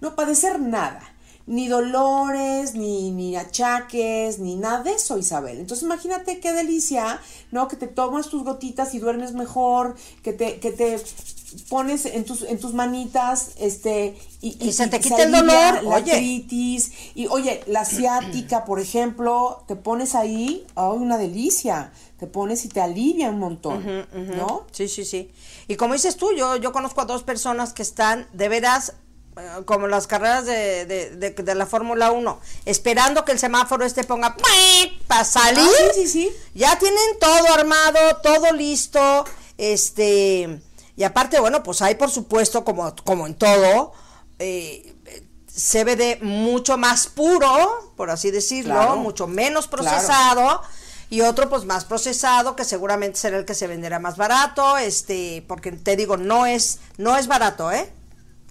No 0.00 0.16
padecer 0.16 0.58
nada, 0.58 1.00
ni 1.46 1.68
dolores, 1.68 2.74
ni, 2.74 3.10
ni 3.10 3.36
achaques, 3.36 4.38
ni 4.38 4.56
nada 4.56 4.82
de 4.82 4.92
eso, 4.94 5.18
Isabel. 5.18 5.58
Entonces 5.58 5.84
imagínate 5.84 6.40
qué 6.40 6.52
delicia, 6.52 7.20
¿no? 7.50 7.68
Que 7.68 7.76
te 7.76 7.86
tomas 7.88 8.28
tus 8.28 8.44
gotitas 8.44 8.94
y 8.94 8.98
duermes 8.98 9.32
mejor, 9.34 9.96
que 10.22 10.32
te, 10.32 10.60
que 10.60 10.72
te 10.72 11.00
pones 11.68 12.06
en 12.06 12.24
tus, 12.24 12.42
en 12.42 12.58
tus 12.58 12.72
manitas, 12.74 13.50
este, 13.58 14.16
y, 14.40 14.56
Y 14.68 14.72
se 14.72 14.88
te 14.88 15.00
quita 15.00 15.24
el 15.24 15.32
dolor, 15.32 15.82
la 15.82 15.96
oye. 15.96 16.12
artritis. 16.12 16.92
Y 17.14 17.26
oye, 17.26 17.62
la 17.66 17.84
ciática, 17.84 18.64
por 18.64 18.80
ejemplo, 18.80 19.64
te 19.68 19.76
pones 19.76 20.14
ahí, 20.14 20.66
¡ay, 20.74 20.96
una 20.96 21.18
delicia! 21.18 21.92
Te 22.18 22.28
pones 22.28 22.64
y 22.64 22.68
te 22.68 22.80
alivia 22.80 23.30
un 23.30 23.40
montón, 23.40 23.84
¿no? 24.36 24.64
Sí, 24.70 24.86
sí, 24.86 25.04
sí. 25.04 25.32
Y 25.66 25.74
como 25.74 25.94
dices 25.94 26.16
tú, 26.16 26.30
yo, 26.36 26.54
yo 26.54 26.70
conozco 26.70 27.00
a 27.00 27.04
dos 27.04 27.24
personas 27.24 27.72
que 27.72 27.82
están 27.82 28.28
de 28.32 28.48
veras 28.48 28.92
como 29.64 29.86
las 29.88 30.06
carreras 30.06 30.44
de, 30.44 30.84
de, 30.86 31.10
de- 31.16 31.30
de 31.30 31.54
la 31.54 31.66
Fórmula 31.66 32.10
1, 32.12 32.38
esperando 32.66 33.24
que 33.24 33.32
el 33.32 33.38
semáforo 33.38 33.84
este 33.84 34.04
ponga 34.04 34.36
para 35.06 35.24
salir. 35.24 35.62
Ah, 35.66 35.92
sí, 35.94 36.02
sí, 36.02 36.08
sí. 36.08 36.32
Ya 36.54 36.78
tienen 36.78 37.18
todo 37.18 37.54
armado, 37.54 37.98
todo 38.22 38.52
listo, 38.52 39.24
este, 39.56 40.60
y 40.96 41.04
aparte, 41.04 41.40
bueno, 41.40 41.62
pues 41.62 41.80
hay 41.82 41.94
por 41.94 42.10
supuesto, 42.10 42.64
como, 42.64 42.94
como 43.04 43.26
en 43.26 43.34
todo, 43.34 43.92
eh, 44.38 44.94
eh, 45.06 45.22
CBD 45.54 46.22
mucho 46.22 46.76
más 46.76 47.06
puro, 47.06 47.92
por 47.96 48.10
así 48.10 48.30
decirlo, 48.30 48.74
Claro. 48.74 48.96
mucho 48.96 49.26
menos 49.26 49.66
Claro. 49.68 49.84
procesado, 49.84 50.62
y 51.08 51.20
otro 51.22 51.48
pues 51.48 51.64
más 51.64 51.84
procesado, 51.84 52.56
que 52.56 52.64
seguramente 52.64 53.18
será 53.18 53.38
el 53.38 53.44
que 53.44 53.54
se 53.54 53.66
venderá 53.66 53.98
más 53.98 54.16
barato, 54.16 54.76
este, 54.78 55.44
porque 55.48 55.72
te 55.72 55.96
digo, 55.96 56.16
no 56.16 56.46
es, 56.46 56.78
no 56.98 57.16
es 57.16 57.26
barato, 57.26 57.70
¿eh? 57.72 57.90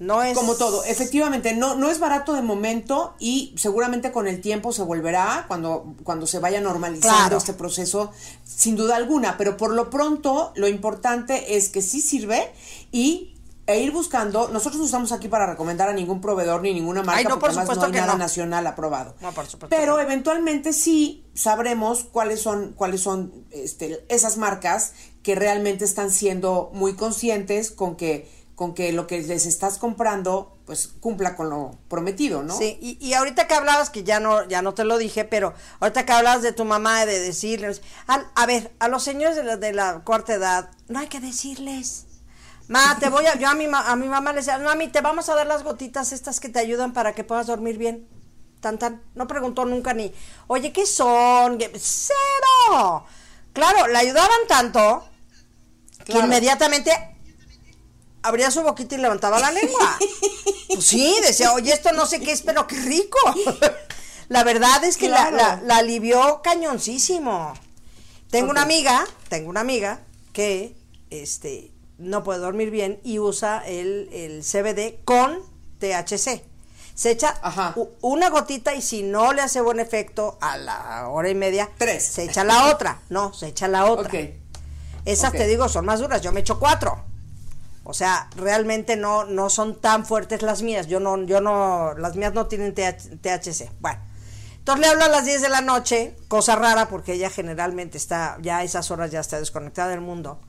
No 0.02 0.24
es 0.24 0.36
Como 0.36 0.56
todo, 0.56 0.84
efectivamente, 0.84 1.54
no, 1.54 1.76
no 1.76 1.92
es 1.92 2.00
barato 2.00 2.34
de 2.34 2.42
momento 2.42 3.14
y 3.20 3.54
seguramente 3.56 4.12
con 4.12 4.28
el 4.28 4.42
tiempo 4.42 4.74
se 4.74 4.82
volverá 4.82 5.46
cuando, 5.48 5.94
cuando 6.04 6.26
se 6.26 6.40
vaya 6.40 6.60
normalizando 6.60 7.18
Claro. 7.20 7.38
este 7.38 7.54
proceso, 7.54 8.12
sin 8.44 8.76
duda 8.76 8.96
alguna, 8.96 9.38
pero 9.38 9.58
por 9.58 9.72
lo 9.76 9.92
pronto 9.92 10.54
lo 10.56 10.68
importante 10.68 11.56
es 11.56 11.70
que 11.70 11.84
sí 11.84 12.02
sirve 12.02 12.52
y 12.92 13.36
e 13.68 13.80
ir 13.80 13.92
buscando, 13.92 14.48
nosotros 14.50 14.80
no 14.80 14.86
estamos 14.86 15.12
aquí 15.12 15.28
para 15.28 15.46
recomendar 15.46 15.88
a 15.88 15.94
ningún 15.94 16.20
proveedor 16.20 16.64
ni 16.64 16.74
ninguna 16.74 17.04
marca 17.04 17.20
Ay, 17.20 17.24
no, 17.26 17.38
porque 17.40 17.56
por 17.56 17.60
además 17.60 17.78
no 17.78 17.84
hay 17.86 17.92
nada 17.92 18.14
no. 18.14 18.18
nacional 18.18 18.66
aprobado. 18.66 19.16
No, 19.22 19.32
por 19.32 19.46
supuesto 19.46 19.68
Pero 19.70 20.00
eventualmente 20.00 20.74
sí 20.74 21.26
sabremos 21.36 22.06
cuáles 22.06 22.42
son 22.42 22.74
cuáles 22.74 23.02
son 23.02 23.46
este, 23.52 24.04
esas 24.10 24.38
marcas 24.38 24.94
que 25.22 25.36
realmente 25.36 25.86
están 25.86 26.10
siendo 26.10 26.72
muy 26.74 26.96
conscientes 26.96 27.70
con 27.70 27.96
que 27.96 28.41
con 28.62 28.76
que 28.76 28.91
lo 28.93 29.08
que 29.08 29.19
les 29.24 29.47
estás 29.47 29.80
comprando 29.80 30.56
pues 30.67 30.88
cumpla 31.00 31.36
con 31.36 31.50
lo 31.50 31.71
prometido, 31.88 32.43
¿no? 32.43 32.56
Sí, 32.56 32.78
y, 32.80 32.95
y 33.04 33.15
ahorita 33.15 33.47
que 33.47 33.56
hablabas, 33.56 33.89
que 33.89 34.04
ya 34.04 34.19
no, 34.19 34.47
ya 34.47 34.62
no 34.62 34.76
te 34.76 34.84
lo 34.84 35.00
dije, 35.00 35.26
pero 35.26 35.56
ahorita 35.80 36.06
que 36.06 36.12
hablabas 36.12 36.43
de 36.43 36.52
tu 36.54 36.63
mamá, 36.63 37.08
de 37.08 37.19
decirles, 37.19 37.82
al- 38.06 38.30
a, 38.36 38.45
ver, 38.45 38.71
a 38.78 38.88
los 38.88 39.02
señores 39.02 39.36
de 39.36 39.43
la, 39.43 39.58
de 39.58 39.74
la 39.74 40.02
cuarta 40.04 40.36
edad, 40.36 40.69
no 40.89 41.00
hay 41.00 41.08
que 41.08 41.19
decirles. 41.19 42.06
Ma, 42.67 43.00
te 43.00 43.10
voy 43.10 43.26
a, 43.26 43.36
yo 43.36 43.50
a 43.50 43.56
mi, 43.56 43.65
a 43.74 43.95
mi 43.95 44.08
mamá 44.08 44.32
le 44.32 44.38
decía, 44.41 44.60
mami, 44.60 44.89
te 44.89 45.02
vamos 45.02 45.28
a 45.30 45.34
dar 45.34 45.47
las 45.47 45.63
gotitas 45.63 46.12
estas 46.12 46.39
que 46.39 46.47
te 46.50 46.60
ayudan 46.60 46.93
para 46.93 47.13
que 47.15 47.24
puedas 47.24 47.47
dormir 47.47 47.80
bien. 47.80 48.08
Tan, 48.60 48.78
tan. 48.78 49.02
No 49.15 49.26
preguntó 49.26 49.65
nunca 49.65 49.95
ni, 49.95 50.13
oye, 50.45 50.71
¿qué 50.71 50.86
son? 50.86 51.58
¿Qué-?" 51.58 51.71
¡Cero! 51.80 53.06
Claro, 53.54 53.88
le 53.88 53.97
ayudaban 53.97 54.41
tanto 54.47 55.04
que 56.06 56.19
inmediatamente 56.19 56.91
abría 58.24 58.52
su 58.52 58.62
boquita 58.62 58.96
y 58.96 59.00
levantaba 59.00 59.40
la 59.40 59.52
lengua. 59.52 59.98
Pues 60.74 60.86
sí, 60.86 61.14
decía, 61.22 61.52
oye, 61.52 61.74
esto 61.74 61.92
no 61.92 62.06
sé 62.06 62.22
qué 62.22 62.32
es, 62.32 62.44
pero 62.44 62.66
qué 62.66 62.78
rico. 62.80 63.18
La 64.30 64.46
verdad 64.46 64.82
es 64.86 64.96
que 64.96 65.10
la- 65.10 65.28
Claro. 65.28 65.36
la, 65.36 65.62
la 65.66 65.78
alivió 65.80 66.42
cañoncísimo. 66.42 67.54
Tengo 68.30 68.52
una 68.52 68.62
amiga, 68.62 69.06
tengo 69.28 69.50
una 69.50 69.60
amiga 69.60 70.00
que 70.32 70.78
este 71.10 71.74
no 71.98 72.24
puede 72.24 72.40
dormir 72.40 72.72
bien 72.72 73.02
y 73.04 73.20
usa 73.20 73.62
el, 73.68 74.08
el 74.14 74.44
CBD 74.46 75.04
con 75.04 75.40
THC. 75.80 76.42
Se 76.96 77.12
echa 77.12 77.38
Ajá. 77.42 77.76
una 78.00 78.30
gotita 78.30 78.74
y 78.74 78.82
si 78.82 79.04
no 79.04 79.34
le 79.34 79.42
hace 79.42 79.60
buen 79.60 79.82
efecto 79.82 80.38
a 80.40 80.56
la 80.56 81.10
hora 81.10 81.30
y 81.30 81.36
media, 81.36 81.70
Tres. 81.78 82.06
se 82.06 82.24
echa 82.24 82.46
la 82.46 82.68
otra. 82.72 83.02
No, 83.10 83.34
se 83.34 83.48
echa 83.48 83.68
la 83.68 83.86
otra. 83.92 84.08
Ok. 84.08 84.30
Esas 85.04 85.34
te 85.34 85.46
digo 85.48 85.68
son 85.68 85.84
más 85.86 86.00
duras, 86.00 86.22
yo 86.22 86.32
me 86.32 86.40
echo 86.40 86.58
cuatro. 86.60 87.04
O 87.84 87.94
sea, 87.94 88.30
realmente 88.36 88.96
no, 88.96 89.26
no 89.26 89.50
son 89.50 89.80
tan 89.80 90.06
fuertes 90.06 90.41
las 90.41 90.62
mías. 90.62 90.88
Yo 90.88 91.00
no, 91.00 91.24
yo 91.24 91.41
no, 91.41 91.94
las 91.96 92.15
mías 92.15 92.34
no 92.34 92.48
tienen 92.48 92.74
TH 92.74 93.22
THC. 93.22 93.72
Bueno. 93.80 94.00
Entonces 94.60 94.86
le 94.86 94.91
hablo 94.91 95.06
a 95.06 95.08
las 95.08 95.26
10 95.26 95.41
de 95.41 95.50
la 95.50 95.62
noche, 95.62 96.15
cosa 96.28 96.56
rara 96.56 96.88
porque 96.88 97.13
ella 97.13 97.32
generalmente 97.32 97.98
está, 97.98 98.38
ya 98.44 98.60
a 98.60 98.63
esas 98.63 98.91
horas 98.91 99.10
ya 99.10 99.20
está 99.20 99.39
desconectada 99.39 99.89
del 99.89 100.02
mundo. 100.02 100.39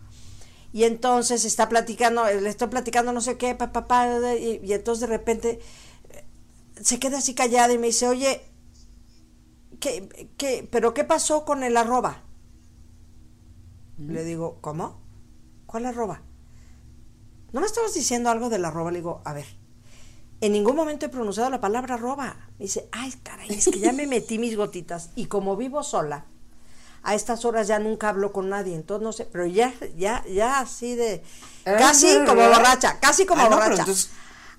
Y 0.70 0.84
entonces 0.84 1.46
está 1.46 1.70
platicando, 1.70 2.26
le 2.26 2.48
estoy 2.48 2.68
platicando 2.68 3.14
no 3.14 3.22
sé 3.22 3.38
qué, 3.38 3.54
papá, 3.54 3.86
pa, 3.86 4.08
pa, 4.20 4.34
y, 4.34 4.60
y 4.62 4.72
entonces 4.74 5.00
de 5.00 5.06
repente 5.06 5.60
eh, 6.10 6.24
se 6.82 6.98
queda 6.98 7.18
así 7.18 7.34
callada 7.34 7.72
y 7.72 7.78
me 7.78 7.86
dice, 7.86 8.06
oye, 8.06 8.42
¿qué, 9.80 10.30
qué, 10.36 10.68
pero 10.70 10.92
qué 10.92 11.04
pasó 11.04 11.46
con 11.46 11.62
el 11.62 11.78
arroba? 11.78 12.22
Le 13.96 14.24
digo, 14.24 14.58
¿cómo? 14.60 15.00
¿Cuál 15.64 15.86
arroba? 15.86 16.22
¿No 17.52 17.60
me 17.60 17.66
estabas 17.66 17.94
diciendo 17.94 18.30
algo 18.30 18.48
del 18.48 18.64
arroba? 18.64 18.90
Le 18.90 18.98
digo, 18.98 19.20
a 19.24 19.32
ver, 19.32 19.46
en 20.40 20.52
ningún 20.52 20.74
momento 20.76 21.06
he 21.06 21.08
pronunciado 21.08 21.50
la 21.50 21.60
palabra 21.60 21.94
arroba. 21.94 22.36
Me 22.58 22.64
dice, 22.64 22.88
ay, 22.92 23.12
caray, 23.22 23.48
es 23.50 23.66
que 23.68 23.78
ya 23.78 23.92
me 23.92 24.06
metí 24.06 24.38
mis 24.38 24.56
gotitas 24.56 25.10
y 25.14 25.26
como 25.26 25.56
vivo 25.56 25.82
sola, 25.82 26.24
a 27.04 27.14
estas 27.14 27.44
horas 27.44 27.66
ya 27.68 27.78
nunca 27.78 28.08
hablo 28.10 28.32
con 28.32 28.48
nadie, 28.48 28.74
entonces 28.76 29.02
no 29.02 29.12
sé, 29.12 29.24
pero 29.30 29.44
ya, 29.46 29.74
ya, 29.96 30.24
ya 30.26 30.60
así 30.60 30.94
de, 30.94 31.22
casi 31.64 32.06
Ah, 32.12 32.24
como 32.26 32.46
borracha, 32.48 33.00
casi 33.00 33.26
como 33.26 33.42
Ah, 33.42 33.48
no, 33.48 33.56
borracha. 33.56 33.80
entonces- 33.82 34.10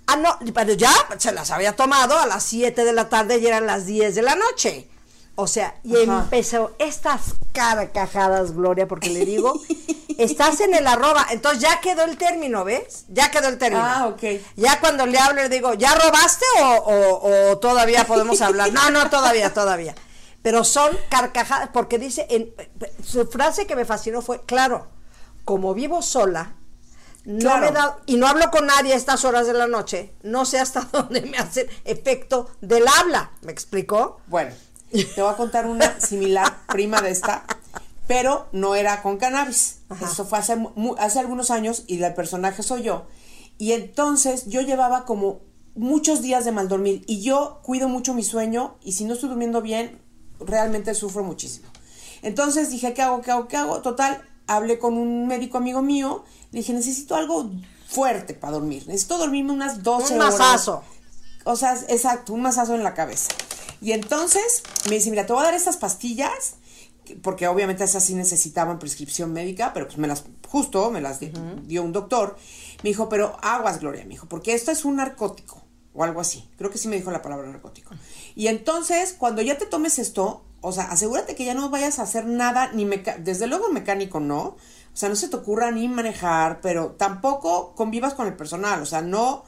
Ah, 0.05 0.17
no, 0.17 0.37
pero 0.53 0.73
ya 0.73 0.91
se 1.17 1.31
las 1.31 1.49
había 1.51 1.77
tomado 1.77 2.17
a 2.19 2.27
las 2.27 2.43
7 2.43 2.83
de 2.83 2.91
la 2.91 3.07
tarde 3.07 3.37
y 3.37 3.47
eran 3.47 3.65
las 3.65 3.85
10 3.85 4.13
de 4.15 4.21
la 4.21 4.35
noche. 4.35 4.89
O 5.35 5.47
sea, 5.47 5.75
y 5.83 5.95
Ajá. 5.95 6.19
empezó 6.23 6.75
estas 6.77 7.33
carcajadas, 7.53 8.53
Gloria, 8.55 8.87
porque 8.87 9.09
le 9.09 9.25
digo, 9.25 9.59
estás 10.19 10.59
en 10.61 10.75
el 10.75 10.85
arroba. 10.85 11.25
Entonces 11.31 11.59
ya 11.61 11.79
quedó 11.81 12.03
el 12.03 12.17
término, 12.17 12.63
¿ves? 12.63 13.05
Ya 13.09 13.31
quedó 13.31 13.47
el 13.47 13.57
término. 13.57 13.83
Ah, 13.83 14.07
ok. 14.07 14.23
Ya 14.57 14.79
cuando 14.79 15.05
le 15.07 15.17
hablo 15.17 15.41
le 15.41 15.49
digo, 15.49 15.73
¿ya 15.73 15.95
robaste 15.95 16.45
o, 16.61 16.67
o- 16.67 17.51
o 17.51 17.57
todavía 17.57 18.05
podemos 18.05 18.41
hablar? 18.41 18.71
No, 18.71 18.91
no, 18.91 19.09
todavía, 19.09 19.53
todavía. 19.53 19.95
Pero 20.43 20.63
son 20.63 20.95
carcajadas, 21.09 21.69
porque 21.73 21.97
dice, 21.97 22.27
en, 22.29 22.53
su 23.03 23.25
frase 23.25 23.65
que 23.65 23.75
me 23.75 23.85
fascinó 23.85 24.21
fue, 24.21 24.41
claro, 24.41 24.87
como 25.45 25.73
vivo 25.73 26.01
sola, 26.03 26.53
no 27.25 27.39
Claro. 27.51 27.61
me 27.65 27.71
da, 27.71 27.97
y 28.05 28.17
no 28.17 28.27
hablo 28.27 28.51
con 28.51 28.65
nadie 28.67 28.93
a 28.93 28.97
estas 28.97 29.23
horas 29.25 29.47
de 29.47 29.53
la 29.53 29.65
noche, 29.67 30.13
no 30.21 30.45
sé 30.45 30.59
hasta 30.59 30.81
dónde 30.91 31.21
me 31.21 31.37
hace 31.37 31.69
efecto 31.85 32.51
del 32.61 32.85
habla, 32.87 33.31
¿me 33.41 33.51
explicó? 33.53 34.19
Bueno, 34.27 34.53
te 35.03 35.21
voy 35.21 35.31
a 35.31 35.35
contar 35.37 35.65
una 35.67 35.99
similar 35.99 36.65
prima 36.67 37.01
de 37.01 37.11
esta. 37.11 37.45
pero 38.07 38.47
no 38.51 38.75
era 38.75 39.01
con 39.01 39.17
cannabis. 39.17 39.77
Eso 40.01 40.25
fue 40.25 40.37
hace, 40.39 40.57
hace 40.99 41.19
algunos 41.19 41.51
años 41.51 41.83
y 41.87 42.01
el 42.03 42.13
personaje 42.13 42.61
soy 42.61 42.83
yo. 42.83 43.05
Y 43.57 43.71
entonces 43.71 44.45
yo 44.47 44.61
llevaba 44.61 45.05
como 45.05 45.39
muchos 45.75 46.21
días 46.21 46.43
de 46.45 46.51
mal 46.51 46.67
dormir 46.67 47.03
y 47.07 47.21
yo 47.21 47.59
cuido 47.63 47.87
mucho 47.87 48.13
mi 48.13 48.23
sueño 48.23 48.75
y 48.83 48.91
si 48.91 49.05
no 49.05 49.13
estoy 49.13 49.29
durmiendo 49.29 49.61
bien, 49.61 49.99
realmente 50.39 50.93
sufro 50.95 51.23
muchísimo. 51.23 51.67
Entonces 52.21 52.69
dije, 52.69 52.93
¿qué 52.93 53.01
hago? 53.01 53.21
¿Qué 53.21 53.31
hago? 53.31 53.47
¿Qué 53.47 53.57
hago? 53.57 53.81
Total, 53.81 54.21
hablé 54.47 54.79
con 54.79 54.97
un 54.97 55.27
médico 55.27 55.57
amigo 55.57 55.81
mío, 55.81 56.23
le 56.51 56.59
dije, 56.59 56.73
necesito 56.73 57.15
algo 57.15 57.49
fuerte 57.87 58.33
para 58.33 58.53
dormir, 58.53 58.83
necesito 58.87 59.17
dormirme 59.17 59.51
unas 59.53 59.81
12 59.83 60.15
Un 60.15 60.21
horas. 60.21 60.37
masazo. 60.39 60.83
O 61.45 61.55
sea, 61.55 61.73
exacto, 61.87 62.33
un 62.33 62.41
masazo 62.41 62.75
en 62.75 62.83
la 62.83 62.93
cabeza. 62.93 63.29
Y 63.83 63.91
entonces 63.91 64.63
me 64.89 64.95
dice, 64.95 65.09
mira, 65.11 65.25
te 65.25 65.33
voy 65.33 65.41
a 65.41 65.45
dar 65.45 65.53
estas 65.53 65.77
pastillas, 65.77 66.55
que- 67.05 67.15
porque 67.17 67.47
obviamente 67.47 67.83
esas 67.83 68.03
sí 68.03 68.15
necesitaban 68.15 68.79
prescripción 68.79 69.33
médica, 69.33 69.73
pero 69.73 69.87
pues 69.87 69.97
me 69.97 70.07
las, 70.07 70.23
justo 70.47 70.89
me 70.89 71.01
las 71.01 71.19
di- 71.19 71.33
dio 71.65 71.83
un 71.83 71.91
doctor. 71.91 72.37
Me 72.81 72.89
dijo, 72.89 73.09
pero 73.09 73.37
aguas, 73.41 73.79
Gloria, 73.81 74.03
me 74.03 74.11
dijo, 74.11 74.27
porque 74.27 74.53
esto 74.53 74.71
es 74.71 74.85
un 74.85 74.95
narcótico, 74.95 75.61
o 75.93 76.03
algo 76.03 76.21
así. 76.21 76.49
Creo 76.57 76.71
que 76.71 76.77
sí 76.77 76.87
me 76.87 76.95
dijo 76.95 77.11
la 77.11 77.21
palabra 77.21 77.49
narcótico. 77.49 77.93
Y 78.35 78.47
entonces, 78.47 79.13
cuando 79.17 79.41
ya 79.41 79.57
te 79.57 79.65
tomes 79.65 79.99
esto, 79.99 80.43
o 80.61 80.71
sea, 80.71 80.85
asegúrate 80.85 81.35
que 81.35 81.43
ya 81.43 81.53
no 81.53 81.69
vayas 81.69 81.99
a 81.99 82.03
hacer 82.03 82.25
nada, 82.25 82.71
ni 82.73 82.85
meca 82.85 83.17
desde 83.17 83.47
luego 83.47 83.69
mecánico, 83.69 84.21
¿no? 84.21 84.39
O 84.41 84.95
sea, 84.95 85.09
no 85.09 85.15
se 85.17 85.27
te 85.27 85.35
ocurra 85.35 85.71
ni 85.71 85.89
manejar, 85.89 86.61
pero 86.61 86.91
tampoco 86.91 87.75
convivas 87.75 88.13
con 88.13 88.27
el 88.27 88.35
personal, 88.35 88.81
o 88.81 88.85
sea, 88.85 89.01
no, 89.01 89.43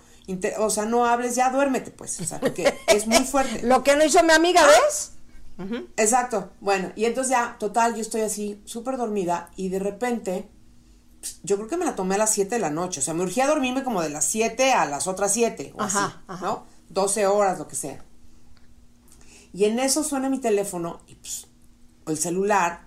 o 0.60 0.70
sea, 0.70 0.86
no 0.86 1.06
hables, 1.06 1.36
ya 1.36 1.50
duérmete, 1.52 1.92
pues, 1.92 2.20
o 2.20 2.26
sea, 2.26 2.40
porque 2.40 2.74
es 2.88 3.08
muy 3.08 3.20
fuerte. 3.26 3.62
Lo 3.64 3.84
que 3.84 3.96
no 3.96 4.04
hizo 4.06 4.24
mi 4.24 4.32
amiga, 4.34 4.62
Ah. 4.64 4.68
¿ves? 4.86 5.12
Exacto. 5.98 6.52
Bueno, 6.60 6.92
y 6.96 7.06
entonces 7.06 7.32
ya, 7.32 7.56
total, 7.60 7.96
yo 7.96 8.02
estoy 8.02 8.22
así, 8.22 8.62
súper 8.66 8.98
dormida, 8.98 9.52
y 9.56 9.70
de 9.70 9.80
repente, 9.80 10.50
pues, 11.20 11.40
yo 11.44 11.56
creo 11.58 11.68
que 11.68 11.78
me 11.78 11.86
la 11.86 11.96
tomé 11.96 12.16
a 12.16 12.18
las 12.20 12.32
7 12.34 12.56
de 12.56 12.60
la 12.60 12.70
noche. 12.72 13.00
O 13.00 13.04
sea, 13.04 13.14
me 13.14 13.24
urgía 13.24 13.48
dormirme 13.48 13.84
como 13.84 14.02
de 14.02 14.10
las 14.10 14.26
7 14.26 14.74
a 14.74 14.86
las 14.86 15.08
otras 15.08 15.32
7, 15.34 15.74
o 15.76 15.82
Ajá, 15.82 16.06
así, 16.08 16.16
ajá. 16.28 16.46
¿no? 16.46 16.66
12 16.90 17.28
horas, 17.28 17.58
lo 17.60 17.68
que 17.68 17.76
sea. 17.76 18.04
Y 19.54 19.66
en 19.66 19.80
eso 19.80 20.04
suena 20.04 20.30
mi 20.30 20.40
teléfono, 20.40 21.02
y 21.08 21.16
pues, 21.16 21.48
el 22.08 22.18
celular, 22.18 22.82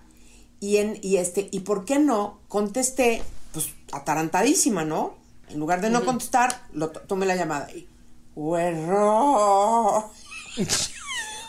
y 0.61 0.77
en, 0.79 0.99
y 1.03 1.17
este, 1.17 1.49
y 1.51 1.61
por 1.61 1.85
qué 1.85 1.99
no, 1.99 2.41
contesté, 2.49 3.23
pues, 3.53 3.69
atarantadísima, 3.93 4.85
¿no? 4.85 5.15
En 5.51 5.59
lugar 5.61 5.81
de 5.81 5.91
no 5.91 6.05
contestar, 6.05 6.61
lo 6.73 6.91
to- 6.91 7.01
tomé 7.01 7.27
la 7.27 7.37
llamada. 7.37 7.71
Y, 7.73 7.89
¡Güerro! 8.35 10.11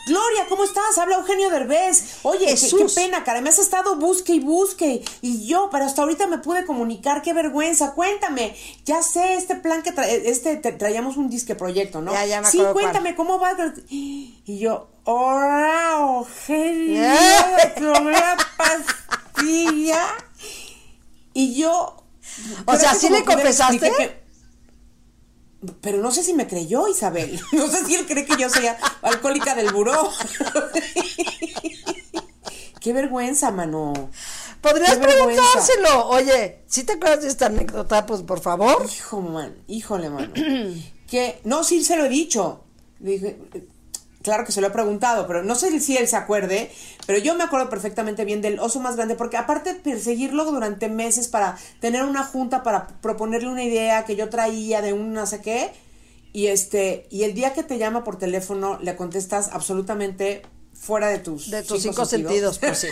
Gloria, 0.06 0.46
¿cómo 0.48 0.64
estás? 0.64 0.96
Habla 0.98 1.16
Eugenio 1.16 1.50
Derbez. 1.50 2.18
Oye, 2.22 2.46
qué, 2.46 2.86
pena, 2.94 3.22
cara, 3.22 3.40
me 3.42 3.50
has 3.50 3.58
estado 3.58 3.96
busque 3.96 4.32
y 4.32 4.40
busque. 4.40 5.04
Y 5.20 5.46
yo, 5.46 5.68
pero 5.70 5.84
hasta 5.84 6.02
ahorita 6.02 6.26
me 6.26 6.38
pude 6.38 6.64
comunicar, 6.66 7.22
qué 7.22 7.32
vergüenza. 7.32 7.92
Cuéntame, 7.92 8.56
ya 8.84 9.02
sé 9.02 9.34
este 9.34 9.54
plan 9.56 9.82
que 9.82 9.94
tra- 9.94 10.08
este 10.08 10.56
te- 10.56 10.72
traíamos 10.72 11.16
un 11.16 11.28
disque 11.28 11.54
proyecto, 11.54 12.00
¿no? 12.00 12.12
Ya, 12.12 12.26
ya 12.26 12.40
me 12.40 12.50
sí, 12.50 12.58
cuéntame, 12.72 13.14
¿cómo 13.14 13.38
va? 13.38 13.52
Y 13.90 14.58
yo, 14.58 14.88
hola, 15.04 15.92
Eugenio, 16.00 17.02
tomé 17.78 18.12
la 18.12 18.36
pastilla. 18.56 20.02
Y 21.34 21.54
yo... 21.54 21.99
O 22.66 22.76
sea, 22.76 22.94
¿sí 22.94 23.08
le 23.10 23.24
confesaste? 23.24 23.92
que- 23.96 24.20
pero 25.82 25.98
no 25.98 26.10
sé 26.10 26.22
si 26.22 26.32
me 26.32 26.46
creyó 26.46 26.88
Isabel. 26.88 27.38
No 27.52 27.68
sé 27.68 27.84
si 27.84 27.94
él 27.94 28.06
cree 28.06 28.24
que 28.24 28.36
yo 28.38 28.48
soy 28.48 28.64
alcohólica 29.02 29.54
del 29.54 29.72
buró. 29.72 30.10
Qué 32.80 32.92
vergüenza, 32.94 33.50
mano. 33.50 33.92
Podrías 34.62 34.96
preguntárselo. 34.96 36.08
Oye, 36.08 36.62
si 36.66 36.84
te 36.84 36.94
acuerdas 36.94 37.22
de 37.22 37.28
esta 37.28 37.46
anécdota, 37.46 38.06
pues 38.06 38.22
por 38.22 38.40
favor. 38.40 38.84
Hijo, 38.86 39.20
man, 39.20 39.54
híjole, 39.66 40.08
mano. 40.10 40.32
que, 41.06 41.40
no, 41.44 41.62
sí 41.62 41.84
se 41.84 41.96
lo 41.96 42.06
he 42.06 42.08
dicho. 42.08 42.64
Le 43.00 43.10
dije, 43.12 43.38
claro 44.22 44.44
que 44.44 44.52
se 44.52 44.60
lo 44.60 44.68
he 44.68 44.70
preguntado, 44.70 45.26
pero 45.26 45.42
no 45.42 45.54
sé 45.54 45.78
si 45.80 45.96
él 45.96 46.08
se 46.08 46.16
acuerde, 46.16 46.70
pero 47.06 47.18
yo 47.18 47.34
me 47.34 47.44
acuerdo 47.44 47.68
perfectamente 47.68 48.24
bien 48.24 48.42
del 48.42 48.58
oso 48.58 48.80
más 48.80 48.96
grande, 48.96 49.14
porque 49.14 49.36
aparte 49.36 49.74
de 49.74 49.80
perseguirlo 49.80 50.44
durante 50.44 50.88
meses 50.88 51.28
para 51.28 51.56
tener 51.80 52.04
una 52.04 52.24
junta, 52.24 52.62
para 52.62 52.86
proponerle 53.00 53.48
una 53.48 53.64
idea 53.64 54.04
que 54.04 54.16
yo 54.16 54.28
traía 54.28 54.82
de 54.82 54.92
un 54.92 55.12
no 55.12 55.26
sé 55.26 55.40
qué, 55.40 55.72
y 56.32 56.46
este, 56.46 57.06
y 57.10 57.24
el 57.24 57.34
día 57.34 57.52
que 57.52 57.62
te 57.62 57.78
llama 57.78 58.04
por 58.04 58.16
teléfono, 58.16 58.78
le 58.80 58.94
contestas 58.94 59.50
absolutamente 59.52 60.42
fuera 60.72 61.08
de 61.08 61.18
tus 61.18 61.50
De 61.50 61.62
tus 61.62 61.82
cinco 61.82 62.06
sentidos, 62.06 62.58
pues 62.58 62.78
sí. 62.78 62.88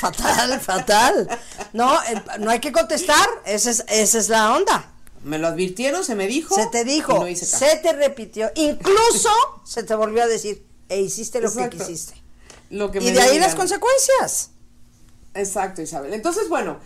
Fatal, 0.00 0.60
fatal. 0.60 1.28
No, 1.72 1.94
eh, 2.02 2.22
no 2.40 2.50
hay 2.50 2.58
que 2.58 2.72
contestar. 2.72 3.26
Esa 3.46 3.70
es, 3.70 3.84
esa 3.88 4.18
es 4.18 4.28
la 4.28 4.54
onda. 4.56 4.91
Me 5.24 5.38
lo 5.38 5.46
advirtieron, 5.48 6.04
se 6.04 6.14
me 6.14 6.26
dijo. 6.26 6.54
Se 6.54 6.66
te 6.66 6.84
dijo, 6.84 7.14
no 7.14 7.28
hice 7.28 7.46
se 7.46 7.76
te 7.76 7.92
repitió. 7.92 8.50
Incluso 8.54 9.30
se 9.64 9.82
te 9.82 9.94
volvió 9.94 10.22
a 10.22 10.26
decir, 10.26 10.66
e 10.88 11.00
hiciste 11.00 11.40
lo 11.40 11.48
Exacto. 11.48 11.78
que 11.78 11.84
quisiste. 11.84 12.14
Lo 12.70 12.90
que 12.90 12.98
Y 12.98 13.04
me 13.04 13.12
de 13.12 13.20
ahí 13.20 13.38
las 13.38 13.54
consecuencias. 13.54 14.50
Exacto, 15.34 15.82
Isabel. 15.82 16.12
Entonces, 16.12 16.48
bueno, 16.48 16.78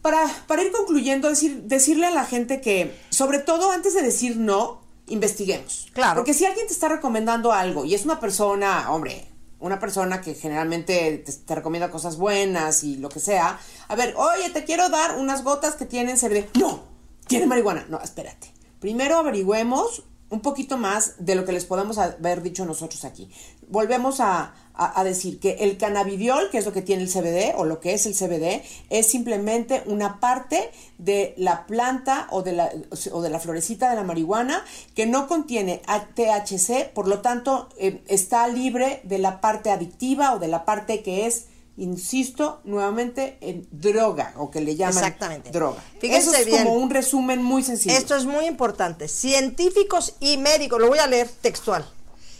para, 0.00 0.26
para 0.46 0.62
ir 0.62 0.72
concluyendo, 0.72 1.28
decir, 1.28 1.62
decirle 1.62 2.06
a 2.06 2.10
la 2.10 2.24
gente 2.24 2.60
que, 2.60 2.96
sobre 3.10 3.38
todo 3.38 3.70
antes 3.70 3.94
de 3.94 4.02
decir 4.02 4.36
no, 4.36 4.82
investiguemos. 5.06 5.88
Claro. 5.92 6.20
Porque 6.20 6.34
si 6.34 6.46
alguien 6.46 6.66
te 6.66 6.72
está 6.72 6.88
recomendando 6.88 7.52
algo 7.52 7.84
y 7.84 7.94
es 7.94 8.04
una 8.04 8.18
persona, 8.18 8.90
hombre, 8.90 9.28
una 9.60 9.78
persona 9.78 10.20
que 10.20 10.34
generalmente 10.34 11.22
te, 11.24 11.32
te 11.32 11.54
recomienda 11.54 11.90
cosas 11.90 12.16
buenas 12.16 12.82
y 12.82 12.96
lo 12.96 13.08
que 13.08 13.20
sea, 13.20 13.60
a 13.88 13.94
ver, 13.94 14.14
oye, 14.16 14.50
te 14.50 14.64
quiero 14.64 14.88
dar 14.88 15.18
unas 15.18 15.44
gotas 15.44 15.74
que 15.74 15.86
tienen 15.86 16.16
CBD. 16.16 16.48
No, 16.58 16.91
tiene 17.32 17.46
marihuana. 17.46 17.86
No, 17.88 18.00
espérate. 18.00 18.48
Primero 18.80 19.16
averigüemos 19.16 20.04
un 20.30 20.40
poquito 20.40 20.78
más 20.78 21.14
de 21.18 21.34
lo 21.34 21.44
que 21.44 21.52
les 21.52 21.66
podemos 21.66 21.98
haber 21.98 22.40
dicho 22.42 22.64
nosotros 22.64 23.04
aquí. 23.04 23.30
Volvemos 23.68 24.18
a, 24.20 24.54
a- 24.74 25.04
decir 25.04 25.38
que 25.38 25.56
el 25.60 25.76
cannabidiol, 25.76 26.48
que 26.50 26.56
es 26.56 26.64
lo 26.64 26.72
que 26.72 26.80
tiene 26.80 27.02
el 27.02 27.10
CBD 27.12 27.54
o 27.54 27.66
lo 27.66 27.80
que 27.80 27.92
es 27.92 28.06
el 28.06 28.14
CBD, 28.14 28.62
es 28.88 29.06
simplemente 29.06 29.82
una 29.84 30.20
parte 30.20 30.70
de 30.96 31.34
la 31.36 31.66
planta 31.66 32.28
o 32.30 32.42
de 32.42 32.52
la, 32.52 32.70
o 33.12 33.20
de 33.20 33.28
la 33.28 33.40
florecita 33.40 33.90
de 33.90 33.96
la 33.96 34.04
marihuana 34.04 34.64
que 34.94 35.04
no 35.04 35.26
contiene 35.28 35.82
THC, 36.14 36.92
por 36.94 37.08
lo 37.08 37.20
tanto 37.20 37.68
eh, 37.78 38.02
está 38.08 38.48
libre 38.48 39.00
de 39.04 39.18
la 39.18 39.40
parte 39.42 39.70
adictiva 39.70 40.32
o 40.34 40.38
de 40.38 40.48
la 40.48 40.64
parte 40.64 41.02
que 41.02 41.26
es, 41.26 41.46
insisto 41.76 42.60
nuevamente, 42.64 43.38
en 43.40 43.66
droga 43.70 44.34
o 44.36 44.50
que 44.50 44.60
le 44.60 44.76
llaman 44.76 44.98
Exactamente. 44.98 45.50
droga. 45.50 45.82
Fíjense 46.00 46.30
Eso 46.30 46.38
es 46.38 46.46
bien. 46.46 46.64
como 46.64 46.76
un 46.76 46.90
resumen 46.90 47.42
muy 47.42 47.62
sencillo. 47.62 47.96
Esto 47.96 48.14
es 48.14 48.24
muy 48.24 48.46
importante. 48.46 49.08
Científicos 49.08 50.14
y 50.20 50.36
médicos, 50.36 50.80
lo 50.80 50.88
voy 50.88 50.98
a 50.98 51.06
leer 51.06 51.28
textual. 51.28 51.84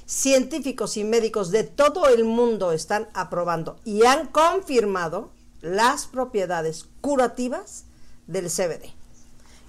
Científicos 0.07 0.97
y 0.97 1.05
médicos 1.05 1.51
de 1.51 1.65
todo 1.65 2.09
el 2.09 2.25
mundo 2.25 2.73
están 2.73 3.09
aprobando 3.15 3.79
y 3.85 4.05
han 4.05 4.27
confirmado 4.27 5.31
las 5.63 6.07
propiedades 6.07 6.87
curativas 7.01 7.85
del 8.27 8.51
CBD. 8.51 8.91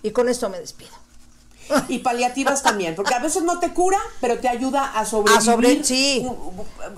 Y 0.01 0.11
con 0.11 0.27
esto 0.27 0.49
me 0.49 0.59
despido. 0.59 1.02
Y 1.87 1.99
paliativas 1.99 2.61
también, 2.63 2.95
porque 2.95 3.13
a 3.13 3.19
veces 3.19 3.43
no 3.43 3.59
te 3.59 3.73
cura, 3.73 3.99
pero 4.21 4.39
te 4.39 4.47
ayuda 4.49 4.97
a 4.97 5.05
sobrevivir. 5.05 5.37
A 5.37 5.41
sobre- 5.41 5.83
sí. 5.83 6.27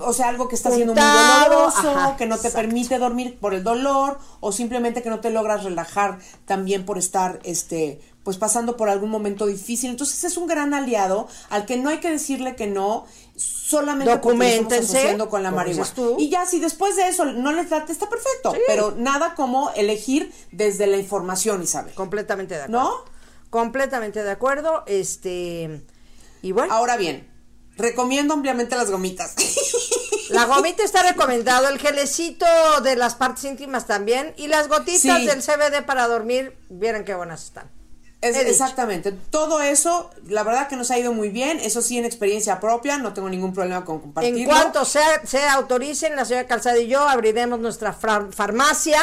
O 0.00 0.12
sea, 0.12 0.28
algo 0.28 0.48
que 0.48 0.54
está 0.56 0.70
siendo 0.70 0.94
muy 0.94 1.02
doloroso, 1.02 1.90
ajá, 1.90 2.16
que 2.16 2.26
no 2.26 2.36
te 2.36 2.48
exacto. 2.48 2.66
permite 2.66 2.98
dormir 2.98 3.38
por 3.40 3.54
el 3.54 3.62
dolor, 3.64 4.18
o 4.40 4.52
simplemente 4.52 5.02
que 5.02 5.10
no 5.10 5.20
te 5.20 5.30
logras 5.30 5.64
relajar 5.64 6.18
también 6.44 6.84
por 6.84 6.98
estar, 6.98 7.38
este, 7.44 8.00
pues 8.24 8.36
pasando 8.38 8.76
por 8.76 8.88
algún 8.88 9.10
momento 9.10 9.46
difícil. 9.46 9.90
Entonces 9.90 10.24
es 10.24 10.36
un 10.36 10.46
gran 10.48 10.74
aliado 10.74 11.28
al 11.48 11.64
que 11.64 11.76
no 11.76 11.90
hay 11.90 11.98
que 11.98 12.10
decirle 12.10 12.56
que 12.56 12.66
no, 12.66 13.06
solamente 13.36 14.10
asociando 14.12 15.28
con 15.28 15.42
la 15.42 15.50
marihuana. 15.50 15.90
Y 16.18 16.28
ya 16.28 16.44
si 16.46 16.58
después 16.58 16.96
de 16.96 17.08
eso 17.08 17.24
no 17.24 17.52
les 17.52 17.70
late, 17.70 17.92
está 17.92 18.08
perfecto, 18.08 18.52
Sí. 18.52 18.58
pero 18.66 18.92
nada 18.96 19.34
como 19.34 19.70
elegir 19.76 20.32
desde 20.52 20.86
la 20.86 20.96
información, 20.96 21.62
Isabel. 21.62 21.94
Completamente 21.94 22.54
de 22.56 22.62
acuerdo. 22.64 22.82
¿No? 22.82 23.15
Completamente 23.56 24.22
de 24.22 24.30
acuerdo. 24.30 24.84
Este. 24.86 25.80
Y 26.42 26.52
bueno, 26.52 26.74
Ahora 26.74 26.98
bien, 26.98 27.26
recomiendo 27.78 28.34
ampliamente 28.34 28.76
las 28.76 28.90
gomitas. 28.90 29.34
la 30.28 30.44
gomita 30.44 30.82
está 30.84 31.02
recomendado, 31.02 31.68
el 31.68 31.78
gelecito 31.78 32.44
de 32.82 32.96
las 32.96 33.14
partes 33.14 33.44
íntimas 33.44 33.86
también, 33.86 34.34
y 34.36 34.48
las 34.48 34.68
gotitas 34.68 35.00
Sí. 35.20 35.26
del 35.26 35.42
CBD 35.42 35.86
para 35.86 36.06
dormir, 36.06 36.54
vieran 36.68 37.04
qué 37.06 37.14
buenas 37.14 37.44
están. 37.44 37.70
Es- 38.20 38.36
exactamente. 38.36 39.12
Todo 39.12 39.62
eso, 39.62 40.10
la 40.26 40.42
verdad 40.42 40.68
que 40.68 40.76
nos 40.76 40.90
ha 40.90 40.98
ido 40.98 41.12
muy 41.14 41.30
bien. 41.30 41.58
Eso 41.60 41.80
sí, 41.80 41.96
en 41.96 42.04
experiencia 42.04 42.60
propia, 42.60 42.98
no 42.98 43.14
tengo 43.14 43.30
ningún 43.30 43.54
problema 43.54 43.84
con 43.86 44.00
compartirlo. 44.00 44.38
En 44.38 44.44
cuanto 44.46 44.84
se, 44.84 45.00
se 45.24 45.42
autoricen, 45.48 46.14
la 46.14 46.24
señora 46.26 46.46
Calzada 46.46 46.78
y 46.78 46.88
yo 46.88 47.00
abriremos 47.08 47.58
nuestra 47.58 47.92
farmacia 47.94 49.00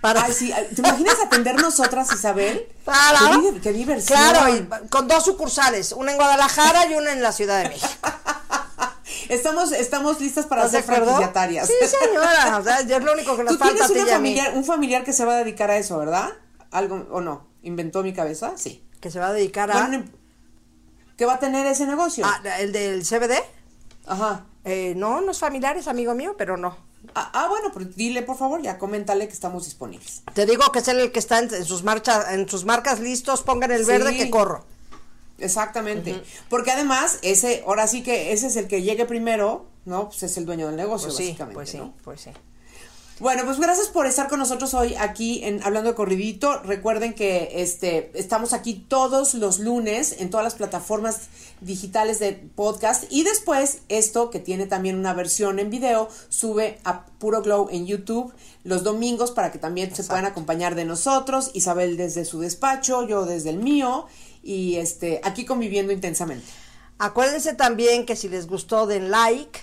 para... 0.00 0.24
Ay, 0.24 0.32
sí, 0.32 0.52
¿te 0.74 0.80
imaginas 0.80 1.18
atender 1.20 1.60
nosotras, 1.60 2.12
Isabel? 2.12 2.66
Para- 2.84 3.18
Qué, 3.54 3.60
qué 3.60 3.72
diversión. 3.72 4.18
Claro, 4.18 4.54
y 4.54 4.88
con 4.88 5.08
dos 5.08 5.24
sucursales, 5.24 5.92
una 5.92 6.12
en 6.12 6.16
Guadalajara 6.16 6.86
y 6.86 6.94
una 6.94 7.12
en 7.12 7.22
la 7.22 7.32
Ciudad 7.32 7.62
de 7.62 7.68
México. 7.68 7.88
Estamos, 9.28 9.70
estamos 9.72 10.20
listas 10.20 10.46
para 10.46 10.64
¿Estás 10.64 10.86
de 10.86 10.86
ser 10.92 10.96
franquiciatarias. 11.04 11.66
Sí, 11.68 11.74
señora. 11.86 12.58
O 12.58 12.64
sea, 12.64 12.80
es 12.80 13.02
lo 13.04 13.12
único 13.12 13.36
que 13.36 13.44
nos 13.44 13.52
Tú 13.52 13.58
falta 13.58 13.84
a 13.84 13.86
tienes 13.86 14.04
una 14.06 14.14
familiar, 14.14 14.52
un 14.56 14.64
familiar 14.64 15.04
que 15.04 15.12
se 15.12 15.24
va 15.24 15.34
a 15.34 15.36
dedicar 15.36 15.70
a 15.70 15.76
eso, 15.76 15.98
¿verdad? 15.98 16.30
Algo, 16.72 17.06
¿o 17.12 17.20
no? 17.20 17.46
¿Inventó 17.62 18.02
mi 18.02 18.12
cabeza? 18.12 18.52
Sí. 18.56 18.84
Que 19.00 19.10
se 19.10 19.20
va 19.20 19.28
a 19.28 19.32
dedicar 19.32 19.70
a. 19.70 19.86
Bueno, 19.86 20.04
¿Qué 21.16 21.26
va 21.26 21.34
a 21.34 21.38
tener 21.38 21.64
ese 21.66 21.86
negocio? 21.86 22.24
Ah, 22.26 22.40
el 22.58 22.72
del 22.72 23.02
CBD. 23.04 23.34
Ajá. 24.06 24.46
Eh, 24.64 24.94
no, 24.96 25.20
no 25.20 25.30
es 25.30 25.38
familiar, 25.38 25.76
es 25.76 25.86
amigo 25.86 26.14
mío, 26.14 26.34
pero 26.36 26.56
no. 26.56 26.76
Ah, 27.14 27.30
ah, 27.34 27.48
bueno, 27.48 27.70
pero 27.72 27.86
dile 27.86 28.22
por 28.22 28.36
favor, 28.36 28.62
ya 28.62 28.78
coméntale 28.78 29.26
que 29.26 29.32
estamos 29.34 29.64
disponibles. 29.64 30.22
Te 30.34 30.46
digo 30.46 30.70
que 30.70 30.80
es 30.80 30.88
el 30.88 31.10
que 31.12 31.18
está 31.18 31.38
en, 31.38 31.52
en 31.52 31.64
sus 31.64 31.82
marchas, 31.82 32.30
en 32.32 32.48
sus 32.48 32.64
marcas 32.64 33.00
listos, 33.00 33.42
pongan 33.42 33.70
el 33.72 33.80
Sí. 33.84 33.90
verde 33.90 34.16
que 34.16 34.30
corro. 34.30 34.64
Exactamente. 35.38 36.22
Porque 36.48 36.70
además, 36.70 37.18
ese, 37.22 37.64
ahora 37.66 37.86
sí 37.86 38.02
que 38.02 38.32
ese 38.32 38.46
es 38.48 38.56
el 38.56 38.68
que 38.68 38.82
llegue 38.82 39.06
primero, 39.06 39.66
¿no? 39.86 40.08
Pues 40.10 40.22
es 40.22 40.36
el 40.36 40.44
dueño 40.46 40.66
del 40.66 40.76
negocio, 40.76 41.08
Pues 41.08 41.16
sí, 41.16 41.24
básicamente, 41.28 41.54
pues 41.54 41.70
sí, 41.70 41.78
¿no? 41.78 41.94
pues 42.04 42.20
sí. 42.20 42.30
Bueno, 43.20 43.44
pues 43.44 43.60
gracias 43.60 43.88
por 43.88 44.06
estar 44.06 44.30
con 44.30 44.38
nosotros 44.38 44.72
hoy 44.72 44.94
aquí 44.94 45.44
en 45.44 45.62
Hablando 45.62 45.90
de 45.90 45.94
Corridito. 45.94 46.62
Recuerden 46.62 47.12
que 47.12 47.50
este 47.56 48.10
estamos 48.14 48.54
aquí 48.54 48.86
todos 48.88 49.34
los 49.34 49.58
lunes 49.58 50.16
en 50.20 50.30
todas 50.30 50.42
las 50.42 50.54
plataformas 50.54 51.28
digitales 51.60 52.18
de 52.18 52.32
podcast 52.32 53.04
y 53.10 53.22
después 53.22 53.82
esto 53.90 54.30
que 54.30 54.38
tiene 54.38 54.64
también 54.64 54.98
una 54.98 55.12
versión 55.12 55.58
en 55.58 55.68
video 55.68 56.08
sube 56.30 56.78
a 56.84 57.04
Puro 57.18 57.42
Glow 57.42 57.68
en 57.70 57.86
YouTube 57.86 58.32
los 58.64 58.84
domingos 58.84 59.32
para 59.32 59.52
que 59.52 59.58
también 59.58 59.94
se 59.94 60.02
puedan 60.04 60.24
acompañar 60.24 60.74
de 60.74 60.86
nosotros, 60.86 61.50
Isabel 61.52 61.98
desde 61.98 62.24
su 62.24 62.40
despacho, 62.40 63.06
yo 63.06 63.26
desde 63.26 63.50
el 63.50 63.58
mío 63.58 64.06
y 64.42 64.76
este 64.76 65.20
aquí 65.24 65.44
conviviendo 65.44 65.92
intensamente. 65.92 66.46
Acuérdense 66.98 67.52
también 67.52 68.06
que 68.06 68.16
si 68.16 68.30
les 68.30 68.46
gustó, 68.46 68.86
den 68.86 69.10
like, 69.10 69.60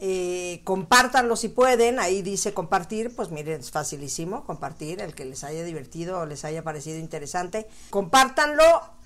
eh, 0.00 0.60
compártanlo 0.64 1.36
si 1.36 1.48
pueden, 1.48 1.98
ahí 1.98 2.22
dice 2.22 2.52
compartir, 2.52 3.14
pues 3.14 3.30
miren, 3.30 3.60
es 3.60 3.70
facilísimo 3.70 4.44
compartir, 4.44 5.00
el 5.00 5.14
que 5.14 5.24
les 5.24 5.44
haya 5.44 5.62
divertido 5.64 6.20
o 6.20 6.26
les 6.26 6.44
haya 6.44 6.62
parecido 6.62 6.98
interesante. 6.98 7.66
Compártanlo, 7.90 8.64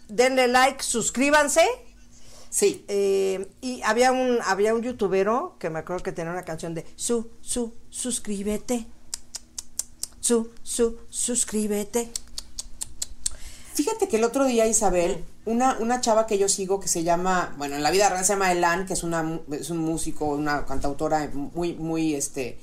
denle 0.09 0.49
like, 0.49 0.83
suscríbanse. 0.83 1.63
Sí. 2.51 2.85
eh, 2.89 3.47
y 3.61 3.83
había 3.83 4.11
un, 4.13 4.39
había 4.45 4.75
un 4.75 4.83
youtubero 4.83 5.57
que 5.59 5.69
me 5.69 5.81
acuerdo 5.81 6.03
que 6.03 6.13
tenía 6.13 6.33
una 6.33 6.45
canción 6.45 6.75
de 6.75 6.87
su, 6.97 7.31
su, 7.43 7.75
suscríbete. 7.91 8.87
Su, 10.21 10.51
su, 10.63 10.99
suscríbete. 11.11 12.11
Fíjate 13.75 14.09
que 14.09 14.17
el 14.17 14.25
otro 14.25 14.45
día, 14.47 14.67
Isabel, 14.67 15.25
una, 15.49 15.79
una 15.81 16.01
chava 16.03 16.27
que 16.27 16.37
yo 16.37 16.47
sigo 16.47 16.79
que 16.79 16.89
se 16.89 17.03
llama, 17.03 17.55
bueno, 17.57 17.75
en 17.77 17.83
la 17.83 17.91
vida 17.91 18.11
real 18.11 18.23
se 18.25 18.35
llama 18.35 18.53
Elan, 18.53 18.85
que 18.85 18.93
es 18.93 19.03
una 19.03 19.41
es 19.51 19.71
un 19.71 19.79
músico, 19.79 20.27
una 20.27 20.67
cantautora 20.67 21.31
muy, 21.33 21.73
muy, 21.73 22.15
este, 22.15 22.59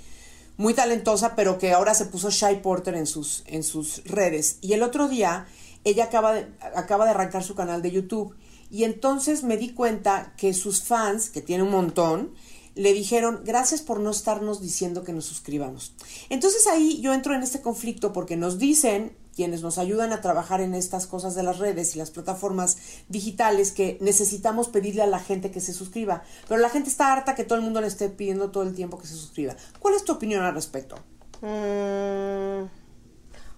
muy 0.58 0.76
talentosa, 0.76 1.36
pero 1.36 1.58
que 1.58 1.74
ahora 1.74 1.96
se 1.96 2.06
puso 2.06 2.30
Shy 2.30 2.58
Porter 2.62 2.94
en 2.94 3.08
sus, 3.08 3.44
en 3.48 3.64
sus 3.64 4.04
redes. 4.06 4.60
Y 4.62 4.74
el 4.74 4.84
otro 4.84 5.08
día, 5.08 5.48
ella 5.84 6.06
acaba 6.06 6.34
de, 6.34 6.48
acaba 6.76 7.06
de 7.06 7.12
arrancar 7.12 7.44
su 7.44 7.56
canal 7.56 7.82
de 7.82 7.92
YouTube. 7.92 8.36
Y 8.70 8.84
entonces 8.84 9.44
me 9.44 9.58
di 9.58 9.74
cuenta 9.74 10.34
que 10.38 10.54
sus 10.54 10.84
fans, 10.84 11.32
que 11.32 11.42
tiene 11.42 11.64
un 11.64 11.72
montón, 11.72 12.34
le 12.76 12.94
dijeron, 12.94 13.42
gracias 13.44 13.82
por 13.82 14.00
no 14.00 14.12
estarnos 14.12 14.62
diciendo 14.62 15.04
que 15.04 15.14
nos 15.14 15.26
suscribamos. 15.26 15.94
Entonces 16.30 16.68
ahí 16.68 17.02
yo 17.02 17.14
entro 17.14 17.34
en 17.34 17.42
este 17.42 17.62
conflicto 17.62 18.14
porque 18.14 18.38
nos 18.38 18.60
dicen, 18.60 19.16
quienes 19.36 19.62
nos 19.62 19.78
ayudan 19.78 20.14
a 20.14 20.22
trabajar 20.22 20.62
en 20.62 20.74
estas 20.74 21.08
cosas 21.08 21.36
de 21.36 21.44
las 21.44 21.60
redes 21.60 21.96
y 21.96 22.00
las 22.00 22.10
plataformas 22.10 22.78
digitales, 23.10 23.72
que 23.72 23.98
necesitamos 24.00 24.70
pedirle 24.70 25.02
a 25.02 25.08
la 25.08 25.20
gente 25.20 25.52
que 25.52 25.60
se 25.60 25.74
suscriba. 25.74 26.24
Pero 26.48 26.62
la 26.62 26.70
gente 26.70 26.90
está 26.90 27.12
harta 27.12 27.36
que 27.36 27.44
todo 27.44 27.58
el 27.58 27.64
mundo 27.66 27.82
le 27.82 27.88
esté 27.88 28.10
pidiendo 28.10 28.52
todo 28.52 28.64
el 28.64 28.74
tiempo 28.74 28.98
que 28.98 29.08
se 29.08 29.16
suscriba. 29.16 29.56
¿Cuál 29.80 29.96
es 29.96 30.06
tu 30.06 30.14
opinión 30.14 30.44
al 30.44 30.56
respecto? 30.56 30.96
Mm, 31.42 32.64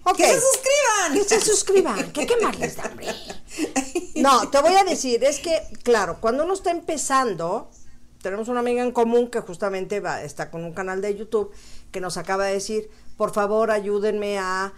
ok. 0.04 0.16
¡Que 0.16 0.26
se 0.26 0.40
suscriban! 0.40 1.12
Que 1.12 1.24
se 1.24 1.40
suscriban, 1.40 2.12
que 2.12 2.26
qué 2.26 2.36
más 2.42 2.58
les 2.58 2.76
da, 2.76 2.86
hombre. 2.90 3.06
No, 4.16 4.50
te 4.50 4.60
voy 4.60 4.74
a 4.74 4.82
decir, 4.82 5.22
es 5.22 5.38
que, 5.38 5.62
claro, 5.84 6.18
cuando 6.20 6.44
uno 6.44 6.54
está 6.54 6.72
empezando, 6.72 7.70
tenemos 8.20 8.48
una 8.48 8.60
amiga 8.60 8.82
en 8.82 8.90
común 8.90 9.30
que 9.30 9.40
justamente 9.40 10.00
va, 10.00 10.22
está 10.22 10.50
con 10.50 10.64
un 10.64 10.72
canal 10.72 11.00
de 11.00 11.16
YouTube 11.16 11.52
que 11.92 12.00
nos 12.00 12.16
acaba 12.16 12.46
de 12.46 12.54
decir, 12.54 12.90
por 13.16 13.32
favor, 13.32 13.70
ayúdenme 13.70 14.38
a 14.38 14.72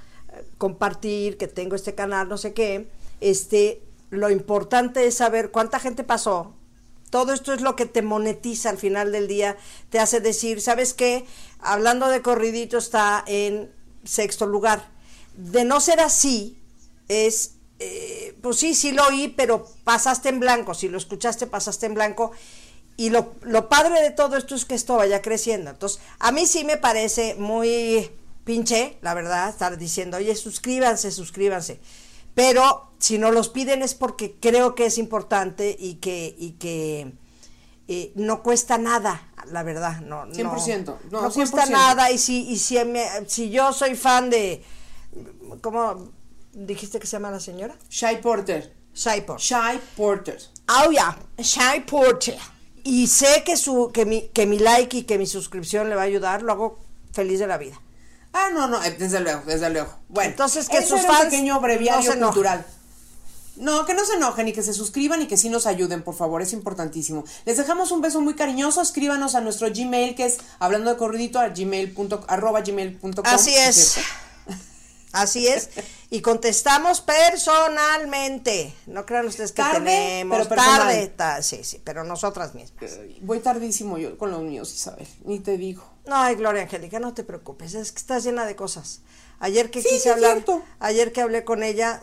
compartir 0.59 1.37
que 1.37 1.49
tengo 1.49 1.77
este 1.77 1.95
canal, 1.95 2.29
no 2.29 2.39
sé 2.39 2.53
qué. 2.53 2.89
Este, 3.21 3.83
lo 4.11 4.31
importante 4.31 5.07
es 5.07 5.17
saber 5.17 5.51
cuánta 5.51 5.79
gente 5.79 6.05
pasó. 6.05 6.55
Todo 7.11 7.33
esto 7.33 7.53
es 7.53 7.61
lo 7.61 7.75
que 7.75 7.87
te 7.87 8.03
monetiza 8.03 8.71
al 8.71 8.79
final 8.79 9.11
del 9.11 9.27
día, 9.27 9.57
te 9.91 9.99
hace 9.99 10.21
decir, 10.21 10.61
¿sabes 10.61 10.95
qué? 10.95 11.27
Hablando 11.59 12.09
de 12.09 12.23
corridito 12.23 12.79
está 12.79 13.25
en 13.27 13.73
sexto 14.05 14.47
lugar. 14.47 14.89
De 15.37 15.65
no 15.65 15.81
ser 15.81 16.01
así, 16.01 16.57
es, 17.09 17.55
eh, 17.81 18.37
pues 18.43 18.59
sí, 18.59 18.75
sí 18.75 18.93
lo 18.93 19.07
oí, 19.07 19.29
pero 19.29 19.67
pasaste 19.83 20.29
en 20.29 20.39
blanco, 20.39 20.75
si 20.75 20.89
lo 20.89 20.99
escuchaste, 20.99 21.49
pasaste 21.49 21.87
en 21.87 21.95
blanco. 21.95 22.31
Y 22.97 23.11
lo, 23.11 23.35
lo 23.43 23.69
padre 23.69 24.01
de 24.03 24.11
todo 24.11 24.37
esto 24.37 24.55
es 24.55 24.65
que 24.65 24.75
esto 24.77 24.97
vaya 24.97 25.21
creciendo. 25.21 25.71
Entonces, 25.71 26.01
a 26.21 26.31
mí 26.31 26.47
sí 26.47 26.65
me 26.65 26.77
parece 26.77 27.35
muy 27.37 28.11
pinche, 28.45 28.99
la 29.03 29.15
verdad, 29.15 29.49
estar 29.49 29.77
diciendo, 29.79 30.17
oye, 30.17 30.35
suscríbanse, 30.35 31.11
suscríbanse. 31.11 31.81
Pero 32.35 32.91
si 32.99 33.19
no 33.19 33.31
los 33.33 33.49
piden 33.49 33.83
es 33.83 33.95
porque 33.95 34.37
creo 34.41 34.75
que 34.75 34.87
es 34.87 34.99
importante 34.99 35.77
y 35.79 35.95
que, 35.97 36.35
y 36.39 36.53
que 36.53 37.13
eh, 37.89 38.13
no 38.15 38.43
cuesta 38.43 38.79
nada, 38.79 39.29
la 39.51 39.63
verdad. 39.63 40.01
No, 40.01 40.27
no- 40.27 40.33
100%, 40.35 40.97
no, 41.11 41.23
no 41.23 41.31
cuesta 41.33 41.65
100%. 41.67 41.71
nada. 41.71 42.11
Y 42.11 42.19
si, 42.19 42.49
y 42.49 42.59
si, 42.59 42.83
me- 42.85 43.09
si 43.27 43.51
yo 43.51 43.73
soy 43.73 43.95
fan 43.97 44.31
de, 44.31 44.63
¿cómo 45.61 46.11
dijiste 46.53 46.99
que 47.01 47.07
se 47.07 47.13
llama 47.13 47.31
la 47.31 47.41
señora? 47.41 47.77
Shy 47.89 48.17
Porter. 48.23 48.75
Saipor. 48.93 49.39
Shy 49.39 49.81
Porter. 49.97 50.39
Oh, 50.69 50.91
ya, 50.91 51.17
Shy 51.39 51.81
Porter. 51.89 52.37
Y 52.83 53.07
sé 53.07 53.43
que, 53.45 53.57
su, 53.57 53.91
que, 53.93 54.05
mi, 54.05 54.29
que 54.29 54.47
mi 54.47 54.59
like 54.59 54.97
y 54.99 55.03
que 55.05 55.17
mi 55.19 55.27
suscripción 55.27 55.89
le 55.89 55.95
va 55.95 56.03
a 56.03 56.05
ayudar, 56.07 56.43
lo 56.43 56.53
hago 56.53 56.79
feliz 57.13 57.39
de 57.39 57.47
la 57.47 57.57
vida. 57.59 57.81
Ah, 58.33 58.49
no, 58.53 58.69
no, 58.69 58.83
eh, 58.85 58.93
desde 58.99 59.21
luego, 59.21 59.43
desde 59.47 59.71
luego. 59.71 59.93
Bueno, 60.09 60.31
Entonces, 60.31 60.69
que 60.69 60.83
sus 60.83 61.01
era 61.01 61.11
un 61.11 61.17
fans 61.17 61.25
pequeño 61.27 61.61
breviario 61.61 62.19
cultural. 62.19 62.65
No, 63.57 63.85
que 63.85 63.93
no 63.93 64.05
se 64.07 64.15
enojen 64.15 64.49
y 64.49 64.53
que 64.53 64.63
se 64.63 64.73
suscriban 64.73 65.21
y 65.21 65.27
que 65.27 65.37
sí 65.37 65.51
nos 65.51 65.67
ayuden, 65.67 66.03
por 66.03 66.15
favor, 66.15 66.41
es 66.41 66.53
importantísimo. 66.55 67.25
Les 67.45 67.57
dejamos 67.59 67.91
un 67.91 68.01
beso 68.01 68.21
muy 68.23 68.35
cariñoso, 68.35 68.81
escríbanos 68.81 69.35
a 69.35 69.41
nuestro 69.43 69.69
Gmail 69.71 70.15
que 70.15 70.25
es 70.27 70.39
hablando 70.61 70.91
de 70.91 70.97
corridito 70.97 71.39
a 71.41 71.49
gmail 71.49 71.93
punto- 71.93 72.25
arroba 72.29 72.63
gmail.com. 72.63 73.13
Así 73.25 73.51
¿no 73.51 73.57
es. 73.61 73.77
cierto? 73.93 74.11
Así 75.13 75.49
es. 75.49 75.69
Y 76.09 76.23
contestamos 76.23 77.01
personalmente. 77.01 78.73
No 78.87 79.05
crean 79.05 79.27
ustedes 79.27 79.51
que 79.53 79.61
Tarde, 79.61 79.81
tenemos 79.81 80.39
pero 80.39 80.49
personal. 80.49 80.79
tarde. 80.79 81.07
ta- 81.09 81.43
sí, 81.43 81.65
sí, 81.65 81.81
pero 81.85 82.05
nosotras 82.05 82.55
mismas. 82.55 82.81
Voy 83.21 83.41
tardísimo 83.41 83.99
yo 83.99 84.17
con 84.17 84.31
los 84.31 84.41
míos, 84.43 84.73
Isabel, 84.73 85.07
ni 85.25 85.41
te 85.41 85.59
digo. 85.59 85.83
No, 86.07 86.17
ay, 86.17 86.35
Gloria 86.37 86.63
Angélica, 86.63 86.99
no 86.99 87.15
te 87.15 87.25
preocupes, 87.25 87.75
es 87.75 87.93
que 87.93 87.99
estás 87.99 88.25
llena 88.25 88.45
de 88.47 88.57
cosas. 88.57 89.03
Ayer 89.39 89.71
que 89.71 89.83
Sí, 89.83 89.89
quise 89.91 90.11
hablar, 90.11 90.33
cierto. 90.35 90.65
ayer 90.81 91.13
que 91.13 91.21
hablé 91.21 91.45
con 91.45 91.63
ella, 91.63 92.01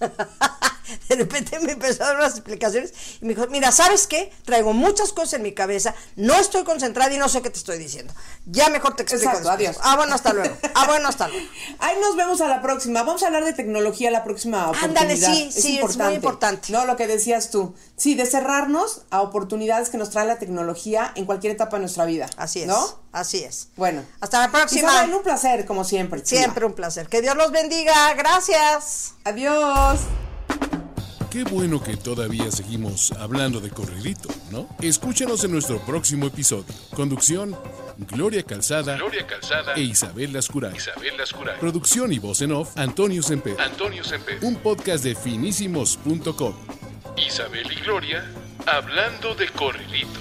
de 1.08 1.16
repente 1.16 1.58
me 1.60 1.72
empezó 1.72 2.04
a 2.04 2.08
dar 2.08 2.16
unas 2.16 2.32
explicaciones 2.32 2.92
y 3.20 3.24
me 3.24 3.34
dijo, 3.34 3.46
mira, 3.48 3.72
¿sabes 3.72 4.06
qué? 4.06 4.32
Traigo 4.44 4.72
muchas 4.72 5.12
cosas 5.12 5.34
en 5.34 5.42
mi 5.42 5.52
cabeza, 5.52 5.94
no 6.16 6.34
estoy 6.34 6.64
concentrada 6.64 7.12
y 7.14 7.18
no 7.18 7.28
sé 7.28 7.42
qué 7.42 7.50
te 7.50 7.58
estoy 7.58 7.78
diciendo. 7.78 8.12
Ya 8.46 8.68
mejor 8.68 8.96
te 8.96 9.02
explico. 9.02 9.28
Exacto, 9.28 9.50
adiós. 9.50 9.76
Ah, 9.82 9.96
bueno, 9.96 10.14
hasta 10.14 10.32
luego. 10.32 10.56
Ah, 10.74 10.86
bueno, 10.86 11.08
hasta 11.08 11.28
luego. 11.28 11.46
Ahí 11.78 11.96
nos 12.00 12.16
vemos 12.16 12.40
a 12.40 12.48
la 12.48 12.62
próxima. 12.62 13.02
Vamos 13.02 13.22
a 13.22 13.26
hablar 13.26 13.44
de 13.44 13.52
tecnología 13.52 14.10
la 14.10 14.24
próxima 14.24 14.68
oportunidad. 14.68 15.02
Ándale, 15.02 15.16
sí, 15.16 15.50
sí, 15.52 15.78
es 15.78 15.96
muy 15.96 16.14
importante. 16.14 16.72
No, 16.72 16.84
lo 16.84 16.96
que 16.96 17.06
decías 17.06 17.50
tú. 17.50 17.74
Sí, 17.96 18.14
de 18.14 18.26
cerrarnos 18.26 19.02
a 19.10 19.20
oportunidades 19.20 19.90
que 19.90 19.98
nos 19.98 20.10
trae 20.10 20.26
la 20.26 20.38
tecnología 20.38 21.12
en 21.14 21.26
cualquier 21.26 21.52
etapa 21.52 21.76
de 21.76 21.80
nuestra 21.80 22.04
vida. 22.06 22.28
Así 22.36 22.62
es. 22.62 22.66
¿No? 22.66 23.00
Así 23.12 23.44
es. 23.44 23.68
Bueno. 23.76 24.02
Hasta 24.20 24.40
la 24.40 24.50
próxima. 24.50 24.92
Isabel, 24.92 25.14
un 25.14 25.22
placer, 25.22 25.66
como 25.66 25.84
siempre. 25.84 26.22
chula. 26.22 26.40
Siempre 26.40 26.64
un 26.64 26.72
placer. 26.72 27.08
Que 27.08 27.20
Dios 27.20 27.36
los 27.36 27.50
bendiga. 27.50 28.14
Gracias. 28.14 29.14
Adiós. 29.24 30.00
Qué 31.30 31.44
bueno 31.44 31.80
que 31.80 31.96
todavía 31.96 32.50
seguimos 32.50 33.12
hablando 33.12 33.60
de 33.60 33.70
corridito, 33.70 34.28
¿no? 34.50 34.68
Escúchanos 34.80 35.44
en 35.44 35.52
nuestro 35.52 35.78
próximo 35.86 36.26
episodio. 36.26 36.74
Conducción, 36.92 37.56
Gloria 37.98 38.42
Calzada, 38.42 38.96
Gloria 38.96 39.24
Calzada 39.28 39.74
e 39.74 39.82
Isabel 39.82 40.32
Lascuray. 40.32 40.76
Isabel 40.76 41.16
Lascuray. 41.16 41.60
Producción 41.60 42.12
y 42.12 42.18
voz 42.18 42.42
en 42.42 42.50
off, 42.50 42.76
Antonio 42.76 43.22
Semper. 43.22 43.60
Antonio 43.60 44.02
Semper. 44.02 44.38
Un 44.42 44.56
podcast 44.56 45.04
de 45.04 45.14
finísimos.com. 45.14 46.54
Isabel 47.16 47.70
y 47.70 47.76
Gloria 47.76 48.24
hablando 48.66 49.34
de 49.36 49.48
corridito. 49.50 50.20